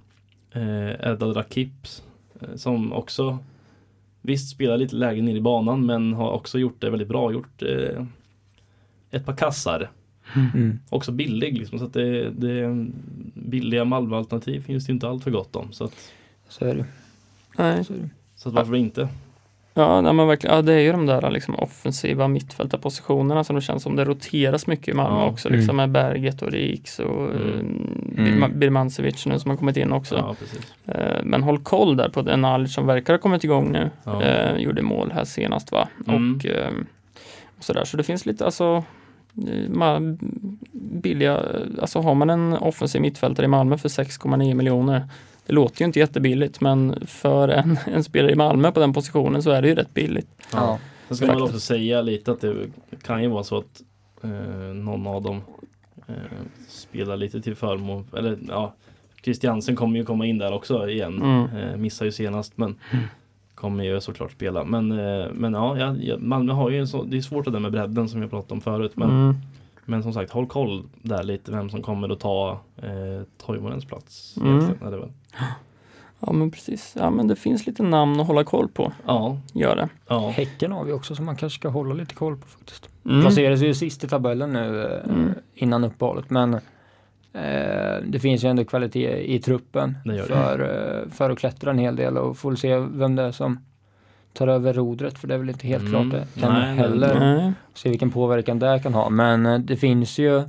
eh, 0.52 1.08
Erdal 1.08 1.34
Rakips 1.34 2.02
eh, 2.40 2.54
som 2.56 2.92
också 2.92 3.38
Visst 4.28 4.50
spelar 4.50 4.76
lite 4.76 4.96
lägre 4.96 5.22
ner 5.22 5.36
i 5.36 5.40
banan 5.40 5.86
men 5.86 6.12
har 6.12 6.30
också 6.30 6.58
gjort 6.58 6.80
det 6.80 6.90
väldigt 6.90 7.08
bra. 7.08 7.32
Gjort 7.32 7.62
eh, 7.62 8.04
ett 9.10 9.26
par 9.26 9.36
kassar. 9.36 9.90
Mm. 10.54 10.78
Också 10.90 11.12
billig 11.12 11.58
liksom. 11.58 11.78
Så 11.78 11.84
att 11.84 11.92
det, 11.92 12.30
det 12.30 12.86
billiga 13.34 13.84
Malmö-alternativ 13.84 14.60
finns 14.60 14.86
det 14.86 14.92
inte 14.92 15.08
allt 15.08 15.24
för 15.24 15.30
gott 15.30 15.56
om. 15.56 15.72
Så 15.72 15.84
att, 15.84 16.12
Så 16.48 16.64
är 16.64 16.74
det. 16.74 16.86
Nej. 17.58 17.84
Så 17.84 17.92
är 17.92 17.98
det. 17.98 18.10
så 18.36 18.48
att 18.48 18.54
varför 18.54 18.74
inte? 18.74 19.08
Ja, 19.78 20.00
nej, 20.00 20.12
men 20.12 20.26
verkligen, 20.28 20.56
ja, 20.56 20.62
det 20.62 20.72
är 20.72 20.78
ju 20.80 20.92
de 20.92 21.06
där 21.06 21.30
liksom, 21.30 21.54
offensiva 21.54 22.28
mittfältarpositionerna 22.28 23.44
som 23.44 23.56
det 23.56 23.62
känns 23.62 23.82
som 23.82 23.96
det 23.96 24.04
roteras 24.04 24.66
mycket 24.66 24.88
i 24.88 24.92
Malmö 24.94 25.18
Ja. 25.20 25.26
också. 25.26 25.48
Liksom, 25.48 25.80
Mm. 25.80 25.92
med 25.92 26.02
Berget 26.02 26.42
och 26.42 26.50
Riks 26.50 26.98
och 26.98 27.24
Mm. 27.30 27.82
mm. 28.16 28.58
Birmancevic 28.58 29.26
nu 29.26 29.38
som 29.38 29.50
har 29.50 29.58
kommit 29.58 29.76
in 29.76 29.92
också. 29.92 30.16
Ja. 30.16 30.34
Eh, 30.94 31.22
Men 31.22 31.42
håll 31.42 31.58
koll 31.58 31.96
där 31.96 32.08
på 32.08 32.22
den 32.22 32.44
Alic 32.44 32.74
som 32.74 32.86
verkar 32.86 33.14
ha 33.14 33.18
kommit 33.18 33.44
igång 33.44 33.72
nu. 33.72 33.90
Ja. 34.04 34.22
Eh, 34.22 34.56
gjorde 34.56 34.82
mål 34.82 35.10
här 35.14 35.24
senast 35.24 35.72
va? 35.72 35.88
Mm. 36.08 36.36
Och, 36.36 36.46
eh, 36.46 36.70
och 37.58 37.64
sådär. 37.64 37.84
Så 37.84 37.96
det 37.96 38.02
finns 38.02 38.26
lite 38.26 38.44
alltså 38.44 38.84
eh, 39.48 40.00
billiga, 40.72 41.40
alltså 41.80 42.00
har 42.00 42.14
man 42.14 42.30
en 42.30 42.52
offensiv 42.52 43.00
mittfältare 43.02 43.44
i 43.44 43.48
Malmö 43.48 43.78
för 43.78 43.88
6,9 43.88 44.54
miljoner. 44.54 45.02
Det 45.48 45.54
låter 45.54 45.80
ju 45.80 45.86
inte 45.86 45.98
jättebilligt 45.98 46.60
men 46.60 47.06
för 47.06 47.48
en, 47.48 47.78
en 47.86 48.04
spelare 48.04 48.32
i 48.32 48.34
Malmö 48.34 48.72
på 48.72 48.80
den 48.80 48.92
positionen 48.92 49.42
så 49.42 49.50
är 49.50 49.62
det 49.62 49.68
ju 49.68 49.74
rätt 49.74 49.94
billigt. 49.94 50.28
Ja. 50.52 50.78
Sen 51.08 51.16
ska 51.16 51.26
man 51.26 51.42
också 51.42 51.60
säga 51.60 52.02
lite 52.02 52.32
att 52.32 52.40
det 52.40 52.54
kan 53.02 53.22
ju 53.22 53.28
vara 53.28 53.44
så 53.44 53.58
att 53.58 53.82
eh, 54.22 54.30
någon 54.74 55.06
av 55.06 55.22
dem 55.22 55.40
eh, 56.06 56.14
spelar 56.68 57.16
lite 57.16 57.40
till 57.40 57.54
förmån, 57.54 58.06
eller 58.16 58.38
ja, 58.48 58.74
Christiansen 59.24 59.76
kommer 59.76 59.98
ju 59.98 60.04
komma 60.04 60.26
in 60.26 60.38
där 60.38 60.52
också 60.52 60.88
igen. 60.88 61.22
Mm. 61.22 61.56
Eh, 61.56 61.76
missar 61.76 62.04
ju 62.06 62.12
senast 62.12 62.52
men 62.56 62.76
kommer 63.54 63.84
ju 63.84 64.00
såklart 64.00 64.32
spela. 64.32 64.64
Men, 64.64 64.92
eh, 64.92 65.26
men 65.32 65.52
ja, 65.52 65.78
ja, 65.78 65.96
ja, 66.00 66.16
Malmö 66.18 66.52
har 66.52 66.70
ju 66.70 66.78
en 66.78 66.88
så, 66.88 67.02
det 67.02 67.16
är 67.16 67.20
svårt 67.20 67.44
det 67.44 67.50
där 67.50 67.60
med 67.60 67.72
bredden 67.72 68.08
som 68.08 68.20
jag 68.20 68.30
pratade 68.30 68.54
om 68.54 68.60
förut. 68.60 68.92
Men, 68.94 69.10
Mm. 69.10 69.36
Men 69.88 70.02
som 70.02 70.12
sagt, 70.12 70.30
håll 70.32 70.46
koll 70.46 70.84
där 71.02 71.22
lite 71.22 71.50
vem 71.52 71.70
som 71.70 71.82
kommer 71.82 72.08
att 72.08 72.20
ta 72.20 72.60
eh, 72.76 73.22
Toivonens 73.46 73.84
plats. 73.84 74.36
Mm. 74.36 74.64
är 74.86 74.90
det 74.90 74.96
väl. 74.98 75.12
Ja 76.20 76.32
men 76.32 76.50
precis, 76.50 76.94
ja 76.98 77.10
men 77.10 77.28
det 77.28 77.36
finns 77.36 77.66
lite 77.66 77.82
namn 77.82 78.20
att 78.20 78.26
hålla 78.26 78.44
koll 78.44 78.68
på. 78.68 78.92
Ja, 79.06 79.38
Gör 79.54 79.76
det. 79.76 79.88
ja. 80.08 80.28
Häcken 80.30 80.72
har 80.72 80.84
vi 80.84 80.92
också 80.92 81.14
som 81.14 81.24
man 81.24 81.36
kanske 81.36 81.58
ska 81.58 81.68
hålla 81.68 81.94
lite 81.94 82.14
koll 82.14 82.36
på 82.36 82.46
faktiskt. 82.48 82.88
Mm. 83.04 83.20
Placeras 83.20 83.60
ju 83.60 83.74
sist 83.74 84.04
i 84.04 84.08
tabellen 84.08 84.52
nu 84.52 84.84
eh, 84.84 85.10
Mm. 85.14 85.30
innan 85.54 85.84
uppehållet 85.84 86.30
men 86.30 86.54
eh, 87.32 88.02
det 88.06 88.18
finns 88.22 88.44
ju 88.44 88.48
ändå 88.48 88.64
kvalitet 88.64 89.34
i 89.34 89.38
truppen 89.40 89.98
Det 90.04 90.14
gör 90.16 90.22
det. 90.22 90.28
för, 90.28 90.60
eh, 91.04 91.10
för 91.10 91.30
att 91.30 91.38
klättra 91.38 91.70
en 91.70 91.78
hel 91.78 91.96
del 91.96 92.18
och 92.18 92.36
får 92.38 92.54
se 92.54 92.78
vem 92.78 93.16
det 93.16 93.22
är 93.22 93.32
som 93.32 93.58
tar 94.32 94.48
över 94.48 94.72
rodret 94.72 95.18
för 95.18 95.28
det 95.28 95.34
är 95.34 95.38
väl 95.38 95.48
inte 95.50 95.66
helt 95.66 95.84
Mm. 95.88 96.10
klart 96.10 96.20
det 96.34 96.46
än 96.46 96.52
Nej, 96.52 96.76
heller. 96.76 97.20
Nej. 97.20 97.52
Se 97.74 97.88
vilken 97.90 98.10
påverkan 98.10 98.58
det 98.58 98.80
kan 98.82 98.94
ha 98.94 99.10
men 99.10 99.46
eh, 99.46 99.58
det 99.58 99.76
finns 99.76 100.18
ju 100.18 100.42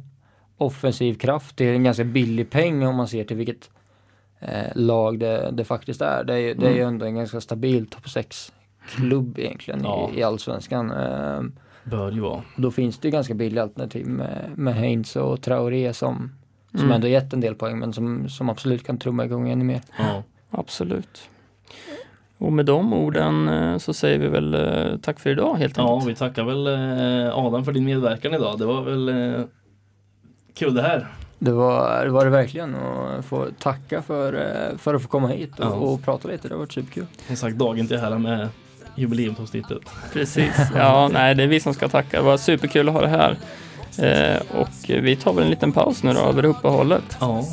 offensiv 0.57 1.13
kraft 1.13 1.55
till 1.55 1.67
en 1.67 1.83
ganska 1.83 2.03
billig 2.03 2.49
peng 2.49 2.85
om 2.87 2.95
man 2.95 3.07
ser 3.07 3.23
till 3.23 3.37
vilket 3.37 3.69
eh, 4.39 4.71
lag 4.75 5.19
det, 5.19 5.49
det 5.53 5.63
faktiskt 5.63 6.01
är. 6.01 6.23
Det 6.23 6.33
är, 6.33 6.37
ju- 6.37 6.53
det 6.53 6.67
är 6.67 6.73
ju 6.73 6.81
ändå 6.81 7.05
en 7.05 7.15
ganska 7.15 7.41
stabil 7.41 7.87
topp 7.87 8.09
6 8.09 8.51
klubb 8.87 9.39
egentligen 9.39 9.79
Ja. 9.83 10.09
i, 10.15 10.19
i 10.19 10.23
allsvenskan. 10.23 10.91
Eh, 10.91 11.41
Bör 11.83 12.11
ju 12.11 12.19
vara. 12.19 12.41
och 12.55 12.61
då 12.61 12.71
finns 12.71 12.97
det 12.99 13.07
ju 13.07 13.11
ganska 13.11 13.33
billiga 13.33 13.63
alternativ 13.63 14.07
med, 14.07 14.49
med 14.55 14.75
Heinz 14.75 15.15
och 15.15 15.41
Traoré 15.41 15.93
som, 15.93 16.31
som 16.71 16.79
Mm. 16.79 16.91
ändå 16.91 17.07
gett 17.07 17.33
en 17.33 17.41
del 17.41 17.55
poäng 17.55 17.79
men 17.79 17.93
som, 17.93 18.29
som 18.29 18.49
absolut 18.49 18.83
kan 18.85 18.97
trumma 18.97 19.25
igång 19.25 19.49
ännu 19.49 19.63
mer. 19.65 19.81
Ja. 19.97 20.23
Absolut. 20.51 21.29
Och 22.41 22.53
med 22.53 22.65
de 22.65 22.93
orden 22.93 23.49
eh, 23.49 23.77
så 23.77 23.93
säger 23.93 24.19
vi 24.19 24.27
väl 24.27 24.53
eh, 24.53 24.97
tack 25.01 25.19
för 25.19 25.29
idag 25.29 25.55
helt 25.55 25.77
Ja, 25.77 25.93
enkelt. 25.93 26.11
vi 26.11 26.15
tackar 26.15 26.43
väl 26.43 26.67
eh, 26.67 27.37
Adam 27.37 27.65
för 27.65 27.71
din 27.71 27.85
medverkan 27.85 28.33
idag. 28.33 28.59
Det 28.59 28.65
var 28.65 28.81
väl 28.81 29.13
kul 30.55 30.73
det 30.75 30.81
här. 30.81 31.07
Det 31.39 31.51
var 31.51 32.05
det, 32.05 32.09
var 32.11 32.25
det 32.25 32.31
verkligen 32.31 32.75
och 32.75 33.25
få 33.25 33.45
tacka 33.59 34.01
för, 34.01 34.45
för 34.77 34.93
att 34.95 35.01
få 35.01 35.07
komma 35.07 35.27
hit 35.27 35.59
och, 35.59 35.65
Ja. 35.65 35.69
och 35.69 36.03
prata 36.03 36.27
lite. 36.27 36.47
Det 36.47 36.53
har 36.53 36.59
varit 36.59 36.71
superkul. 36.73 37.05
Som 37.27 37.35
sagt, 37.35 37.55
dagen 37.57 37.87
till 37.87 37.97
ära 37.97 38.17
med 38.19 38.47
jubileumsavsnittet. 38.95 39.81
Precis. 40.13 40.53
Ja, 40.75 41.07
nej, 41.13 41.35
det 41.35 41.43
är 41.43 41.47
vi 41.47 41.59
som 41.59 41.73
ska 41.73 41.87
tacka. 41.89 42.17
Det 42.17 42.23
var 42.23 42.37
superkul 42.37 42.87
att 42.89 42.93
ha 42.95 43.01
det 43.01 43.07
här. 43.07 43.37
Eh, 43.97 44.41
och 44.61 44.69
vi 44.87 45.15
tar 45.15 45.33
väl 45.33 45.43
en 45.43 45.49
liten 45.49 45.71
paus 45.71 46.03
nu 46.03 46.13
då 46.13 46.19
över 46.19 46.45
uppehållet. 46.45 47.17
Ja, 47.19 47.43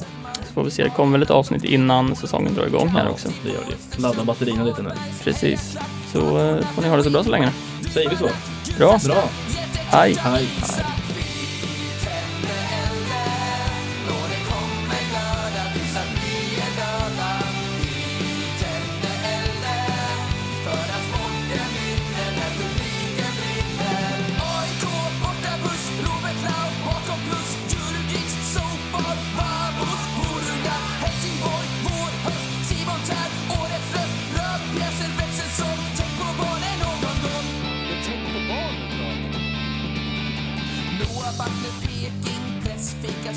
får 0.57 0.65
vi 0.65 0.71
se, 0.71 0.83
det 0.85 0.91
kommer 0.91 1.13
väl 1.13 1.23
ett 1.23 1.31
avsnitt 1.31 1.65
innan 1.65 2.17
säsongen 2.17 2.55
drar 2.55 2.67
igång 2.67 2.89
här 2.89 3.05
ja, 3.05 3.11
också. 3.11 3.29
det 3.45 3.49
gör 3.49 3.61
det. 3.69 4.03
Ladda 4.03 4.25
batterierna 4.25 4.65
lite 4.65 4.83
nu. 4.83 4.91
Precis. 5.25 5.79
Så 6.13 6.19
eh, 6.19 6.67
får 6.75 6.83
ni 6.83 6.89
ha 6.89 6.97
det 6.97 7.03
så 7.03 7.11
bra 7.11 7.25
så 7.25 7.31
länge. 7.31 7.53
Säger 7.93 8.11
vi 8.11 8.17
så? 8.17 8.29
Bra. 8.79 8.99
Bra! 9.05 9.25
Hej! 9.91 10.17
Hej! 10.19 10.49
AIK 10.63 11.06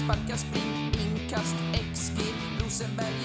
sparkar, 0.09 0.25
Peking, 0.25 0.37
spring, 0.37 0.91
inkast, 0.97 1.55
XG, 1.93 2.17
Rosenberg, 2.61 3.18